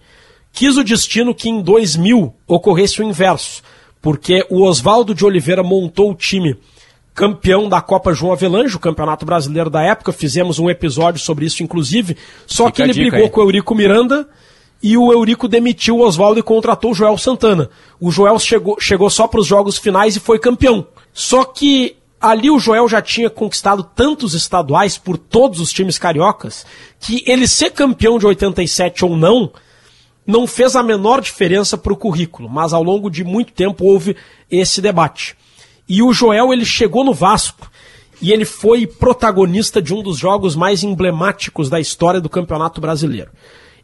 Quis 0.54 0.78
o 0.78 0.84
destino 0.84 1.34
que 1.34 1.50
em 1.50 1.62
2000 1.62 2.34
ocorresse 2.48 3.02
o 3.02 3.04
inverso, 3.04 3.64
porque 4.00 4.46
o 4.52 4.62
Oswaldo 4.62 5.16
de 5.16 5.26
Oliveira 5.26 5.64
montou 5.64 6.12
o 6.12 6.16
time 6.16 6.56
campeão 7.14 7.68
da 7.68 7.82
Copa 7.82 8.14
João 8.14 8.34
Avelange, 8.34 8.76
o 8.76 8.80
campeonato 8.80 9.26
brasileiro 9.26 9.70
da 9.70 9.82
época, 9.82 10.12
fizemos 10.12 10.60
um 10.60 10.70
episódio 10.70 11.20
sobre 11.20 11.46
isso 11.46 11.64
inclusive, 11.64 12.16
só 12.46 12.68
Fica 12.68 12.76
que 12.76 12.82
ele 12.84 12.94
brigou 12.94 13.30
com 13.30 13.42
o 13.42 13.44
Eurico 13.44 13.76
Miranda 13.76 14.28
e 14.82 14.96
o 14.96 15.12
Eurico 15.12 15.48
demitiu 15.48 15.98
o 15.98 16.02
Oswaldo 16.02 16.40
e 16.40 16.44
contratou 16.44 16.92
o 16.92 16.94
Joel 16.94 17.18
Santana. 17.18 17.70
O 18.00 18.12
Joel 18.12 18.38
chegou, 18.38 18.80
chegou 18.80 19.10
só 19.10 19.28
para 19.28 19.40
os 19.40 19.48
jogos 19.48 19.78
finais 19.78 20.16
e 20.16 20.20
foi 20.20 20.38
campeão. 20.38 20.86
Só 21.14 21.46
que 21.46 21.96
ali 22.20 22.50
o 22.50 22.60
Joel 22.60 22.88
já 22.88 23.02
tinha 23.02 23.30
conquistado 23.30 23.84
tantos 23.84 24.34
estaduais 24.34 24.98
por 24.98 25.18
todos 25.18 25.60
os 25.60 25.72
times 25.72 25.98
cariocas 25.98 26.66
que 27.00 27.24
ele 27.26 27.48
ser 27.48 27.72
campeão 27.72 28.20
de 28.20 28.26
87 28.26 29.06
ou 29.06 29.16
não 29.16 29.52
não 30.26 30.48
fez 30.48 30.76
a 30.76 30.84
menor 30.84 31.22
diferença 31.22 31.78
para 31.78 31.94
o 31.94 31.98
currículo, 31.98 32.50
mas 32.50 32.74
ao 32.74 32.84
longo 32.84 33.10
de 33.10 33.24
muito 33.24 33.54
tempo 33.54 33.86
houve 33.86 34.16
esse 34.50 34.82
debate. 34.82 35.36
E 35.88 36.02
o 36.02 36.14
Joel 36.14 36.54
ele 36.54 36.66
chegou 36.66 37.04
no 37.04 37.14
Vasco 37.14 37.70
e 38.22 38.32
ele 38.32 38.46
foi 38.46 38.88
protagonista 38.88 39.82
de 39.82 39.94
um 39.94 40.02
dos 40.02 40.18
jogos 40.18 40.56
mais 40.56 40.84
emblemáticos 40.84 41.70
da 41.70 41.80
história 41.80 42.22
do 42.22 42.30
Campeonato 42.30 42.80
Brasileiro. 42.80 43.32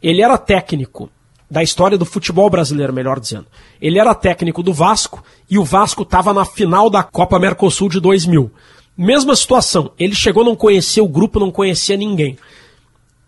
Ele 0.02 0.22
era 0.22 0.38
técnico 0.38 1.10
da 1.50 1.62
história 1.62 1.98
do 1.98 2.06
futebol 2.06 2.48
brasileiro, 2.48 2.92
melhor 2.92 3.18
dizendo. 3.18 3.46
Ele 3.82 3.98
era 3.98 4.14
técnico 4.14 4.62
do 4.62 4.72
Vasco 4.72 5.22
e 5.50 5.58
o 5.58 5.64
Vasco 5.64 6.02
estava 6.04 6.32
na 6.32 6.44
final 6.44 6.88
da 6.88 7.02
Copa 7.02 7.38
Mercosul 7.38 7.88
de 7.88 8.00
2000. 8.00 8.50
Mesma 8.96 9.34
situação, 9.34 9.90
ele 9.98 10.14
chegou, 10.14 10.44
não 10.44 10.54
conhecia 10.54 11.02
o 11.02 11.08
grupo, 11.08 11.40
não 11.40 11.50
conhecia 11.50 11.96
ninguém. 11.96 12.38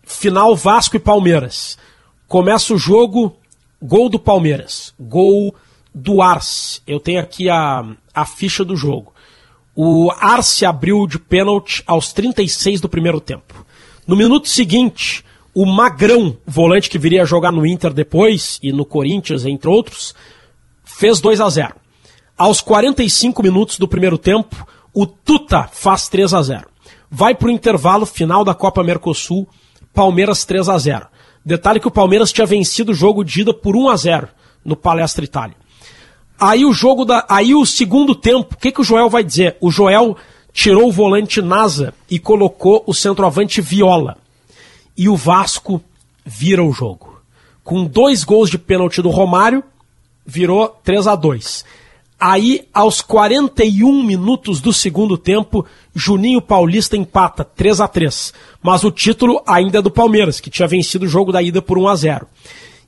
Final 0.03 0.55
Vasco 0.55 0.95
e 0.95 0.99
Palmeiras. 0.99 1.77
Começa 2.33 2.73
o 2.73 2.79
jogo, 2.79 3.35
gol 3.79 4.09
do 4.09 4.17
Palmeiras, 4.17 4.91
gol 4.99 5.53
do 5.93 6.19
Arce. 6.19 6.81
Eu 6.87 6.99
tenho 6.99 7.19
aqui 7.19 7.47
a, 7.47 7.85
a 8.11 8.25
ficha 8.25 8.65
do 8.65 8.75
jogo. 8.75 9.13
O 9.75 10.09
Arce 10.09 10.65
abriu 10.65 11.05
de 11.05 11.19
pênalti 11.19 11.83
aos 11.85 12.11
36 12.11 12.81
do 12.81 12.89
primeiro 12.89 13.21
tempo. 13.21 13.63
No 14.07 14.15
minuto 14.15 14.49
seguinte, 14.49 15.23
o 15.53 15.63
Magrão, 15.63 16.35
volante 16.43 16.89
que 16.89 16.97
viria 16.97 17.21
a 17.21 17.25
jogar 17.25 17.51
no 17.51 17.67
Inter 17.67 17.93
depois 17.93 18.59
e 18.63 18.71
no 18.71 18.83
Corinthians, 18.83 19.45
entre 19.45 19.69
outros, 19.69 20.15
fez 20.83 21.21
2 21.21 21.39
a 21.39 21.47
0. 21.47 21.75
Aos 22.35 22.61
45 22.61 23.43
minutos 23.43 23.77
do 23.77 23.87
primeiro 23.87 24.17
tempo, 24.17 24.67
o 24.91 25.05
Tuta 25.05 25.69
faz 25.71 26.09
3 26.09 26.33
a 26.33 26.41
0. 26.41 26.67
Vai 27.11 27.35
para 27.35 27.47
o 27.47 27.51
intervalo 27.51 28.07
final 28.07 28.43
da 28.43 28.55
Copa 28.55 28.83
Mercosul, 28.83 29.47
Palmeiras 29.93 30.43
3 30.45 30.67
a 30.67 30.79
0. 30.79 31.13
Detalhe 31.45 31.79
que 31.79 31.87
o 31.87 31.91
Palmeiras 31.91 32.31
tinha 32.31 32.47
vencido 32.47 32.91
o 32.91 32.95
jogo 32.95 33.23
de 33.23 33.41
ida 33.41 33.53
por 33.53 33.75
1 33.75 33.89
a 33.89 33.97
0 33.97 34.27
no 34.63 34.75
Palestra 34.75 35.25
Itália. 35.25 35.55
Aí 36.39 36.65
o 36.65 36.73
jogo 36.73 37.05
da, 37.05 37.25
aí 37.29 37.53
o 37.53 37.65
segundo 37.65 38.15
tempo, 38.15 38.55
o 38.55 38.57
que 38.57 38.71
que 38.71 38.81
o 38.81 38.83
Joel 38.83 39.09
vai 39.09 39.23
dizer? 39.23 39.57
O 39.61 39.71
Joel 39.71 40.17
tirou 40.51 40.87
o 40.87 40.91
volante 40.91 41.41
Nasa 41.41 41.93
e 42.09 42.19
colocou 42.19 42.83
o 42.85 42.93
centroavante 42.93 43.61
Viola 43.61 44.17
e 44.97 45.09
o 45.09 45.15
Vasco 45.15 45.81
vira 46.25 46.63
o 46.63 46.71
jogo. 46.71 47.21
Com 47.63 47.85
dois 47.85 48.23
gols 48.23 48.49
de 48.49 48.57
pênalti 48.57 49.01
do 49.01 49.09
Romário, 49.09 49.63
virou 50.25 50.67
3 50.83 51.07
a 51.07 51.15
2 51.15 51.65
Aí, 52.25 52.65
aos 52.73 53.01
41 53.01 54.01
minutos 54.01 54.61
do 54.61 54.71
segundo 54.71 55.17
tempo, 55.17 55.65
Juninho 55.93 56.41
Paulista 56.41 56.95
empata 56.95 57.43
3 57.43 57.81
a 57.81 57.87
3 57.89 58.33
Mas 58.61 58.85
o 58.85 58.91
título 58.91 59.43
ainda 59.45 59.79
é 59.79 59.81
do 59.81 59.91
Palmeiras, 59.91 60.39
que 60.39 60.49
tinha 60.49 60.65
vencido 60.65 61.03
o 61.03 61.09
jogo 61.09 61.33
da 61.33 61.41
ida 61.41 61.61
por 61.61 61.77
1 61.77 61.87
a 61.89 61.95
0 61.97 62.27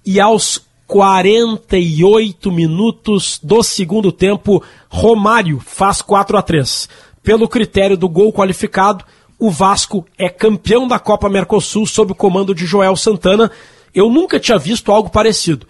E 0.06 0.22
aos 0.22 0.62
48 0.88 2.50
minutos 2.50 3.38
do 3.44 3.62
segundo 3.62 4.10
tempo, 4.10 4.64
Romário 4.88 5.60
faz 5.60 6.02
4 6.02 6.38
a 6.38 6.42
3 6.42 6.88
Pelo 7.22 7.50
critério 7.50 7.98
do 7.98 8.08
gol 8.08 8.32
qualificado, 8.32 9.04
o 9.38 9.52
Vasco 9.52 10.06
é 10.18 10.30
campeão 10.30 10.88
da 10.88 10.98
Copa 10.98 11.28
Mercosul 11.28 11.86
sob 11.86 12.14
o 12.14 12.16
comando 12.16 12.56
de 12.56 12.66
Joel 12.66 12.96
Santana. 12.96 13.52
Eu 13.94 14.10
nunca 14.10 14.40
tinha 14.40 14.58
visto 14.58 14.94
algo 14.94 15.10
parecido. 15.10 15.68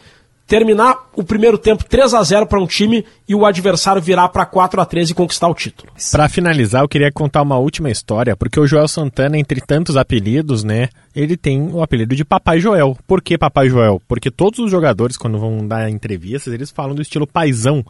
Terminar 0.47 1.09
o 1.15 1.23
primeiro 1.23 1.57
tempo 1.57 1.83
3 1.83 2.13
a 2.13 2.21
0 2.21 2.45
para 2.45 2.61
um 2.61 2.67
time 2.67 3.03
e 3.27 3.33
o 3.33 3.45
adversário 3.45 4.01
virar 4.01 4.29
para 4.29 4.45
4 4.45 4.79
a 4.79 4.85
3 4.85 5.09
e 5.09 5.13
conquistar 5.13 5.47
o 5.47 5.55
título. 5.55 5.91
Para 6.11 6.29
finalizar, 6.29 6.83
eu 6.83 6.87
queria 6.87 7.11
contar 7.11 7.41
uma 7.41 7.57
última 7.57 7.89
história, 7.89 8.35
porque 8.35 8.59
o 8.59 8.67
Joel 8.67 8.87
Santana, 8.87 9.37
entre 9.37 9.59
tantos 9.59 9.97
apelidos, 9.97 10.63
né, 10.63 10.89
ele 11.15 11.35
tem 11.35 11.61
o 11.71 11.81
apelido 11.81 12.15
de 12.15 12.23
Papai 12.23 12.59
Joel. 12.59 12.95
Por 13.07 13.21
que 13.21 13.37
Papai 13.37 13.69
Joel? 13.69 13.99
Porque 14.07 14.29
todos 14.29 14.59
os 14.59 14.69
jogadores, 14.69 15.17
quando 15.17 15.39
vão 15.39 15.67
dar 15.67 15.89
entrevistas, 15.89 16.53
eles 16.53 16.69
falam 16.69 16.93
do 16.93 17.01
estilo 17.01 17.25
paisão 17.25 17.83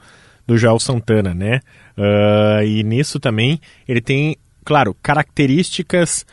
do 0.47 0.57
Joel 0.57 0.79
Santana, 0.79 1.33
né? 1.33 1.59
Uh, 1.97 2.63
e 2.63 2.83
nisso 2.83 3.19
também 3.19 3.59
ele 3.87 3.99
tem 3.99 4.37
claro, 4.65 4.95
características 5.01 6.25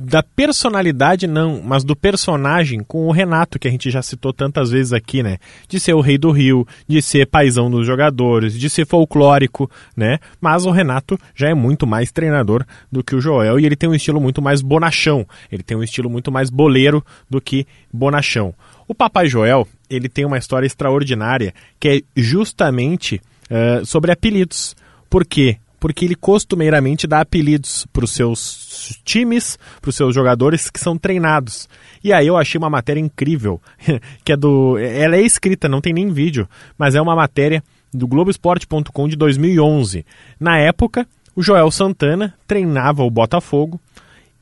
da 0.00 0.22
personalidade 0.22 1.26
não, 1.26 1.60
mas 1.62 1.84
do 1.84 1.94
personagem 1.94 2.80
com 2.80 3.06
o 3.06 3.12
Renato, 3.12 3.58
que 3.58 3.68
a 3.68 3.70
gente 3.70 3.90
já 3.90 4.00
citou 4.00 4.32
tantas 4.32 4.70
vezes 4.70 4.92
aqui, 4.92 5.22
né? 5.22 5.36
De 5.68 5.78
ser 5.78 5.92
o 5.92 6.00
rei 6.00 6.16
do 6.16 6.30
Rio, 6.30 6.66
de 6.88 7.02
ser 7.02 7.26
paisão 7.26 7.70
dos 7.70 7.86
jogadores, 7.86 8.58
de 8.58 8.70
ser 8.70 8.86
folclórico, 8.86 9.70
né? 9.94 10.18
Mas 10.40 10.64
o 10.64 10.70
Renato 10.70 11.18
já 11.34 11.48
é 11.48 11.54
muito 11.54 11.86
mais 11.86 12.10
treinador 12.10 12.64
do 12.90 13.04
que 13.04 13.14
o 13.14 13.20
Joel 13.20 13.60
e 13.60 13.66
ele 13.66 13.76
tem 13.76 13.88
um 13.88 13.94
estilo 13.94 14.20
muito 14.20 14.40
mais 14.40 14.62
bonachão, 14.62 15.26
ele 15.52 15.62
tem 15.62 15.76
um 15.76 15.82
estilo 15.82 16.08
muito 16.08 16.32
mais 16.32 16.48
boleiro 16.48 17.04
do 17.28 17.40
que 17.40 17.66
bonachão. 17.92 18.54
O 18.88 18.94
Papai 18.94 19.28
Joel, 19.28 19.68
ele 19.88 20.08
tem 20.08 20.24
uma 20.24 20.38
história 20.38 20.66
extraordinária 20.66 21.54
que 21.78 21.88
é 21.88 22.00
justamente 22.16 23.20
uh, 23.50 23.84
sobre 23.84 24.10
apelidos. 24.10 24.74
Por 25.08 25.26
quê? 25.26 25.58
Porque 25.80 26.04
ele 26.04 26.14
costumeiramente 26.14 27.06
dá 27.06 27.22
apelidos 27.22 27.86
para 27.90 28.04
os 28.04 28.12
seus 28.12 29.00
times, 29.02 29.58
para 29.80 29.88
os 29.88 29.96
seus 29.96 30.14
jogadores 30.14 30.70
que 30.70 30.78
são 30.78 30.96
treinados. 30.96 31.68
E 32.04 32.12
aí 32.12 32.26
eu 32.26 32.36
achei 32.36 32.58
uma 32.58 32.70
matéria 32.70 33.00
incrível, 33.00 33.60
que 34.22 34.32
é 34.32 34.36
do. 34.36 34.78
Ela 34.78 35.16
é 35.16 35.22
escrita, 35.22 35.68
não 35.68 35.80
tem 35.80 35.92
nem 35.92 36.12
vídeo, 36.12 36.46
mas 36.78 36.94
é 36.94 37.00
uma 37.00 37.16
matéria 37.16 37.64
do 37.92 38.06
Globoesporte.com 38.06 39.08
de 39.08 39.16
2011. 39.16 40.04
Na 40.38 40.58
época, 40.58 41.06
o 41.34 41.42
Joel 41.42 41.70
Santana 41.70 42.34
treinava 42.46 43.02
o 43.02 43.10
Botafogo 43.10 43.80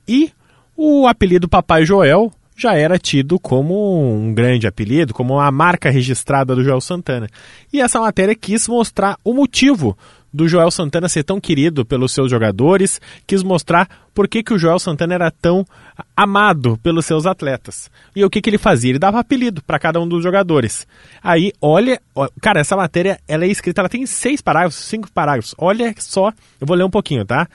e 0.07 0.33
o 0.77 1.07
apelido 1.07 1.49
Papai 1.49 1.85
Joel 1.85 2.33
já 2.59 2.75
era 2.75 2.99
tido 2.99 3.39
como 3.39 4.03
um 4.03 4.35
grande 4.35 4.67
apelido, 4.67 5.15
como 5.15 5.39
a 5.39 5.51
marca 5.51 5.91
registrada 5.91 6.57
do 6.57 6.65
Joel 6.65 6.81
Santana. 6.81 7.29
E 7.73 7.81
essa 7.81 8.01
matéria 8.01 8.35
quis 8.35 8.67
mostrar 8.67 9.17
o 9.23 9.33
motivo 9.33 9.97
do 10.33 10.49
Joel 10.49 10.71
Santana 10.71 11.09
ser 11.09 11.25
tão 11.25 11.41
querido 11.41 11.85
pelos 11.85 12.13
seus 12.13 12.31
jogadores, 12.31 13.01
quis 13.27 13.43
mostrar 13.43 13.89
por 14.15 14.27
que, 14.27 14.43
que 14.43 14.53
o 14.53 14.59
Joel 14.59 14.79
Santana 14.79 15.15
era 15.15 15.31
tão 15.31 15.65
amado 16.17 16.79
pelos 16.83 17.07
seus 17.07 17.25
atletas. 17.27 17.91
E 18.15 18.25
o 18.25 18.31
que, 18.31 18.41
que 18.41 18.51
ele 18.51 18.59
fazia? 18.59 18.91
Ele 18.91 18.99
dava 18.99 19.21
apelido 19.21 19.63
para 19.63 19.79
cada 19.79 20.01
um 20.01 20.09
dos 20.09 20.23
jogadores. 20.23 20.87
Aí, 21.23 21.53
olha, 21.61 22.01
cara, 22.41 22.61
essa 22.61 22.77
matéria 22.77 23.19
ela 23.29 23.45
é 23.45 23.49
escrita, 23.49 23.81
ela 23.81 23.89
tem 23.89 24.05
seis 24.07 24.41
parágrafos, 24.41 24.85
cinco 24.85 25.11
parágrafos. 25.11 25.55
Olha 25.57 25.95
só, 25.99 26.33
eu 26.61 26.67
vou 26.67 26.77
ler 26.77 26.85
um 26.85 26.91
pouquinho, 26.91 27.25
tá? 27.25 27.49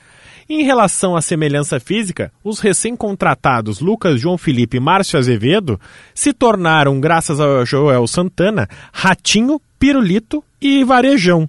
Em 0.48 0.62
relação 0.62 1.16
à 1.16 1.22
semelhança 1.22 1.80
física, 1.80 2.30
os 2.42 2.60
recém-contratados 2.60 3.80
Lucas 3.80 4.20
João 4.20 4.36
Felipe 4.36 4.76
e 4.76 4.80
Márcio 4.80 5.18
Azevedo 5.18 5.80
se 6.14 6.34
tornaram, 6.34 7.00
graças 7.00 7.40
ao 7.40 7.64
Joel 7.64 8.06
Santana, 8.06 8.68
Ratinho, 8.92 9.60
Pirulito 9.78 10.44
e 10.60 10.84
Varejão. 10.84 11.48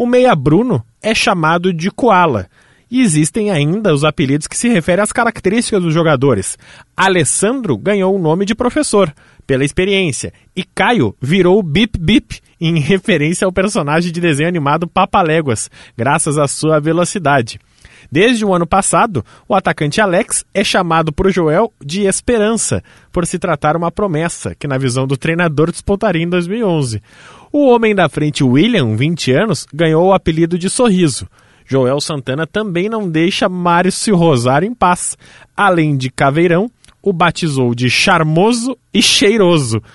O 0.00 0.06
meia 0.06 0.34
Bruno 0.34 0.82
é 1.02 1.14
chamado 1.14 1.74
de 1.74 1.90
Koala. 1.90 2.48
E 2.90 3.02
existem 3.02 3.50
ainda 3.50 3.92
os 3.92 4.02
apelidos 4.02 4.46
que 4.46 4.56
se 4.56 4.66
referem 4.66 5.02
às 5.02 5.12
características 5.12 5.82
dos 5.82 5.92
jogadores. 5.92 6.56
Alessandro 6.96 7.76
ganhou 7.76 8.16
o 8.16 8.18
nome 8.18 8.46
de 8.46 8.54
professor, 8.54 9.12
pela 9.46 9.62
experiência, 9.62 10.32
e 10.56 10.64
Caio 10.64 11.14
virou 11.20 11.62
Bip 11.62 11.98
Bip, 11.98 12.40
em 12.58 12.78
referência 12.80 13.44
ao 13.44 13.52
personagem 13.52 14.10
de 14.10 14.22
desenho 14.22 14.48
animado 14.48 14.88
Papaléguas, 14.88 15.70
graças 15.94 16.38
à 16.38 16.48
sua 16.48 16.80
velocidade. 16.80 17.60
Desde 18.10 18.44
o 18.44 18.54
ano 18.54 18.66
passado, 18.66 19.24
o 19.46 19.54
atacante 19.54 20.00
Alex 20.00 20.44
é 20.54 20.64
chamado 20.64 21.12
por 21.12 21.30
Joel 21.30 21.72
de 21.84 22.06
Esperança, 22.06 22.82
por 23.12 23.26
se 23.26 23.38
tratar 23.38 23.76
uma 23.76 23.90
promessa 23.90 24.54
que, 24.54 24.66
na 24.66 24.78
visão 24.78 25.06
do 25.06 25.16
treinador, 25.16 25.70
despontaria 25.70 26.22
em 26.22 26.28
2011. 26.28 27.02
O 27.52 27.66
homem 27.66 27.94
da 27.94 28.08
frente, 28.08 28.44
William, 28.44 28.94
20 28.94 29.32
anos, 29.32 29.66
ganhou 29.74 30.06
o 30.06 30.12
apelido 30.12 30.56
de 30.56 30.70
Sorriso. 30.70 31.26
Joel 31.66 32.00
Santana 32.00 32.46
também 32.46 32.88
não 32.88 33.08
deixa 33.08 33.48
Márcio 33.48 34.14
Rosário 34.14 34.66
em 34.66 34.74
paz. 34.74 35.16
Além 35.56 35.96
de 35.96 36.10
caveirão, 36.10 36.70
o 37.02 37.12
batizou 37.12 37.74
de 37.74 37.90
charmoso 37.90 38.76
e 38.92 39.02
cheiroso. 39.02 39.82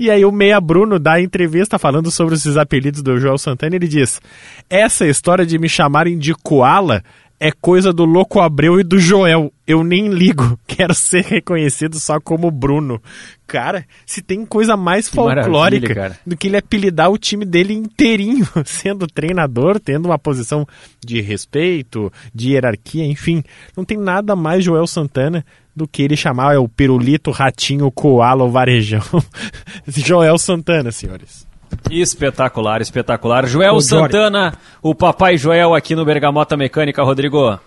E 0.00 0.10
aí 0.10 0.24
o 0.24 0.32
Meia 0.32 0.60
Bruno 0.60 0.98
dá 0.98 1.20
entrevista 1.20 1.78
falando 1.78 2.10
sobre 2.10 2.34
esses 2.34 2.56
apelidos 2.56 3.00
do 3.00 3.20
Joel 3.20 3.38
Santana 3.38 3.76
e 3.76 3.78
ele 3.78 3.86
diz: 3.86 4.20
Essa 4.68 5.06
história 5.06 5.46
de 5.46 5.56
me 5.56 5.68
chamarem 5.68 6.18
de 6.18 6.34
Koala 6.34 7.04
é 7.38 7.52
coisa 7.52 7.92
do 7.92 8.04
Louco 8.04 8.40
Abreu 8.40 8.80
e 8.80 8.84
do 8.84 8.98
Joel. 8.98 9.52
Eu 9.66 9.84
nem 9.84 10.08
ligo. 10.08 10.58
Quero 10.66 10.94
ser 10.94 11.24
reconhecido 11.24 11.98
só 11.98 12.18
como 12.20 12.50
Bruno. 12.50 13.00
Cara, 13.46 13.84
se 14.04 14.22
tem 14.22 14.44
coisa 14.44 14.76
mais 14.76 15.08
folclórica 15.08 16.18
do 16.26 16.36
que 16.36 16.48
ele 16.48 16.56
apelidar 16.56 17.10
o 17.10 17.18
time 17.18 17.44
dele 17.44 17.74
inteirinho, 17.74 18.46
sendo 18.64 19.06
treinador, 19.06 19.78
tendo 19.78 20.06
uma 20.06 20.18
posição 20.18 20.66
de 21.04 21.20
respeito, 21.20 22.12
de 22.34 22.52
hierarquia, 22.52 23.04
enfim. 23.04 23.42
Não 23.76 23.84
tem 23.84 23.98
nada 23.98 24.34
mais 24.34 24.64
Joel 24.64 24.86
Santana 24.86 25.44
do 25.74 25.86
que 25.86 26.02
ele 26.02 26.16
chamar 26.16 26.54
é 26.54 26.58
o 26.58 26.68
pirulito, 26.68 27.30
ratinho, 27.30 27.90
koala 27.90 28.42
ou 28.42 28.50
varejão. 28.50 29.02
Joel 29.86 30.38
Santana, 30.38 30.90
senhores. 30.90 31.45
Espetacular, 31.90 32.80
espetacular. 32.80 33.46
Joel 33.46 33.80
Santana, 33.80 34.54
o 34.82 34.94
papai 34.94 35.36
Joel 35.36 35.74
aqui 35.74 35.94
no 35.94 36.04
Bergamota 36.04 36.56
Mecânica, 36.56 37.02
Rodrigo. 37.02 37.58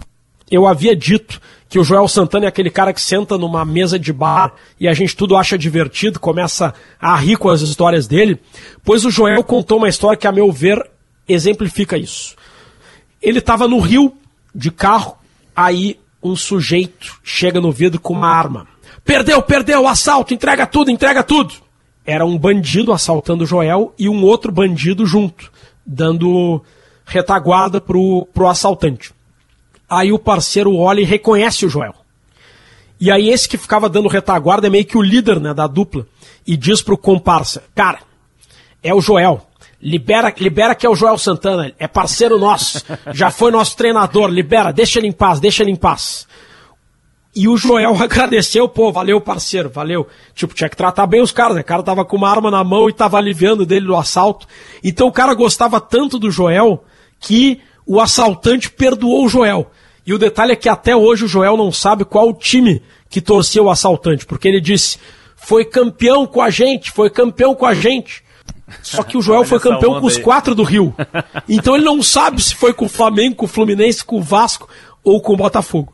Eu 0.51 0.67
havia 0.67 0.95
dito 0.95 1.39
que 1.69 1.77
o 1.77 1.83
Joel 1.83 2.07
Santana 2.07 2.45
é 2.45 2.47
aquele 2.47 2.71
cara 2.71 2.91
que 2.91 3.01
senta 3.01 3.37
numa 3.37 3.63
mesa 3.63 3.99
de 3.99 4.11
bar 4.11 4.53
e 4.79 4.87
a 4.87 4.93
gente 4.93 5.15
tudo 5.15 5.37
acha 5.37 5.57
divertido, 5.57 6.19
começa 6.19 6.73
a 6.99 7.15
rir 7.15 7.37
com 7.37 7.49
as 7.49 7.61
histórias 7.61 8.07
dele, 8.07 8.39
pois 8.83 9.05
o 9.05 9.11
Joel 9.11 9.43
contou 9.43 9.77
uma 9.77 9.87
história 9.87 10.17
que, 10.17 10.27
a 10.27 10.31
meu 10.31 10.51
ver, 10.51 10.83
exemplifica 11.27 11.97
isso. 11.97 12.35
Ele 13.21 13.39
estava 13.39 13.67
no 13.67 13.79
Rio 13.79 14.13
de 14.53 14.71
carro, 14.71 15.15
aí 15.55 15.99
um 16.23 16.35
sujeito 16.35 17.19
chega 17.23 17.61
no 17.61 17.71
vidro 17.71 17.99
com 17.99 18.13
uma 18.13 18.29
arma. 18.29 18.67
Perdeu, 19.05 19.41
perdeu, 19.41 19.87
assalto, 19.87 20.33
entrega 20.33 20.65
tudo, 20.65 20.89
entrega 20.89 21.23
tudo. 21.23 21.53
Era 22.09 22.25
um 22.25 22.39
bandido 22.39 22.91
assaltando 22.91 23.45
Joel 23.45 23.93
e 23.95 24.09
um 24.09 24.23
outro 24.23 24.51
bandido 24.51 25.05
junto, 25.05 25.51
dando 25.85 26.59
retaguarda 27.05 27.79
pro, 27.79 28.27
pro 28.33 28.47
assaltante. 28.47 29.13
Aí 29.87 30.11
o 30.11 30.17
parceiro 30.17 30.75
olha 30.75 31.01
e 31.01 31.05
reconhece 31.05 31.67
o 31.67 31.69
Joel. 31.69 31.93
E 32.99 33.11
aí 33.11 33.29
esse 33.29 33.47
que 33.47 33.59
ficava 33.59 33.87
dando 33.87 34.07
retaguarda 34.07 34.65
é 34.65 34.71
meio 34.71 34.85
que 34.85 34.97
o 34.97 35.03
líder 35.03 35.39
né, 35.39 35.53
da 35.53 35.67
dupla. 35.67 36.07
E 36.47 36.57
diz 36.57 36.81
pro 36.81 36.97
comparsa, 36.97 37.61
cara, 37.75 37.99
é 38.81 38.91
o 38.91 39.01
Joel. 39.01 39.45
Libera, 39.79 40.33
libera 40.35 40.73
que 40.73 40.87
é 40.87 40.89
o 40.89 40.95
Joel 40.95 41.17
Santana, 41.19 41.71
é 41.77 41.87
parceiro 41.87 42.39
nosso, 42.39 42.83
já 43.13 43.29
foi 43.29 43.51
nosso 43.51 43.77
treinador, 43.77 44.29
libera, 44.31 44.73
deixa 44.73 44.97
ele 44.97 45.07
em 45.07 45.11
paz, 45.11 45.39
deixa 45.39 45.61
ele 45.61 45.71
em 45.71 45.75
paz. 45.75 46.27
E 47.35 47.47
o 47.47 47.57
Joel 47.57 47.95
agradeceu, 48.01 48.67
pô, 48.67 48.91
valeu 48.91 49.21
parceiro, 49.21 49.69
valeu. 49.69 50.07
Tipo, 50.33 50.53
tinha 50.53 50.69
que 50.69 50.77
tratar 50.77 51.05
bem 51.07 51.21
os 51.21 51.31
caras, 51.31 51.55
né? 51.55 51.61
O 51.61 51.65
cara 51.65 51.83
tava 51.83 52.03
com 52.05 52.17
uma 52.17 52.29
arma 52.29 52.49
na 52.49 52.63
mão 52.63 52.89
e 52.89 52.93
tava 52.93 53.17
aliviando 53.17 53.65
dele 53.65 53.85
do 53.85 53.95
assalto. 53.95 54.47
Então 54.83 55.07
o 55.07 55.11
cara 55.11 55.33
gostava 55.33 55.79
tanto 55.79 56.17
do 56.17 56.31
Joel 56.31 56.83
que 57.19 57.59
o 57.85 57.99
assaltante 57.99 58.69
perdoou 58.69 59.25
o 59.25 59.29
Joel. 59.29 59.69
E 60.05 60.13
o 60.13 60.17
detalhe 60.17 60.53
é 60.53 60.55
que 60.55 60.69
até 60.69 60.95
hoje 60.95 61.25
o 61.25 61.27
Joel 61.27 61.55
não 61.55 61.71
sabe 61.71 62.05
qual 62.05 62.29
o 62.29 62.33
time 62.33 62.81
que 63.09 63.21
torceu 63.21 63.65
o 63.65 63.69
assaltante, 63.69 64.25
porque 64.25 64.47
ele 64.47 64.61
disse: 64.61 64.97
foi 65.35 65.65
campeão 65.65 66.25
com 66.25 66.41
a 66.41 66.49
gente, 66.49 66.91
foi 66.91 67.09
campeão 67.09 67.53
com 67.53 67.65
a 67.65 67.73
gente. 67.73 68.23
Só 68.83 69.01
que 69.03 69.17
o 69.17 69.21
Joel 69.21 69.43
foi 69.43 69.59
campeão 69.59 69.99
com 69.99 70.05
os 70.05 70.17
quatro 70.17 70.53
do 70.53 70.63
Rio. 70.63 70.93
Então 71.49 71.75
ele 71.75 71.85
não 71.85 72.03
sabe 72.03 72.41
se 72.41 72.53
foi 72.53 72.73
com 72.73 72.85
o 72.85 72.89
Flamengo, 72.89 73.35
com 73.35 73.45
o 73.45 73.47
Fluminense, 73.47 74.03
com 74.03 74.17
o 74.17 74.21
Vasco 74.21 74.69
ou 75.03 75.19
com 75.19 75.33
o 75.33 75.37
Botafogo. 75.37 75.93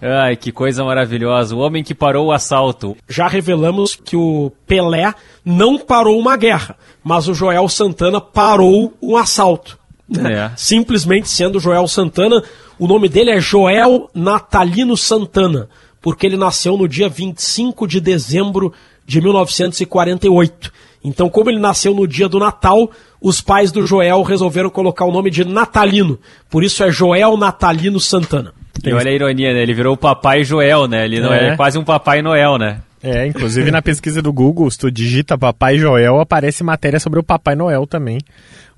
Ai, 0.00 0.36
que 0.36 0.52
coisa 0.52 0.84
maravilhosa. 0.84 1.54
O 1.54 1.58
homem 1.58 1.82
que 1.82 1.94
parou 1.94 2.26
o 2.26 2.32
assalto. 2.32 2.96
Já 3.08 3.28
revelamos 3.28 3.96
que 3.96 4.16
o 4.16 4.52
Pelé 4.66 5.14
não 5.44 5.78
parou 5.78 6.18
uma 6.18 6.36
guerra, 6.36 6.76
mas 7.02 7.28
o 7.28 7.34
Joel 7.34 7.68
Santana 7.68 8.20
parou 8.20 8.94
um 9.00 9.16
assalto. 9.16 9.78
É. 10.18 10.50
Simplesmente 10.56 11.28
sendo 11.28 11.60
Joel 11.60 11.88
Santana, 11.88 12.42
o 12.78 12.86
nome 12.86 13.08
dele 13.08 13.30
é 13.30 13.40
Joel 13.40 14.10
Natalino 14.14 14.96
Santana, 14.96 15.68
porque 16.00 16.26
ele 16.26 16.36
nasceu 16.36 16.76
no 16.76 16.88
dia 16.88 17.08
25 17.08 17.86
de 17.86 18.00
dezembro 18.00 18.72
de 19.04 19.20
1948. 19.20 20.72
Então, 21.02 21.28
como 21.28 21.48
ele 21.48 21.60
nasceu 21.60 21.94
no 21.94 22.06
dia 22.06 22.28
do 22.28 22.40
Natal, 22.40 22.90
os 23.20 23.40
pais 23.40 23.70
do 23.70 23.86
Joel 23.86 24.22
resolveram 24.22 24.68
colocar 24.68 25.04
o 25.04 25.12
nome 25.12 25.30
de 25.30 25.44
Natalino. 25.44 26.18
Por 26.50 26.64
isso 26.64 26.82
é 26.82 26.90
Joel 26.90 27.36
Natalino 27.36 28.00
Santana. 28.00 28.52
E 28.84 28.92
olha 28.92 29.10
a 29.10 29.14
ironia, 29.14 29.52
né? 29.52 29.62
Ele 29.62 29.74
virou 29.74 29.94
o 29.94 29.96
Papai 29.96 30.44
Joel, 30.44 30.86
né? 30.86 31.04
Ele 31.04 31.20
não 31.20 31.32
é, 31.32 31.50
é 31.50 31.56
quase 31.56 31.78
um 31.78 31.84
Papai 31.84 32.22
Noel, 32.22 32.58
né? 32.58 32.80
É, 33.02 33.26
inclusive 33.26 33.70
na 33.70 33.80
pesquisa 33.80 34.20
do 34.20 34.32
Google, 34.32 34.70
se 34.70 34.78
tu 34.78 34.90
digita 34.90 35.38
Papai 35.38 35.78
Joel, 35.78 36.18
aparece 36.20 36.64
matéria 36.64 36.98
sobre 36.98 37.20
o 37.20 37.22
Papai 37.22 37.54
Noel 37.54 37.86
também. 37.86 38.18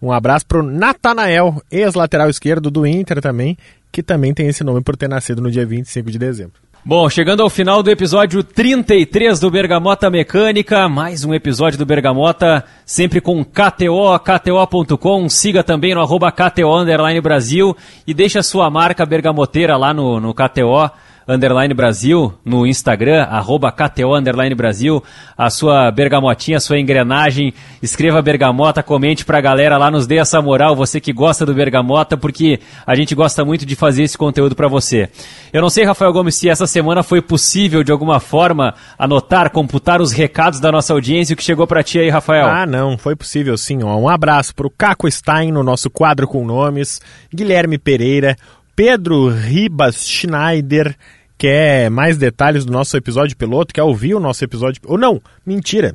Um 0.02 0.12
abraço 0.12 0.46
pro 0.46 0.62
Natanael, 0.62 1.62
ex-lateral 1.70 2.28
esquerdo 2.28 2.70
do 2.70 2.86
Inter 2.86 3.20
também, 3.20 3.56
que 3.90 4.02
também 4.02 4.34
tem 4.34 4.46
esse 4.46 4.62
nome 4.62 4.82
por 4.82 4.96
ter 4.96 5.08
nascido 5.08 5.40
no 5.40 5.50
dia 5.50 5.64
25 5.64 6.10
de 6.10 6.18
dezembro. 6.18 6.67
Bom, 6.84 7.10
chegando 7.10 7.42
ao 7.42 7.50
final 7.50 7.82
do 7.82 7.90
episódio 7.90 8.42
33 8.42 9.40
do 9.40 9.50
Bergamota 9.50 10.08
Mecânica, 10.08 10.88
mais 10.88 11.24
um 11.24 11.34
episódio 11.34 11.78
do 11.78 11.84
Bergamota, 11.84 12.64
sempre 12.86 13.20
com 13.20 13.44
KTO, 13.44 14.18
KTO.com, 14.20 15.28
siga 15.28 15.62
também 15.62 15.94
no 15.94 16.00
arroba 16.00 16.32
KTO 16.32 16.84
Brasil 17.20 17.76
e 18.06 18.14
deixa 18.14 18.42
sua 18.42 18.70
marca 18.70 19.04
bergamoteira 19.04 19.76
lá 19.76 19.92
no, 19.92 20.20
no 20.20 20.32
KTO 20.32 20.90
underline 21.28 21.74
Brasil, 21.74 22.32
no 22.42 22.66
Instagram, 22.66 23.24
arroba 23.24 23.70
KTO 23.70 24.16
underline 24.16 24.54
Brasil, 24.54 25.04
a 25.36 25.50
sua 25.50 25.90
bergamotinha, 25.90 26.56
a 26.56 26.60
sua 26.60 26.78
engrenagem, 26.78 27.52
escreva 27.82 28.22
bergamota, 28.22 28.82
comente 28.82 29.26
pra 29.26 29.38
galera 29.40 29.76
lá, 29.76 29.90
nos 29.90 30.06
dê 30.06 30.16
essa 30.16 30.40
moral, 30.40 30.74
você 30.74 30.98
que 31.00 31.12
gosta 31.12 31.44
do 31.44 31.52
bergamota, 31.52 32.16
porque 32.16 32.58
a 32.86 32.94
gente 32.94 33.14
gosta 33.14 33.44
muito 33.44 33.66
de 33.66 33.76
fazer 33.76 34.04
esse 34.04 34.16
conteúdo 34.16 34.56
para 34.56 34.68
você. 34.68 35.10
Eu 35.52 35.60
não 35.60 35.68
sei, 35.68 35.84
Rafael 35.84 36.12
Gomes, 36.12 36.34
se 36.34 36.48
essa 36.48 36.66
semana 36.66 37.02
foi 37.02 37.20
possível, 37.20 37.84
de 37.84 37.92
alguma 37.92 38.20
forma, 38.20 38.74
anotar, 38.98 39.50
computar 39.50 40.00
os 40.00 40.12
recados 40.12 40.60
da 40.60 40.72
nossa 40.72 40.94
audiência, 40.94 41.34
o 41.34 41.36
que 41.36 41.44
chegou 41.44 41.66
para 41.66 41.82
ti 41.82 41.98
aí, 41.98 42.08
Rafael. 42.08 42.46
Ah, 42.46 42.64
não, 42.64 42.96
foi 42.96 43.14
possível 43.14 43.56
sim, 43.58 43.82
ó. 43.82 43.98
Um 43.98 44.08
abraço 44.08 44.54
pro 44.54 44.70
Caco 44.70 45.10
Stein, 45.10 45.52
no 45.52 45.62
nosso 45.62 45.90
quadro 45.90 46.26
com 46.26 46.46
nomes, 46.46 47.02
Guilherme 47.34 47.76
Pereira, 47.76 48.34
Pedro 48.78 49.28
Ribas 49.28 50.08
Schneider, 50.08 50.96
quer 51.38 51.88
mais 51.90 52.18
detalhes 52.18 52.64
do 52.64 52.72
nosso 52.72 52.96
episódio 52.96 53.36
piloto, 53.36 53.72
quer 53.72 53.84
ouvir 53.84 54.14
o 54.14 54.20
nosso 54.20 54.44
episódio. 54.44 54.82
Ou 54.84 54.98
não, 54.98 55.22
mentira. 55.46 55.94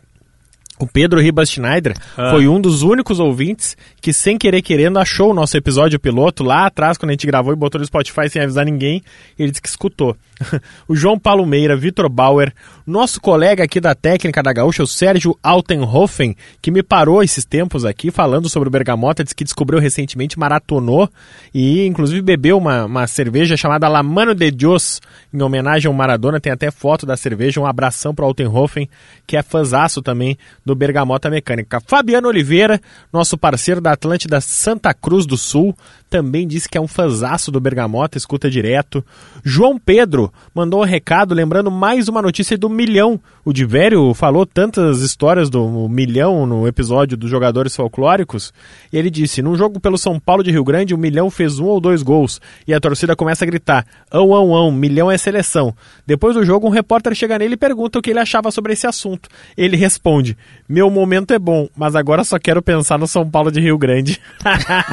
O 0.80 0.88
Pedro 0.88 1.22
Ribas 1.22 1.52
Schneider 1.52 1.96
ah. 2.18 2.32
foi 2.32 2.48
um 2.48 2.60
dos 2.60 2.82
únicos 2.82 3.20
ouvintes 3.20 3.78
que, 4.02 4.12
sem 4.12 4.38
querer 4.38 4.62
querendo, 4.64 4.98
achou 4.98 5.30
o 5.30 5.34
nosso 5.34 5.56
episódio 5.56 6.00
piloto 6.00 6.44
lá 6.44 6.66
atrás, 6.66 6.98
quando 6.98 7.12
a 7.12 7.14
gente 7.14 7.28
gravou 7.28 7.54
e 7.54 7.56
botou 7.56 7.80
no 7.80 7.86
Spotify 7.86 8.28
sem 8.28 8.41
avisar 8.41 8.66
ninguém. 8.66 9.02
Ele 9.38 9.52
disse 9.52 9.62
que 9.62 9.68
escutou. 9.70 10.18
o 10.88 10.96
João 10.96 11.20
Paulo 11.20 11.46
Meira, 11.46 11.78
Vitor 11.78 12.10
Bauer, 12.10 12.52
nosso 12.86 13.22
colega 13.22 13.64
aqui 13.64 13.80
da 13.80 13.96
técnica 13.96 14.44
da 14.44 14.52
Gaúcha, 14.52 14.84
o 14.84 14.88
Sérgio 14.88 15.38
Altenhofen, 15.42 16.36
que 16.62 16.70
me 16.70 16.84
parou 16.84 17.24
esses 17.24 17.46
tempos 17.46 17.86
aqui 17.86 18.12
falando 18.12 18.50
sobre 18.50 18.68
o 18.68 18.72
Bergamota, 18.72 19.24
disse 19.24 19.36
que 19.36 19.44
descobriu 19.44 19.80
recentemente, 19.80 20.38
maratonou 20.38 21.10
e 21.54 21.86
inclusive 21.86 22.22
bebeu 22.22 22.58
uma, 22.58 22.86
uma 22.86 23.08
cerveja 23.08 23.56
chamada 23.56 23.88
La 23.88 24.04
Mano 24.04 24.36
de 24.36 24.52
Dios, 24.52 25.02
em 25.34 25.42
homenagem 25.42 25.88
ao 25.88 25.94
Maradona. 25.94 26.40
Tem 26.40 26.52
até 26.52 26.70
foto 26.72 27.06
da 27.06 27.16
cerveja. 27.16 27.62
Um 27.62 27.66
abração 27.66 28.14
para 28.14 28.26
Altenhofen, 28.26 28.90
que 29.26 29.38
é 29.38 29.42
fãzaço 29.42 30.02
também 30.02 30.38
do 30.66 30.76
Bergamota 30.76 31.30
Mecânica. 31.30 31.82
Fabiano 31.86 32.28
Oliveira, 32.28 32.82
nosso 33.12 33.38
parceiro 33.38 33.80
da 33.80 33.94
Atlântida 33.94 34.42
Santa 34.42 34.94
Cruz 34.94 35.26
do 35.26 35.38
Sul, 35.38 35.76
também 36.14 36.47
disse 36.47 36.70
que 36.70 36.78
é 36.78 36.82
um 36.82 36.88
fãzaço 36.88 37.49
do 37.49 37.59
Bergamota, 37.59 38.20
escuta 38.20 38.47
direto. 38.47 39.03
João 39.43 39.80
Pedro 39.80 40.32
mandou 40.53 40.82
um 40.82 40.86
recado 40.86 41.34
lembrando 41.34 41.72
mais 41.72 42.07
uma 42.07 42.22
notícia 42.22 42.55
do 42.55 42.70
Milhão. 42.70 43.20
O 43.43 43.51
Divério 43.51 44.14
falou 44.14 44.45
tantas 44.45 44.99
histórias 44.99 45.49
do 45.49 45.89
Milhão 45.89 46.45
no 46.45 46.68
episódio 46.68 47.18
dos 47.18 47.32
jogadores 47.32 47.76
folclóricos. 47.76 48.53
E 48.91 48.97
ele 48.97 49.09
disse: 49.09 49.41
num 49.41 49.55
jogo 49.55 49.80
pelo 49.80 49.97
São 49.97 50.20
Paulo 50.20 50.43
de 50.43 50.51
Rio 50.51 50.64
Grande, 50.64 50.93
o 50.93 50.99
Milhão 50.99 51.32
fez 51.32 51.57
um 51.57 51.66
ou 51.66 51.82
dois 51.82 52.03
gols. 52.03 52.39
E 52.68 52.76
a 52.76 52.80
torcida 52.80 53.16
começa 53.16 53.43
a 53.43 53.47
gritar: 53.47 53.84
ão, 54.11 54.36
ão, 54.36 54.53
ão, 54.53 54.72
Milhão 54.72 55.09
é 55.09 55.18
seleção. 55.18 55.74
Depois 56.05 56.36
do 56.36 56.45
jogo, 56.45 56.68
um 56.68 56.70
repórter 56.70 57.16
chega 57.16 57.39
nele 57.39 57.55
e 57.55 57.57
pergunta 57.57 57.97
o 57.97 58.03
que 58.03 58.11
ele 58.11 58.20
achava 58.20 58.51
sobre 58.51 58.74
esse 58.74 58.86
assunto. 58.86 59.28
Ele 59.57 59.76
responde: 59.76 60.38
Meu 60.70 60.91
momento 60.91 61.34
é 61.34 61.39
bom, 61.39 61.68
mas 61.76 61.95
agora 61.95 62.24
só 62.24 62.38
quero 62.38 62.61
pensar 62.61 62.99
no 62.99 63.07
São 63.07 63.28
Paulo 63.28 63.51
de 63.51 63.59
Rio 63.59 63.80
Grande. 63.80 64.22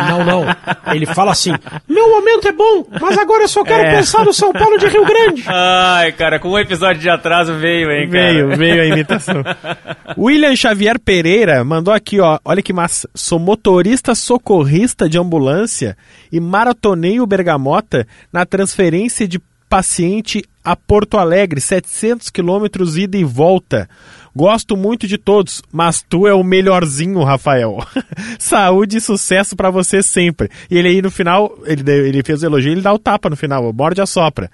Não, 0.08 0.24
não. 0.24 0.44
Ele 0.94 1.06
fala 1.14 1.32
assim: 1.32 1.52
Meu 1.88 2.08
momento 2.08 2.48
é 2.48 2.52
bom, 2.52 2.86
mas 3.00 3.18
agora 3.18 3.46
só 3.48 3.62
quero 3.64 3.82
é. 3.82 3.96
pensar 3.96 4.24
no 4.24 4.32
São 4.32 4.52
Paulo 4.52 4.78
de 4.78 4.86
Rio 4.86 5.04
Grande. 5.04 5.44
Ai, 5.46 6.12
cara, 6.12 6.38
com 6.38 6.50
um 6.50 6.58
episódio 6.58 7.00
de 7.00 7.08
atraso 7.08 7.54
veio, 7.54 7.90
hein, 7.90 8.08
cara? 8.10 8.32
Veio, 8.32 8.56
veio 8.56 8.82
a 8.82 8.86
imitação. 8.86 9.42
William 10.16 10.54
Xavier 10.54 10.98
Pereira 10.98 11.64
mandou 11.64 11.92
aqui, 11.92 12.20
ó. 12.20 12.38
Olha 12.44 12.62
que 12.62 12.72
massa. 12.72 13.08
Sou 13.14 13.38
motorista 13.38 14.14
socorrista 14.14 15.08
de 15.08 15.18
ambulância 15.18 15.96
e 16.32 16.40
maratonei 16.40 17.20
o 17.20 17.26
Bergamota 17.26 18.06
na 18.32 18.44
transferência 18.44 19.26
de 19.26 19.40
paciente 19.68 20.42
a 20.64 20.76
Porto 20.76 21.18
Alegre, 21.18 21.60
700 21.60 22.30
quilômetros 22.30 22.96
ida 22.96 23.16
e 23.16 23.24
volta. 23.24 23.88
Gosto 24.34 24.76
muito 24.76 25.08
de 25.08 25.18
todos, 25.18 25.62
mas 25.72 26.04
tu 26.08 26.26
é 26.26 26.32
o 26.32 26.44
melhorzinho, 26.44 27.22
Rafael. 27.24 27.78
Saúde 28.38 28.98
e 28.98 29.00
sucesso 29.00 29.56
para 29.56 29.70
você 29.70 30.02
sempre. 30.02 30.48
E 30.70 30.78
ele 30.78 30.88
aí 30.88 31.02
no 31.02 31.10
final, 31.10 31.58
ele, 31.64 31.90
ele 31.90 32.22
fez 32.22 32.42
o 32.42 32.46
elogio, 32.46 32.72
ele 32.72 32.80
dá 32.80 32.92
o 32.92 32.98
tapa 32.98 33.28
no 33.28 33.36
final, 33.36 33.72
morde 33.72 34.00
a 34.00 34.06
sopra. 34.06 34.50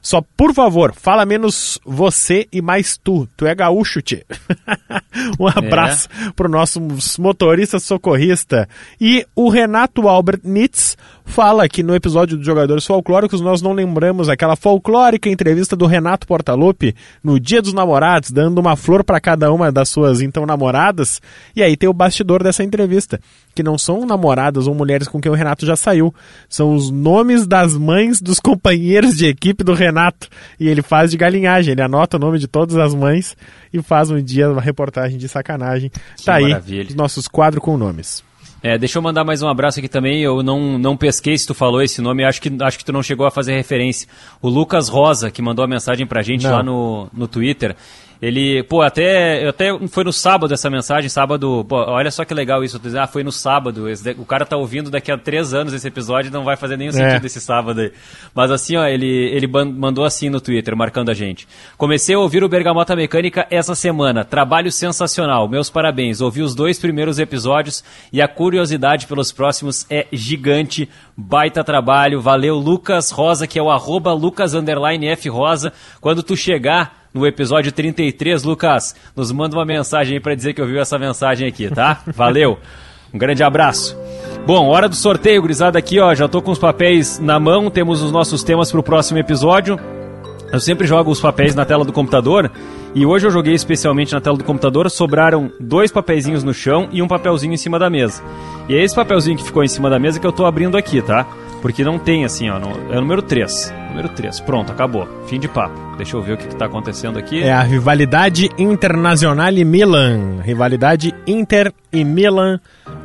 Só, 0.00 0.22
por 0.36 0.54
favor, 0.54 0.94
fala 0.94 1.26
menos 1.26 1.78
você 1.84 2.46
e 2.52 2.62
mais 2.62 2.96
tu. 2.96 3.28
Tu 3.36 3.46
é 3.46 3.54
gaúcho, 3.54 4.00
tchê. 4.00 4.24
um 5.38 5.46
abraço 5.46 6.08
é. 6.26 6.30
pro 6.32 6.48
nosso 6.48 6.80
motorista 7.18 7.78
socorrista. 7.78 8.68
E 9.00 9.26
o 9.34 9.48
Renato 9.48 10.08
Albert 10.08 10.40
Nitz 10.44 10.96
fala 11.28 11.68
que 11.68 11.82
no 11.82 11.94
episódio 11.94 12.36
dos 12.36 12.44
Jogadores 12.44 12.84
Folclóricos 12.84 13.40
nós 13.40 13.62
não 13.62 13.72
lembramos 13.72 14.28
aquela 14.28 14.56
folclórica 14.56 15.28
entrevista 15.28 15.76
do 15.76 15.86
Renato 15.86 16.26
Portaluppi 16.26 16.96
no 17.22 17.38
Dia 17.38 17.62
dos 17.62 17.72
Namorados, 17.72 18.30
dando 18.30 18.58
uma 18.58 18.74
flor 18.74 19.04
para 19.04 19.20
cada 19.20 19.52
uma 19.52 19.70
das 19.70 19.88
suas 19.88 20.20
então 20.20 20.44
namoradas. 20.44 21.20
E 21.54 21.62
aí 21.62 21.76
tem 21.76 21.88
o 21.88 21.92
bastidor 21.92 22.42
dessa 22.42 22.64
entrevista, 22.64 23.20
que 23.54 23.62
não 23.62 23.78
são 23.78 24.04
namoradas 24.04 24.66
ou 24.66 24.74
mulheres 24.74 25.06
com 25.06 25.20
quem 25.20 25.30
o 25.30 25.34
Renato 25.34 25.64
já 25.64 25.76
saiu, 25.76 26.12
são 26.48 26.74
os 26.74 26.90
nomes 26.90 27.46
das 27.46 27.76
mães 27.76 28.20
dos 28.20 28.40
companheiros 28.40 29.16
de 29.16 29.26
equipe 29.26 29.62
do 29.62 29.74
Renato. 29.74 30.28
E 30.58 30.66
ele 30.66 30.82
faz 30.82 31.10
de 31.10 31.16
galinhagem, 31.16 31.72
ele 31.72 31.82
anota 31.82 32.16
o 32.16 32.20
nome 32.20 32.38
de 32.38 32.48
todas 32.48 32.76
as 32.76 32.94
mães 32.94 33.36
e 33.72 33.80
faz 33.82 34.10
um 34.10 34.20
dia 34.20 34.50
uma 34.50 34.62
reportagem 34.62 35.18
de 35.18 35.28
sacanagem. 35.28 35.90
Que 36.16 36.24
tá 36.24 36.40
maravilha. 36.40 36.82
aí 36.82 36.88
os 36.88 36.94
nossos 36.94 37.28
quadros 37.28 37.62
com 37.62 37.76
nomes. 37.76 38.27
É, 38.62 38.76
deixa 38.76 38.98
eu 38.98 39.02
mandar 39.02 39.24
mais 39.24 39.40
um 39.40 39.48
abraço 39.48 39.78
aqui 39.78 39.88
também. 39.88 40.20
Eu 40.20 40.42
não, 40.42 40.78
não 40.78 40.96
pesquei 40.96 41.36
se 41.38 41.46
tu 41.46 41.54
falou 41.54 41.80
esse 41.80 42.00
nome, 42.00 42.24
acho 42.24 42.42
que, 42.42 42.50
acho 42.60 42.78
que 42.78 42.84
tu 42.84 42.92
não 42.92 43.02
chegou 43.02 43.26
a 43.26 43.30
fazer 43.30 43.54
referência. 43.54 44.08
O 44.42 44.48
Lucas 44.48 44.88
Rosa, 44.88 45.30
que 45.30 45.40
mandou 45.40 45.64
a 45.64 45.68
mensagem 45.68 46.06
pra 46.06 46.22
gente 46.22 46.44
não. 46.44 46.52
lá 46.52 46.62
no, 46.62 47.08
no 47.12 47.28
Twitter. 47.28 47.76
Ele, 48.20 48.64
pô, 48.64 48.82
até, 48.82 49.46
até 49.46 49.78
foi 49.86 50.02
no 50.02 50.12
sábado 50.12 50.52
essa 50.52 50.68
mensagem, 50.68 51.08
sábado, 51.08 51.64
pô, 51.68 51.76
olha 51.76 52.10
só 52.10 52.24
que 52.24 52.34
legal 52.34 52.64
isso, 52.64 52.80
ah, 53.00 53.06
foi 53.06 53.22
no 53.22 53.30
sábado, 53.30 53.86
o 54.18 54.24
cara 54.24 54.44
tá 54.44 54.56
ouvindo 54.56 54.90
daqui 54.90 55.12
a 55.12 55.16
três 55.16 55.54
anos 55.54 55.72
esse 55.72 55.86
episódio, 55.86 56.32
não 56.32 56.42
vai 56.42 56.56
fazer 56.56 56.76
nenhum 56.76 56.90
sentido 56.90 57.22
é. 57.22 57.26
esse 57.26 57.40
sábado 57.40 57.80
aí. 57.80 57.92
Mas 58.34 58.50
assim, 58.50 58.76
ó, 58.76 58.84
ele, 58.84 59.06
ele 59.06 59.46
mandou 59.46 60.04
assim 60.04 60.28
no 60.28 60.40
Twitter, 60.40 60.74
marcando 60.76 61.10
a 61.10 61.14
gente. 61.14 61.46
Comecei 61.76 62.16
a 62.16 62.18
ouvir 62.18 62.42
o 62.42 62.48
Bergamota 62.48 62.96
Mecânica 62.96 63.46
essa 63.50 63.76
semana, 63.76 64.24
trabalho 64.24 64.72
sensacional, 64.72 65.48
meus 65.48 65.70
parabéns, 65.70 66.20
ouvi 66.20 66.42
os 66.42 66.56
dois 66.56 66.76
primeiros 66.76 67.20
episódios 67.20 67.84
e 68.12 68.20
a 68.20 68.26
curiosidade 68.26 69.06
pelos 69.06 69.30
próximos 69.30 69.86
é 69.88 70.08
gigante, 70.12 70.88
baita 71.16 71.62
trabalho, 71.62 72.20
valeu 72.20 72.56
Lucas 72.56 73.12
Rosa, 73.12 73.46
que 73.46 73.60
é 73.60 73.62
o 73.62 73.70
arroba 73.70 74.12
Lucas 74.12 74.54
F 74.54 75.28
Rosa, 75.28 75.72
quando 76.00 76.20
tu 76.20 76.36
chegar 76.36 77.07
no 77.18 77.26
episódio 77.26 77.72
33. 77.72 78.44
Lucas, 78.44 78.94
nos 79.14 79.32
manda 79.32 79.56
uma 79.56 79.64
mensagem 79.64 80.14
aí 80.14 80.20
para 80.20 80.34
dizer 80.34 80.54
que 80.54 80.62
ouviu 80.62 80.80
essa 80.80 80.98
mensagem 80.98 81.48
aqui, 81.48 81.68
tá? 81.68 82.00
Valeu. 82.14 82.58
Um 83.12 83.18
grande 83.18 83.42
abraço. 83.42 83.96
Bom, 84.46 84.68
hora 84.68 84.88
do 84.88 84.94
sorteio, 84.94 85.42
gurizada 85.42 85.78
aqui, 85.78 85.98
ó. 85.98 86.14
Já 86.14 86.28
tô 86.28 86.40
com 86.40 86.50
os 86.50 86.58
papéis 86.58 87.18
na 87.18 87.40
mão, 87.40 87.70
temos 87.70 88.02
os 88.02 88.12
nossos 88.12 88.42
temas 88.42 88.70
pro 88.70 88.82
próximo 88.82 89.18
episódio. 89.18 89.78
Eu 90.52 90.60
sempre 90.60 90.86
jogo 90.86 91.10
os 91.10 91.20
papéis 91.20 91.54
na 91.54 91.64
tela 91.64 91.84
do 91.84 91.92
computador 91.92 92.50
e 92.94 93.04
hoje 93.04 93.26
eu 93.26 93.30
joguei 93.30 93.52
especialmente 93.52 94.14
na 94.14 94.20
tela 94.20 94.36
do 94.36 94.44
computador. 94.44 94.88
Sobraram 94.90 95.52
dois 95.60 95.90
papeizinhos 95.90 96.44
no 96.44 96.54
chão 96.54 96.88
e 96.90 97.02
um 97.02 97.08
papelzinho 97.08 97.52
em 97.52 97.58
cima 97.58 97.78
da 97.78 97.90
mesa. 97.90 98.22
E 98.68 98.74
é 98.74 98.82
esse 98.82 98.94
papelzinho 98.94 99.36
que 99.36 99.44
ficou 99.44 99.64
em 99.64 99.68
cima 99.68 99.90
da 99.90 99.98
mesa 99.98 100.18
que 100.18 100.26
eu 100.26 100.32
tô 100.32 100.46
abrindo 100.46 100.76
aqui, 100.76 101.02
tá? 101.02 101.26
Porque 101.60 101.82
não 101.82 101.98
tem 101.98 102.24
assim, 102.24 102.48
ó. 102.48 102.58
No, 102.58 102.92
é 102.92 102.98
o 102.98 103.00
número 103.00 103.22
3. 103.22 103.74
Número 103.90 104.08
3. 104.10 104.40
Pronto, 104.40 104.70
acabou. 104.70 105.08
Fim 105.26 105.40
de 105.40 105.48
papo. 105.48 105.96
Deixa 105.96 106.16
eu 106.16 106.22
ver 106.22 106.34
o 106.34 106.36
que, 106.36 106.46
está 106.46 106.66
acontecendo 106.66 107.18
aqui. 107.18 107.42
É 107.42 107.52
a 107.52 107.62
rivalidade 107.62 108.48
internacional 108.56 109.52
e 109.52 109.64
Milan. 109.64 110.40
Rivalidade 110.42 111.14
Inter 111.26 111.72
e 111.92 112.04
Milan. 112.04 112.60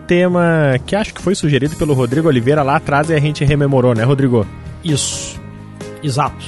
Tema 0.05 0.75
que 0.85 0.95
acho 0.95 1.13
que 1.13 1.21
foi 1.21 1.33
sugerido 1.33 1.75
pelo 1.75 1.93
Rodrigo 1.93 2.27
Oliveira 2.27 2.61
lá 2.61 2.75
atrás 2.75 3.09
e 3.09 3.13
a 3.13 3.19
gente 3.19 3.43
rememorou, 3.43 3.95
né, 3.95 4.03
Rodrigo? 4.03 4.45
Isso. 4.83 5.41
Exato. 6.03 6.45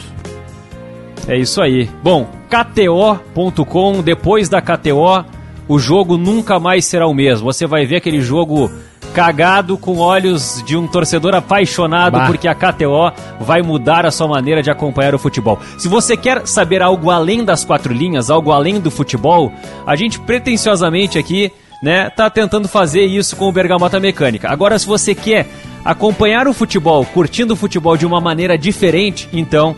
É 1.28 1.36
isso 1.38 1.62
aí. 1.62 1.90
Bom, 2.04 2.30
KTO.com, 2.50 4.02
depois 4.04 4.48
da 4.48 4.62
KTO, 4.62 5.26
o 5.68 5.80
jogo 5.80 6.18
nunca 6.18 6.60
mais 6.60 6.86
será 6.86 7.08
o 7.08 7.14
mesmo. 7.14 7.52
Você 7.52 7.66
vai 7.66 7.86
ver 7.86 7.96
aquele 7.96 8.22
jogo 8.22 8.70
cagado 9.16 9.78
com 9.78 9.98
olhos 9.98 10.62
de 10.66 10.76
um 10.76 10.86
torcedor 10.86 11.34
apaixonado 11.34 12.12
bah. 12.12 12.28
porque 12.28 12.50
a 12.50 12.54
KTO 12.54 13.14
vai 13.40 13.62
mudar 13.62 14.06
a 14.06 14.12
sua 14.12 14.28
maneira 14.28 14.62
de 14.62 14.70
acompanhar 14.70 15.16
o 15.16 15.18
futebol. 15.18 15.58
Se 15.78 15.88
você 15.88 16.18
quer 16.18 16.46
saber 16.46 16.82
algo 16.82 17.10
além 17.10 17.46
das 17.46 17.64
quatro 17.64 17.94
linhas, 17.94 18.30
algo 18.30 18.52
além 18.52 18.78
do 18.78 18.92
futebol, 18.92 19.54
a 19.88 19.96
gente 19.96 20.20
pretensiosamente 20.20 21.18
aqui, 21.18 21.50
né, 21.82 22.10
tá 22.10 22.30
tentando 22.30 22.68
fazer 22.68 23.06
isso 23.06 23.38
com 23.38 23.48
o 23.48 23.54
Bergamota 23.54 24.02
Mecânica. 24.02 24.50
Agora, 24.50 24.78
se 24.78 24.86
você 24.86 25.16
quer 25.16 25.48
acompanhar 25.86 26.46
o 26.46 26.54
futebol, 26.54 27.06
curtindo 27.06 27.54
o 27.54 27.58
futebol 27.58 27.96
de 27.96 28.06
uma 28.06 28.20
maneira 28.20 28.58
diferente, 28.58 29.30
então 29.32 29.78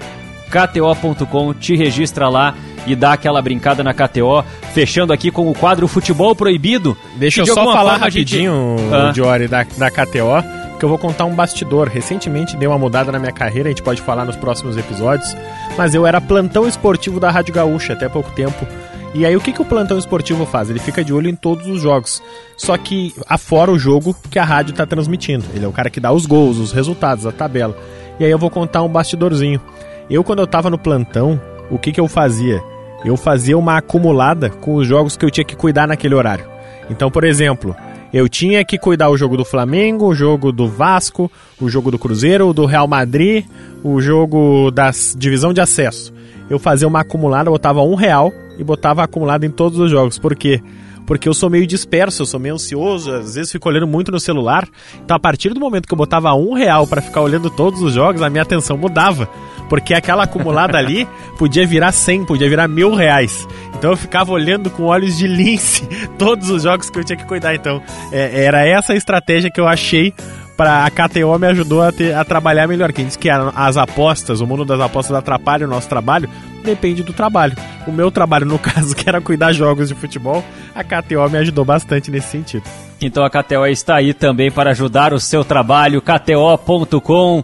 KTO.com 0.49 1.53
te 1.53 1.75
registra 1.75 2.29
lá 2.29 2.55
e 2.85 2.95
dá 2.95 3.13
aquela 3.13 3.41
brincada 3.41 3.83
na 3.83 3.93
KTO, 3.93 4.43
fechando 4.73 5.11
aqui 5.11 5.29
com 5.29 5.49
o 5.49 5.53
quadro 5.53 5.87
Futebol 5.87 6.35
Proibido. 6.35 6.97
Deixa 7.15 7.41
eu 7.41 7.45
de 7.45 7.53
só 7.53 7.63
falar 7.71 7.97
rapidinho, 7.97 8.77
gente... 8.77 8.93
ah. 8.93 9.11
Jory, 9.13 9.47
da, 9.47 9.63
da 9.77 9.91
KTO, 9.91 10.77
que 10.79 10.85
eu 10.85 10.89
vou 10.89 10.97
contar 10.97 11.25
um 11.25 11.35
bastidor. 11.35 11.89
Recentemente 11.89 12.55
deu 12.55 12.71
uma 12.71 12.79
mudada 12.79 13.11
na 13.11 13.19
minha 13.19 13.31
carreira, 13.31 13.67
a 13.67 13.71
gente 13.71 13.83
pode 13.83 14.01
falar 14.01 14.23
nos 14.23 14.37
próximos 14.37 14.77
episódios, 14.77 15.35
mas 15.77 15.93
eu 15.93 16.07
era 16.07 16.21
plantão 16.21 16.67
esportivo 16.67 17.19
da 17.19 17.29
Rádio 17.29 17.53
Gaúcha 17.53 17.93
até 17.93 18.07
pouco 18.07 18.31
tempo. 18.31 18.65
E 19.13 19.25
aí 19.25 19.35
o 19.35 19.41
que, 19.41 19.51
que 19.51 19.61
o 19.61 19.65
plantão 19.65 19.97
esportivo 19.97 20.45
faz? 20.45 20.69
Ele 20.69 20.79
fica 20.79 21.03
de 21.03 21.11
olho 21.11 21.29
em 21.29 21.35
todos 21.35 21.65
os 21.67 21.81
jogos. 21.81 22.21
Só 22.55 22.77
que 22.77 23.13
afora 23.27 23.71
o 23.71 23.79
jogo 23.79 24.15
que 24.29 24.37
a 24.37 24.43
rádio 24.43 24.71
está 24.71 24.85
transmitindo. 24.85 25.45
Ele 25.55 25.65
é 25.65 25.67
o 25.67 25.71
cara 25.71 25.89
que 25.89 25.99
dá 25.99 26.11
os 26.11 26.25
gols, 26.25 26.57
os 26.57 26.71
resultados, 26.71 27.25
a 27.25 27.31
tabela. 27.31 27.75
E 28.19 28.25
aí 28.25 28.31
eu 28.31 28.37
vou 28.37 28.49
contar 28.49 28.83
um 28.83 28.89
bastidorzinho. 28.89 29.61
Eu, 30.09 30.23
quando 30.23 30.39
eu 30.39 30.47
tava 30.47 30.69
no 30.69 30.77
plantão, 30.77 31.39
o 31.69 31.77
que, 31.77 31.91
que 31.91 31.99
eu 31.99 32.07
fazia? 32.07 32.61
Eu 33.03 33.17
fazia 33.17 33.57
uma 33.57 33.77
acumulada 33.77 34.49
com 34.49 34.75
os 34.75 34.87
jogos 34.87 35.15
que 35.15 35.25
eu 35.25 35.31
tinha 35.31 35.43
que 35.43 35.55
cuidar 35.55 35.87
naquele 35.87 36.15
horário. 36.15 36.45
Então, 36.89 37.11
por 37.11 37.23
exemplo, 37.23 37.75
eu 38.13 38.29
tinha 38.29 38.63
que 38.63 38.77
cuidar 38.77 39.09
o 39.09 39.17
jogo 39.17 39.35
do 39.35 39.43
Flamengo, 39.43 40.07
o 40.07 40.15
jogo 40.15 40.51
do 40.51 40.67
Vasco, 40.67 41.31
o 41.59 41.69
jogo 41.69 41.91
do 41.91 41.99
Cruzeiro, 41.99 42.47
o 42.47 42.53
do 42.53 42.65
Real 42.65 42.87
Madrid, 42.87 43.45
o 43.83 43.99
jogo 44.01 44.71
da 44.71 44.91
divisão 45.15 45.53
de 45.53 45.61
acesso. 45.61 46.13
Eu 46.49 46.57
fazia 46.57 46.87
uma 46.87 47.01
acumulada, 47.01 47.49
botava 47.49 47.81
um 47.83 47.95
real 47.95 48.31
e 48.57 48.63
botava 48.63 49.03
acumulada 49.03 49.45
em 49.45 49.51
todos 49.51 49.77
os 49.77 49.91
jogos. 49.91 50.17
Por 50.17 50.35
quê? 50.35 50.61
porque 50.61 50.86
eu 51.27 51.33
sou 51.33 51.49
meio 51.49 51.65
disperso, 51.65 52.21
eu 52.21 52.25
sou 52.25 52.39
meio 52.39 52.55
ansioso, 52.55 53.11
às 53.13 53.35
vezes 53.35 53.51
fico 53.51 53.69
olhando 53.69 53.87
muito 53.87 54.11
no 54.11 54.19
celular. 54.19 54.67
Então, 55.03 55.15
a 55.15 55.19
partir 55.19 55.53
do 55.53 55.59
momento 55.59 55.87
que 55.87 55.93
eu 55.93 55.97
botava 55.97 56.33
um 56.33 56.53
real 56.53 56.85
para 56.85 57.01
ficar 57.01 57.21
olhando 57.21 57.49
todos 57.49 57.81
os 57.81 57.93
jogos, 57.93 58.21
a 58.21 58.29
minha 58.29 58.43
atenção 58.43 58.77
mudava. 58.77 59.29
Porque 59.69 59.93
aquela 59.93 60.23
acumulada 60.23 60.77
ali 60.77 61.07
podia 61.37 61.65
virar 61.65 61.91
100, 61.91 62.25
podia 62.25 62.49
virar 62.49 62.67
mil 62.67 62.93
reais. 62.93 63.47
Então 63.77 63.91
eu 63.91 63.97
ficava 63.97 64.31
olhando 64.31 64.69
com 64.69 64.83
olhos 64.83 65.17
de 65.17 65.27
lince 65.27 65.87
todos 66.17 66.49
os 66.49 66.63
jogos 66.63 66.89
que 66.89 66.99
eu 66.99 67.03
tinha 67.03 67.17
que 67.17 67.25
cuidar. 67.25 67.55
Então, 67.55 67.81
é, 68.11 68.43
era 68.43 68.65
essa 68.65 68.93
a 68.93 68.95
estratégia 68.95 69.51
que 69.51 69.59
eu 69.59 69.67
achei 69.67 70.13
para 70.57 70.85
a 70.85 70.89
KTO 70.89 71.37
me 71.37 71.47
ajudou 71.47 71.83
a, 71.83 71.91
ter, 71.91 72.15
a 72.15 72.25
trabalhar 72.25 72.67
melhor. 72.67 72.91
Quem 72.91 73.05
diz 73.05 73.15
que 73.15 73.29
as 73.29 73.77
apostas, 73.77 74.41
o 74.41 74.47
mundo 74.47 74.65
das 74.65 74.81
apostas 74.81 75.15
atrapalha 75.15 75.67
o 75.67 75.69
nosso 75.69 75.87
trabalho, 75.87 76.27
depende 76.63 77.03
do 77.03 77.13
trabalho. 77.13 77.55
O 77.85 77.91
meu 77.91 78.09
trabalho, 78.09 78.45
no 78.45 78.57
caso, 78.59 78.95
que 78.95 79.07
era 79.07 79.21
cuidar 79.21 79.53
jogos 79.53 79.87
de 79.87 79.93
futebol, 79.95 80.43
a 80.73 80.83
KTO 80.83 81.29
me 81.29 81.37
ajudou 81.37 81.63
bastante 81.63 82.09
nesse 82.09 82.29
sentido. 82.29 82.63
Então 82.99 83.23
a 83.23 83.29
KTO 83.29 83.67
está 83.67 83.97
aí 83.97 84.13
também 84.13 84.51
para 84.51 84.71
ajudar 84.71 85.13
o 85.13 85.19
seu 85.19 85.45
trabalho, 85.45 86.01
kto.com. 86.01 87.43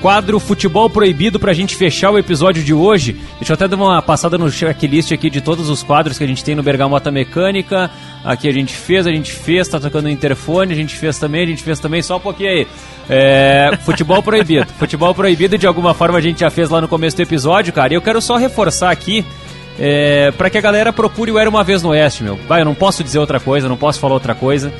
Quadro 0.00 0.38
Futebol 0.38 0.88
Proibido 0.88 1.38
para 1.38 1.50
a 1.50 1.54
gente 1.54 1.74
fechar 1.74 2.10
o 2.10 2.18
episódio 2.18 2.62
de 2.62 2.72
hoje. 2.72 3.16
Deixa 3.38 3.52
eu 3.52 3.54
até 3.54 3.66
dar 3.66 3.76
uma 3.76 4.00
passada 4.00 4.38
no 4.38 4.50
checklist 4.50 5.12
aqui 5.12 5.28
de 5.28 5.40
todos 5.40 5.68
os 5.68 5.82
quadros 5.82 6.16
que 6.16 6.24
a 6.24 6.26
gente 6.26 6.44
tem 6.44 6.54
no 6.54 6.62
Bergamota 6.62 7.10
Mecânica. 7.10 7.90
Aqui 8.24 8.48
a 8.48 8.52
gente 8.52 8.74
fez, 8.74 9.06
a 9.06 9.10
gente 9.10 9.32
fez, 9.32 9.66
tá 9.68 9.80
tocando 9.80 10.06
o 10.06 10.08
interfone, 10.08 10.72
a 10.72 10.76
gente 10.76 10.96
fez 10.96 11.18
também, 11.18 11.42
a 11.42 11.46
gente 11.46 11.62
fez 11.62 11.80
também, 11.80 12.02
só 12.02 12.16
um 12.16 12.20
pouquinho 12.20 12.50
aí. 12.50 12.66
É, 13.08 13.76
futebol 13.84 14.22
proibido. 14.22 14.66
futebol 14.78 15.14
proibido, 15.14 15.58
de 15.58 15.66
alguma 15.66 15.94
forma, 15.94 16.18
a 16.18 16.20
gente 16.20 16.40
já 16.40 16.50
fez 16.50 16.70
lá 16.70 16.80
no 16.80 16.88
começo 16.88 17.16
do 17.16 17.22
episódio, 17.22 17.72
cara. 17.72 17.92
E 17.92 17.96
eu 17.96 18.02
quero 18.02 18.20
só 18.20 18.36
reforçar 18.36 18.90
aqui 18.90 19.24
é, 19.78 20.30
para 20.32 20.50
que 20.50 20.58
a 20.58 20.60
galera 20.60 20.92
procure 20.92 21.30
o 21.30 21.38
Era 21.38 21.48
Uma 21.48 21.62
Vez 21.62 21.82
no 21.82 21.90
Oeste, 21.90 22.22
meu. 22.22 22.38
Vai, 22.48 22.60
eu 22.60 22.64
não 22.64 22.74
posso 22.74 23.04
dizer 23.04 23.18
outra 23.18 23.38
coisa, 23.38 23.68
não 23.68 23.76
posso 23.76 24.00
falar 24.00 24.14
outra 24.14 24.34
coisa. 24.34 24.72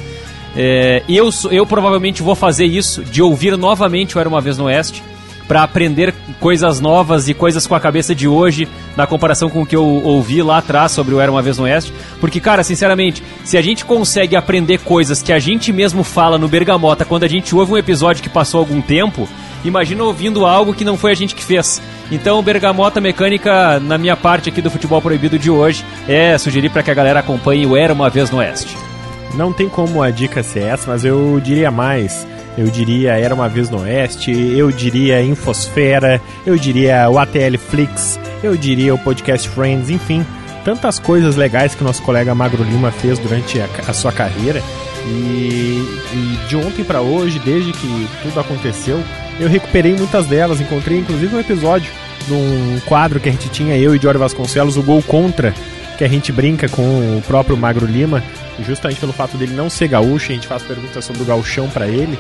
É, 0.57 1.03
eu, 1.09 1.31
eu 1.51 1.67
provavelmente 1.67 2.23
vou 2.23 2.35
fazer 2.35 2.65
isso, 2.65 3.05
de 3.05 3.23
ouvir 3.23 3.57
novamente 3.57 4.17
o 4.17 4.21
Era 4.21 4.29
Uma 4.29 4.41
Vez 4.41 4.59
no 4.59 4.65
Oeste, 4.65 5.03
para 5.49 5.63
aprender 5.63 6.15
coisas 6.39 6.79
novas 6.79 7.27
e 7.27 7.33
coisas 7.33 7.67
com 7.67 7.75
a 7.75 7.81
cabeça 7.81 8.15
de 8.15 8.29
hoje, 8.29 8.69
na 8.95 9.07
comparação 9.07 9.49
com 9.49 9.63
o 9.63 9.67
que 9.67 9.75
eu 9.75 9.83
ouvi 9.83 10.43
lá 10.43 10.59
atrás 10.59 10.93
sobre 10.93 11.15
o 11.15 11.21
Era 11.21 11.33
Uma 11.33 11.41
Vez 11.41 11.57
no 11.57 11.65
Oeste. 11.65 11.93
Porque, 12.21 12.39
cara, 12.39 12.63
sinceramente, 12.63 13.23
se 13.45 13.57
a 13.57 13.63
gente 13.63 13.85
consegue 13.85 14.37
aprender 14.37 14.79
coisas 14.81 15.23
que 15.23 15.33
a 15.33 15.39
gente 15.39 15.73
mesmo 15.73 16.05
fala 16.05 16.37
no 16.37 16.47
Bergamota 16.47 17.05
quando 17.05 17.25
a 17.25 17.29
gente 17.29 17.57
ouve 17.57 17.73
um 17.73 17.79
episódio 17.79 18.23
que 18.23 18.29
passou 18.29 18.61
algum 18.61 18.83
tempo, 18.83 19.27
imagina 19.65 20.05
ouvindo 20.05 20.45
algo 20.45 20.75
que 20.75 20.85
não 20.85 20.99
foi 20.99 21.13
a 21.13 21.17
gente 21.17 21.35
que 21.35 21.43
fez. 21.43 21.81
Então, 22.13 22.43
Bergamota 22.43 23.01
Mecânica, 23.01 23.81
na 23.81 23.97
minha 23.97 24.17
parte 24.17 24.51
aqui 24.51 24.61
do 24.61 24.71
Futebol 24.71 25.01
Proibido 25.01 25.39
de 25.39 25.51
hoje, 25.51 25.83
é 26.07 26.37
sugerir 26.37 26.69
para 26.69 26.83
que 26.83 26.91
a 26.91 26.95
galera 26.95 27.21
acompanhe 27.21 27.65
o 27.65 27.75
Era 27.75 27.95
Uma 27.95 28.11
Vez 28.11 28.31
no 28.31 28.39
Oeste. 28.39 28.88
Não 29.35 29.53
tem 29.53 29.69
como 29.69 30.03
a 30.03 30.11
dica 30.11 30.43
ser 30.43 30.65
essa, 30.65 30.91
mas 30.91 31.05
eu 31.05 31.41
diria 31.41 31.71
mais 31.71 32.27
eu 32.59 32.67
diria 32.67 33.13
Era 33.13 33.33
Uma 33.33 33.49
Vez 33.49 33.71
no 33.71 33.83
Oeste, 33.83 34.33
eu 34.33 34.73
diria 34.73 35.23
Infosfera, 35.23 36.21
eu 36.45 36.57
diria 36.57 37.09
o 37.09 37.17
ATL 37.17 37.57
Flix, 37.57 38.19
eu 38.43 38.57
diria 38.57 38.93
o 38.93 38.99
Podcast 38.99 39.49
Friends, 39.49 39.91
enfim, 39.91 40.27
tantas 40.65 40.99
coisas 40.99 41.37
legais 41.37 41.77
que 41.77 41.85
nosso 41.85 42.03
colega 42.03 42.35
Magro 42.35 42.65
Lima 42.65 42.91
fez 42.91 43.17
durante 43.21 43.61
a, 43.61 43.69
a 43.87 43.93
sua 43.93 44.11
carreira. 44.11 44.61
E, 45.07 45.81
e 46.13 46.39
de 46.49 46.57
ontem 46.57 46.85
para 46.85 47.01
hoje, 47.01 47.39
desde 47.39 47.73
que 47.73 48.09
tudo 48.23 48.41
aconteceu, 48.41 49.01
eu 49.39 49.49
recuperei 49.49 49.95
muitas 49.95 50.27
delas. 50.27 50.61
Encontrei 50.61 50.99
inclusive 50.99 51.37
um 51.37 51.41
episódio 51.41 51.93
num 52.27 52.81
quadro 52.87 53.21
que 53.21 53.29
a 53.29 53.33
gente 53.33 53.49
tinha, 53.51 53.79
eu 53.79 53.95
e 53.95 54.01
Diório 54.01 54.19
Vasconcelos, 54.19 54.77
o 54.77 54.83
Gol 54.83 55.01
Contra, 55.03 55.55
que 55.99 56.05
a 56.05 56.09
gente 56.09 56.31
brinca 56.31 56.69
com 56.69 57.19
o 57.19 57.23
próprio 57.27 57.57
Magro 57.57 57.85
Lima, 57.85 58.23
justamente 58.65 59.01
pelo 59.01 59.13
fato 59.13 59.37
dele 59.37 59.53
não 59.53 59.69
ser 59.69 59.89
gaúcho, 59.89 60.31
a 60.31 60.35
gente 60.35 60.47
faz 60.47 60.63
perguntas 60.63 61.05
sobre 61.05 61.23
o 61.23 61.25
gauchão 61.25 61.69
para 61.69 61.89
ele. 61.89 62.17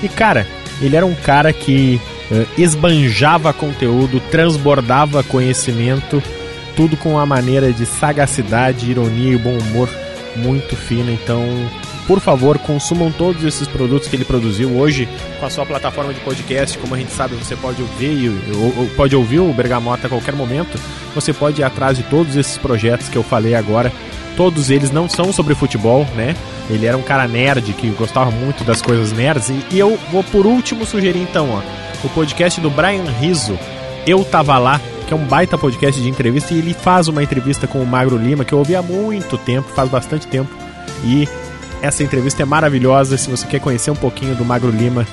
E 0.00 0.08
cara, 0.08 0.46
ele 0.80 0.94
era 0.94 1.04
um 1.04 1.14
cara 1.14 1.52
que 1.52 2.00
uh, 2.30 2.46
esbanjava 2.56 3.52
conteúdo, 3.52 4.20
transbordava 4.30 5.24
conhecimento, 5.24 6.22
tudo 6.76 6.96
com 6.96 7.14
uma 7.14 7.26
maneira 7.26 7.72
de 7.72 7.84
sagacidade, 7.84 8.88
ironia 8.88 9.34
e 9.34 9.38
bom 9.38 9.58
humor 9.58 9.88
muito 10.36 10.76
fina. 10.76 11.10
Então, 11.10 11.42
por 12.06 12.20
favor, 12.20 12.58
consumam 12.58 13.10
todos 13.10 13.42
esses 13.42 13.66
produtos 13.66 14.08
que 14.08 14.14
ele 14.14 14.24
produziu 14.24 14.70
hoje 14.76 15.08
com 15.40 15.46
a 15.46 15.50
sua 15.50 15.66
plataforma 15.66 16.14
de 16.14 16.20
podcast. 16.20 16.78
Como 16.78 16.94
a 16.94 16.98
gente 16.98 17.10
sabe, 17.10 17.34
você 17.34 17.56
pode 17.56 17.82
ouvir, 17.82 18.32
pode 18.96 19.16
ouvir 19.16 19.40
o 19.40 19.52
Bergamota 19.52 20.06
a 20.06 20.10
qualquer 20.10 20.34
momento. 20.34 20.78
Você 21.14 21.32
pode 21.32 21.60
ir 21.60 21.64
atrás 21.64 21.96
de 21.96 22.04
todos 22.04 22.36
esses 22.36 22.56
projetos 22.58 23.08
que 23.08 23.16
eu 23.16 23.24
falei 23.24 23.54
agora. 23.54 23.92
Todos 24.36 24.70
eles 24.70 24.90
não 24.90 25.08
são 25.08 25.32
sobre 25.32 25.54
futebol, 25.54 26.06
né? 26.14 26.36
Ele 26.70 26.86
era 26.86 26.96
um 26.96 27.02
cara 27.02 27.26
nerd 27.26 27.72
que 27.72 27.88
gostava 27.90 28.30
muito 28.30 28.62
das 28.62 28.80
coisas 28.80 29.10
nerds. 29.10 29.50
E, 29.50 29.78
eu 29.78 29.98
vou 30.12 30.22
por 30.22 30.46
último 30.46 30.84
sugerir 30.86 31.22
então, 31.22 31.50
ó, 31.50 32.06
o 32.06 32.10
podcast 32.10 32.60
do 32.60 32.70
Brian 32.70 33.04
Rizzo, 33.18 33.58
Eu 34.06 34.24
Tava 34.24 34.58
Lá, 34.58 34.80
que 35.08 35.14
é 35.14 35.16
um 35.16 35.24
baita 35.24 35.56
podcast 35.56 36.00
de 36.00 36.08
entrevista, 36.08 36.52
e 36.52 36.58
ele 36.58 36.74
faz 36.74 37.08
uma 37.08 37.22
entrevista 37.22 37.66
com 37.66 37.80
o 37.80 37.86
Magro 37.86 38.16
Lima, 38.16 38.44
que 38.44 38.52
eu 38.52 38.58
ouvi 38.58 38.76
há 38.76 38.82
muito 38.82 39.38
tempo, 39.38 39.68
faz 39.74 39.88
bastante 39.88 40.26
tempo. 40.26 40.50
E 41.04 41.26
essa 41.82 42.02
entrevista 42.02 42.42
é 42.42 42.46
maravilhosa. 42.46 43.16
Se 43.16 43.30
você 43.30 43.46
quer 43.46 43.60
conhecer 43.60 43.90
um 43.90 43.96
pouquinho 43.96 44.34
do 44.34 44.44
Magro 44.44 44.70
Lima, 44.70 45.06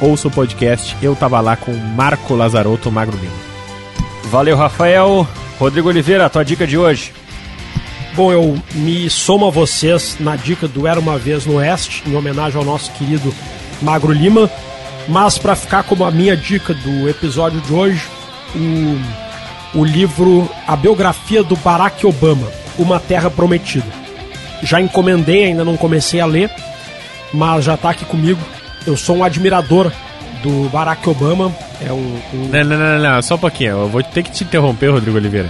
ouça 0.00 0.28
o 0.28 0.30
podcast. 0.30 0.96
Eu 1.02 1.14
tava 1.14 1.40
lá 1.40 1.56
com 1.56 1.72
o 1.72 1.78
Marco 1.78 2.34
Lazarotto, 2.34 2.90
Magro 2.90 3.16
Lima. 3.16 3.36
Valeu, 4.24 4.56
Rafael. 4.56 5.26
Rodrigo 5.58 5.88
Oliveira, 5.88 6.26
a 6.26 6.28
tua 6.28 6.44
dica 6.44 6.66
de 6.66 6.78
hoje. 6.78 7.12
Bom, 8.14 8.32
eu 8.32 8.58
me 8.74 9.08
somo 9.08 9.46
a 9.46 9.50
vocês 9.50 10.16
na 10.20 10.36
dica 10.36 10.66
do 10.66 10.86
Era 10.86 11.00
Uma 11.00 11.18
Vez 11.18 11.46
no 11.46 11.54
Oeste, 11.54 12.02
em 12.06 12.14
homenagem 12.14 12.58
ao 12.58 12.64
nosso 12.64 12.92
querido 12.92 13.34
Magro 13.80 14.12
Lima. 14.12 14.50
Mas 15.08 15.38
para 15.38 15.56
ficar 15.56 15.84
como 15.84 16.04
a 16.04 16.10
minha 16.10 16.36
dica 16.36 16.74
do 16.74 17.08
episódio 17.08 17.60
de 17.60 17.72
hoje, 17.72 18.06
o, 18.54 19.78
o 19.78 19.84
livro 19.84 20.48
A 20.66 20.76
Biografia 20.76 21.42
do 21.42 21.56
Barack 21.56 22.06
Obama, 22.06 22.46
Uma 22.78 23.00
Terra 23.00 23.30
Prometida. 23.30 24.07
Já 24.62 24.80
encomendei, 24.80 25.44
ainda 25.44 25.64
não 25.64 25.76
comecei 25.76 26.20
a 26.20 26.26
ler, 26.26 26.50
mas 27.32 27.64
já 27.64 27.74
está 27.74 27.90
aqui 27.90 28.04
comigo. 28.04 28.40
Eu 28.86 28.96
sou 28.96 29.18
um 29.18 29.24
admirador 29.24 29.92
do 30.42 30.68
Barack 30.70 31.08
Obama. 31.08 31.52
É 31.84 31.92
um, 31.92 32.20
um... 32.34 32.48
Não, 32.50 32.64
não, 32.64 32.76
não, 32.76 32.98
não, 32.98 33.22
só 33.22 33.34
um 33.34 33.38
pouquinho. 33.38 33.70
Eu 33.70 33.88
vou 33.88 34.02
ter 34.02 34.22
que 34.22 34.30
te 34.30 34.44
interromper, 34.44 34.90
Rodrigo 34.90 35.16
Oliveira 35.16 35.48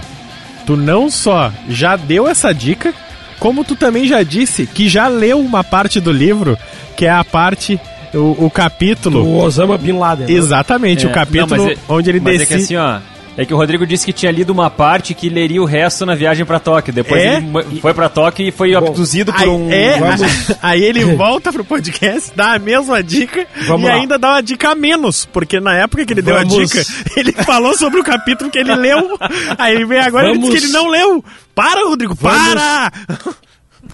tu 0.69 0.77
não 0.77 1.09
só 1.09 1.51
já 1.67 1.95
deu 1.95 2.27
essa 2.27 2.53
dica, 2.53 2.93
como 3.39 3.63
tu 3.63 3.75
também 3.75 4.05
já 4.05 4.21
disse 4.21 4.67
que 4.67 4.87
já 4.87 5.07
leu 5.07 5.39
uma 5.39 5.63
parte 5.63 5.99
do 5.99 6.11
livro, 6.11 6.55
que 6.95 7.07
é 7.07 7.09
a 7.09 7.23
parte 7.23 7.79
o, 8.13 8.45
o 8.45 8.51
capítulo. 8.51 9.23
O 9.23 9.37
Osama 9.37 9.79
Bin 9.79 9.93
Laden. 9.93 10.27
Né? 10.27 10.33
Exatamente, 10.33 11.07
é, 11.07 11.09
o 11.09 11.11
capítulo 11.11 11.63
não, 11.63 11.71
é, 11.71 11.75
onde 11.89 12.11
ele 12.11 12.19
decide. 12.19 12.43
É 12.43 12.45
que 12.45 12.53
assim, 12.53 12.75
ó, 12.75 12.99
é 13.39 13.45
que 13.45 13.53
o 13.53 13.57
Rodrigo 13.57 13.87
disse 13.87 14.05
que 14.05 14.11
tinha 14.11 14.29
lido 14.33 14.49
uma 14.49 14.69
parte 14.69 15.13
que 15.13 15.29
leria 15.29 15.61
o 15.61 15.65
resto 15.65 16.05
na 16.05 16.13
viagem 16.13 16.45
para 16.45 16.59
Tóquio. 16.59 16.91
Depois 16.91 17.21
é? 17.21 17.37
ele 17.37 17.79
foi 17.79 17.93
para 17.93 18.09
Tóquio 18.09 18.45
e 18.45 18.51
foi 18.51 18.73
Bom, 18.73 18.87
abduzido 18.87 19.31
por 19.31 19.41
aí, 19.41 19.47
um. 19.47 19.71
É, 19.71 19.97
Vamos... 19.97 20.21
aí 20.61 20.83
ele 20.83 21.05
volta 21.15 21.53
pro 21.53 21.63
podcast, 21.63 22.33
dá 22.35 22.55
a 22.55 22.59
mesma 22.59 23.01
dica 23.01 23.47
Vamos 23.65 23.87
e 23.87 23.89
lá. 23.89 23.95
ainda 23.95 24.19
dá 24.19 24.31
uma 24.31 24.43
dica 24.43 24.71
a 24.71 24.75
menos, 24.75 25.23
porque 25.23 25.61
na 25.61 25.73
época 25.73 26.05
que 26.05 26.11
ele 26.11 26.21
Vamos... 26.21 26.49
deu 26.49 26.59
a 26.59 26.65
dica, 26.65 26.83
ele 27.15 27.31
falou 27.31 27.77
sobre 27.77 28.01
o 28.01 28.03
capítulo 28.03 28.51
que 28.51 28.57
ele 28.57 28.75
leu. 28.75 29.17
Aí 29.57 29.73
ele 29.73 29.85
vem 29.85 29.99
agora 29.99 30.33
e 30.33 30.37
diz 30.37 30.49
que 30.49 30.57
ele 30.57 30.73
não 30.73 30.89
leu. 30.89 31.23
Para, 31.55 31.87
Rodrigo, 31.87 32.17
para! 32.17 32.91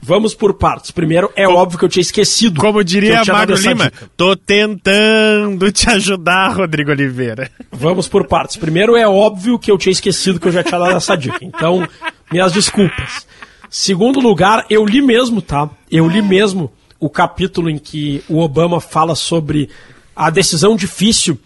Vamos 0.05 0.35
por 0.35 0.53
partes. 0.53 0.91
Primeiro, 0.91 1.31
é 1.35 1.47
Como, 1.47 1.57
óbvio 1.57 1.79
que 1.79 1.85
eu 1.85 1.89
tinha 1.89 2.01
esquecido. 2.01 2.61
Como 2.61 2.83
diria 2.83 3.23
Magro 3.25 3.57
Lima, 3.57 3.85
dica. 3.85 4.07
tô 4.15 4.35
tentando 4.35 5.71
te 5.71 5.89
ajudar, 5.89 6.55
Rodrigo 6.55 6.91
Oliveira. 6.91 7.49
Vamos 7.73 8.07
por 8.07 8.27
partes. 8.27 8.55
Primeiro, 8.55 8.95
é 8.95 9.07
óbvio 9.07 9.57
que 9.57 9.71
eu 9.71 9.79
tinha 9.79 9.91
esquecido 9.91 10.39
que 10.39 10.47
eu 10.47 10.51
já 10.51 10.63
tinha 10.63 10.79
dado 10.79 10.95
essa 10.95 11.15
dica. 11.15 11.39
Então, 11.41 11.87
minhas 12.31 12.51
desculpas. 12.51 13.25
Segundo 13.67 14.19
lugar, 14.19 14.67
eu 14.69 14.85
li 14.85 15.01
mesmo, 15.01 15.41
tá? 15.41 15.67
Eu 15.91 16.07
li 16.07 16.21
mesmo 16.21 16.71
o 16.99 17.09
capítulo 17.09 17.67
em 17.67 17.79
que 17.79 18.23
o 18.29 18.39
Obama 18.39 18.79
fala 18.79 19.15
sobre 19.15 19.69
a 20.15 20.29
decisão 20.29 20.75
difícil 20.75 21.37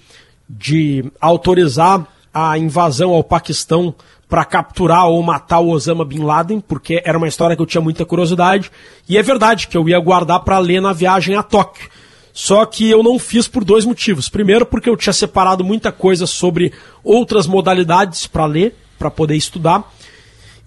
de 0.49 1.05
autorizar 1.21 2.05
a 2.33 2.57
invasão 2.57 3.11
ao 3.11 3.23
Paquistão 3.23 3.95
para 4.29 4.45
capturar 4.45 5.07
ou 5.07 5.21
matar 5.23 5.59
o 5.59 5.69
Osama 5.69 6.05
Bin 6.05 6.19
Laden, 6.19 6.59
porque 6.59 7.01
era 7.03 7.17
uma 7.17 7.27
história 7.27 7.55
que 7.55 7.61
eu 7.61 7.65
tinha 7.65 7.81
muita 7.81 8.05
curiosidade. 8.05 8.71
E 9.09 9.17
é 9.17 9.23
verdade 9.23 9.67
que 9.67 9.75
eu 9.75 9.89
ia 9.89 9.99
guardar 9.99 10.41
para 10.41 10.59
ler 10.59 10.79
na 10.79 10.93
viagem 10.93 11.35
a 11.35 11.41
Tóquio. 11.41 11.89
Só 12.31 12.63
que 12.63 12.87
eu 12.87 13.01
não 13.01 13.17
fiz 13.17 13.47
por 13.47 13.63
dois 13.63 13.85
motivos. 13.85 14.29
Primeiro, 14.29 14.67
porque 14.67 14.87
eu 14.87 14.95
tinha 14.95 15.11
separado 15.11 15.63
muita 15.63 15.91
coisa 15.91 16.27
sobre 16.27 16.71
outras 17.03 17.47
modalidades 17.47 18.27
para 18.27 18.45
ler, 18.45 18.75
para 18.99 19.09
poder 19.09 19.35
estudar. 19.35 19.91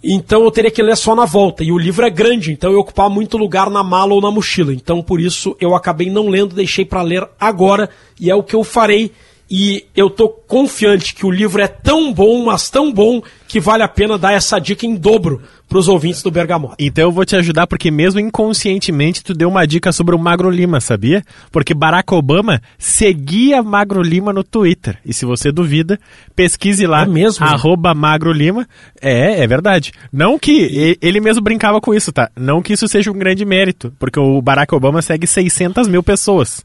Então 0.02 0.42
eu 0.42 0.50
teria 0.50 0.70
que 0.70 0.82
ler 0.82 0.96
só 0.96 1.14
na 1.14 1.24
volta. 1.24 1.62
E 1.62 1.70
o 1.70 1.78
livro 1.78 2.04
é 2.04 2.10
grande, 2.10 2.50
então 2.50 2.72
eu 2.72 2.80
ocupar 2.80 3.08
muito 3.08 3.38
lugar 3.38 3.70
na 3.70 3.84
mala 3.84 4.12
ou 4.12 4.20
na 4.20 4.30
mochila. 4.32 4.74
Então 4.74 5.00
por 5.00 5.20
isso 5.20 5.56
eu 5.60 5.76
acabei 5.76 6.10
não 6.10 6.28
lendo, 6.28 6.56
deixei 6.56 6.84
para 6.84 7.00
ler 7.00 7.26
agora. 7.38 7.88
E 8.18 8.28
é 8.28 8.34
o 8.34 8.42
que 8.42 8.56
eu 8.56 8.64
farei 8.64 9.12
e 9.54 9.84
eu 9.94 10.08
tô 10.08 10.30
confiante 10.30 11.14
que 11.14 11.26
o 11.26 11.30
livro 11.30 11.60
é 11.60 11.68
tão 11.68 12.10
bom, 12.10 12.46
mas 12.46 12.70
tão 12.70 12.90
bom, 12.90 13.22
que 13.46 13.60
vale 13.60 13.82
a 13.82 13.88
pena 13.88 14.16
dar 14.16 14.32
essa 14.32 14.58
dica 14.58 14.86
em 14.86 14.96
dobro 14.96 15.42
para 15.68 15.76
os 15.76 15.88
ouvintes 15.88 16.22
do 16.22 16.30
Bergamota. 16.30 16.76
Então 16.78 17.04
eu 17.04 17.12
vou 17.12 17.22
te 17.26 17.36
ajudar 17.36 17.66
porque 17.66 17.90
mesmo 17.90 18.18
inconscientemente 18.18 19.22
tu 19.22 19.34
deu 19.34 19.50
uma 19.50 19.66
dica 19.66 19.92
sobre 19.92 20.14
o 20.14 20.18
Magro 20.18 20.48
Lima, 20.48 20.80
sabia? 20.80 21.22
Porque 21.50 21.74
Barack 21.74 22.14
Obama 22.14 22.62
seguia 22.78 23.62
Magro 23.62 24.00
Lima 24.00 24.32
no 24.32 24.42
Twitter. 24.42 24.98
E 25.04 25.12
se 25.12 25.26
você 25.26 25.52
duvida, 25.52 26.00
pesquise 26.34 26.86
lá, 26.86 27.02
é 27.02 27.06
mesmo? 27.06 27.44
arroba 27.44 27.92
Magro 27.92 28.32
Lima. 28.32 28.66
É, 29.02 29.42
é 29.42 29.46
verdade. 29.46 29.92
Não 30.10 30.38
que 30.38 30.96
ele 31.02 31.20
mesmo 31.20 31.42
brincava 31.42 31.78
com 31.78 31.92
isso, 31.92 32.10
tá? 32.10 32.30
Não 32.34 32.62
que 32.62 32.72
isso 32.72 32.88
seja 32.88 33.10
um 33.10 33.18
grande 33.18 33.44
mérito, 33.44 33.92
porque 33.98 34.18
o 34.18 34.40
Barack 34.40 34.74
Obama 34.74 35.02
segue 35.02 35.26
600 35.26 35.88
mil 35.88 36.02
pessoas. 36.02 36.64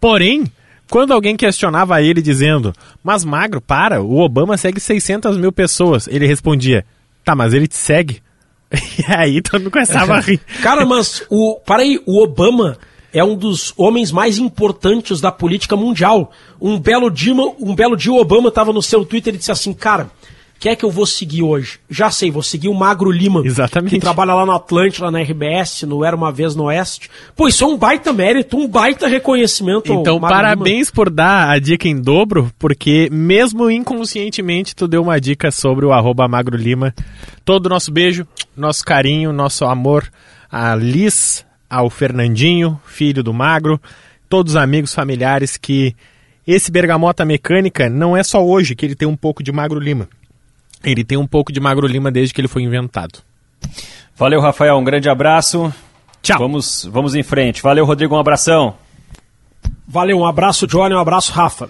Porém, 0.00 0.44
quando 0.90 1.12
alguém 1.12 1.36
questionava 1.36 2.02
ele 2.02 2.20
dizendo, 2.20 2.74
mas 3.02 3.24
magro, 3.24 3.60
para, 3.60 4.02
o 4.02 4.18
Obama 4.18 4.56
segue 4.56 4.80
600 4.80 5.36
mil 5.36 5.52
pessoas, 5.52 6.08
ele 6.08 6.26
respondia, 6.26 6.84
tá, 7.24 7.34
mas 7.34 7.54
ele 7.54 7.68
te 7.68 7.76
segue? 7.76 8.20
E 8.98 9.12
aí 9.12 9.42
todo 9.42 9.62
mundo 9.62 9.70
começava 9.70 10.14
a 10.14 10.20
rir. 10.20 10.38
Cara, 10.62 10.86
mas 10.86 11.24
o. 11.28 11.58
Para 11.66 11.82
aí, 11.82 12.00
o 12.06 12.22
Obama 12.22 12.78
é 13.12 13.24
um 13.24 13.36
dos 13.36 13.72
homens 13.76 14.12
mais 14.12 14.38
importantes 14.38 15.20
da 15.20 15.32
política 15.32 15.76
mundial. 15.76 16.30
Um 16.60 16.78
belo 16.78 17.10
dia, 17.10 17.34
um 17.34 17.74
belo 17.74 17.96
dia 17.96 18.12
o 18.12 18.20
Obama 18.20 18.48
estava 18.48 18.72
no 18.72 18.82
seu 18.82 19.04
Twitter 19.04 19.34
e 19.34 19.38
disse 19.38 19.50
assim, 19.50 19.72
cara, 19.72 20.10
Quem 20.60 20.72
é 20.72 20.76
que 20.76 20.84
eu 20.84 20.90
vou 20.90 21.06
seguir 21.06 21.42
hoje? 21.42 21.80
Já 21.88 22.10
sei, 22.10 22.30
vou 22.30 22.42
seguir 22.42 22.68
o 22.68 22.74
Magro 22.74 23.10
Lima. 23.10 23.40
Exatamente. 23.42 23.94
Que 23.94 23.98
trabalha 23.98 24.34
lá 24.34 24.44
no 24.44 24.52
Atlântico, 24.52 25.02
lá 25.02 25.10
na 25.10 25.22
RBS, 25.22 25.84
no 25.84 26.04
Era 26.04 26.14
Uma 26.14 26.30
Vez 26.30 26.54
no 26.54 26.64
Oeste. 26.64 27.10
Pô, 27.34 27.48
isso 27.48 27.64
é 27.64 27.66
um 27.66 27.78
baita 27.78 28.12
mérito, 28.12 28.58
um 28.58 28.68
baita 28.68 29.08
reconhecimento. 29.08 29.90
Então, 29.90 30.20
Magro 30.20 30.36
parabéns 30.36 30.88
Lima. 30.88 30.94
por 30.94 31.08
dar 31.08 31.48
a 31.48 31.58
dica 31.58 31.88
em 31.88 31.98
dobro, 31.98 32.52
porque 32.58 33.08
mesmo 33.10 33.70
inconscientemente 33.70 34.76
tu 34.76 34.86
deu 34.86 35.00
uma 35.00 35.18
dica 35.18 35.50
sobre 35.50 35.86
o 35.86 35.92
arroba 35.94 36.28
Magro 36.28 36.58
Lima. 36.58 36.94
Todo 37.42 37.64
o 37.64 37.70
nosso 37.70 37.90
beijo, 37.90 38.26
nosso 38.54 38.84
carinho, 38.84 39.32
nosso 39.32 39.64
amor 39.64 40.12
a 40.52 40.74
Liz, 40.74 41.42
ao 41.70 41.88
Fernandinho, 41.88 42.78
filho 42.84 43.22
do 43.22 43.32
Magro, 43.32 43.80
todos 44.28 44.52
os 44.52 44.56
amigos, 44.56 44.94
familiares 44.94 45.56
que 45.56 45.96
esse 46.46 46.70
Bergamota 46.70 47.24
Mecânica 47.24 47.88
não 47.88 48.14
é 48.14 48.22
só 48.22 48.44
hoje 48.44 48.74
que 48.74 48.84
ele 48.84 48.94
tem 48.94 49.08
um 49.08 49.16
pouco 49.16 49.42
de 49.42 49.50
Magro 49.50 49.80
Lima. 49.80 50.06
Ele 50.82 51.04
tem 51.04 51.18
um 51.18 51.26
pouco 51.26 51.52
de 51.52 51.60
Magro 51.60 51.86
Lima 51.86 52.10
desde 52.10 52.34
que 52.34 52.40
ele 52.40 52.48
foi 52.48 52.62
inventado. 52.62 53.20
Valeu, 54.16 54.40
Rafael. 54.40 54.76
Um 54.76 54.84
grande 54.84 55.08
abraço. 55.08 55.72
Tchau. 56.22 56.38
Vamos, 56.38 56.88
vamos 56.90 57.14
em 57.14 57.22
frente. 57.22 57.62
Valeu, 57.62 57.84
Rodrigo. 57.84 58.14
Um 58.14 58.18
abração. 58.18 58.74
Valeu, 59.92 60.18
um 60.18 60.24
abraço, 60.24 60.68
Johnny, 60.68 60.94
um 60.94 61.00
abraço, 61.00 61.32
Rafa. 61.32 61.68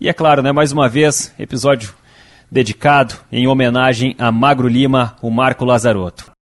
E 0.00 0.08
é 0.08 0.12
claro, 0.14 0.42
né, 0.42 0.52
mais 0.52 0.72
uma 0.72 0.88
vez, 0.88 1.34
episódio 1.38 1.92
dedicado 2.50 3.14
em 3.30 3.46
homenagem 3.46 4.16
a 4.18 4.32
Magro 4.32 4.66
Lima, 4.66 5.16
o 5.20 5.30
Marco 5.30 5.66
Lazarotto. 5.66 6.37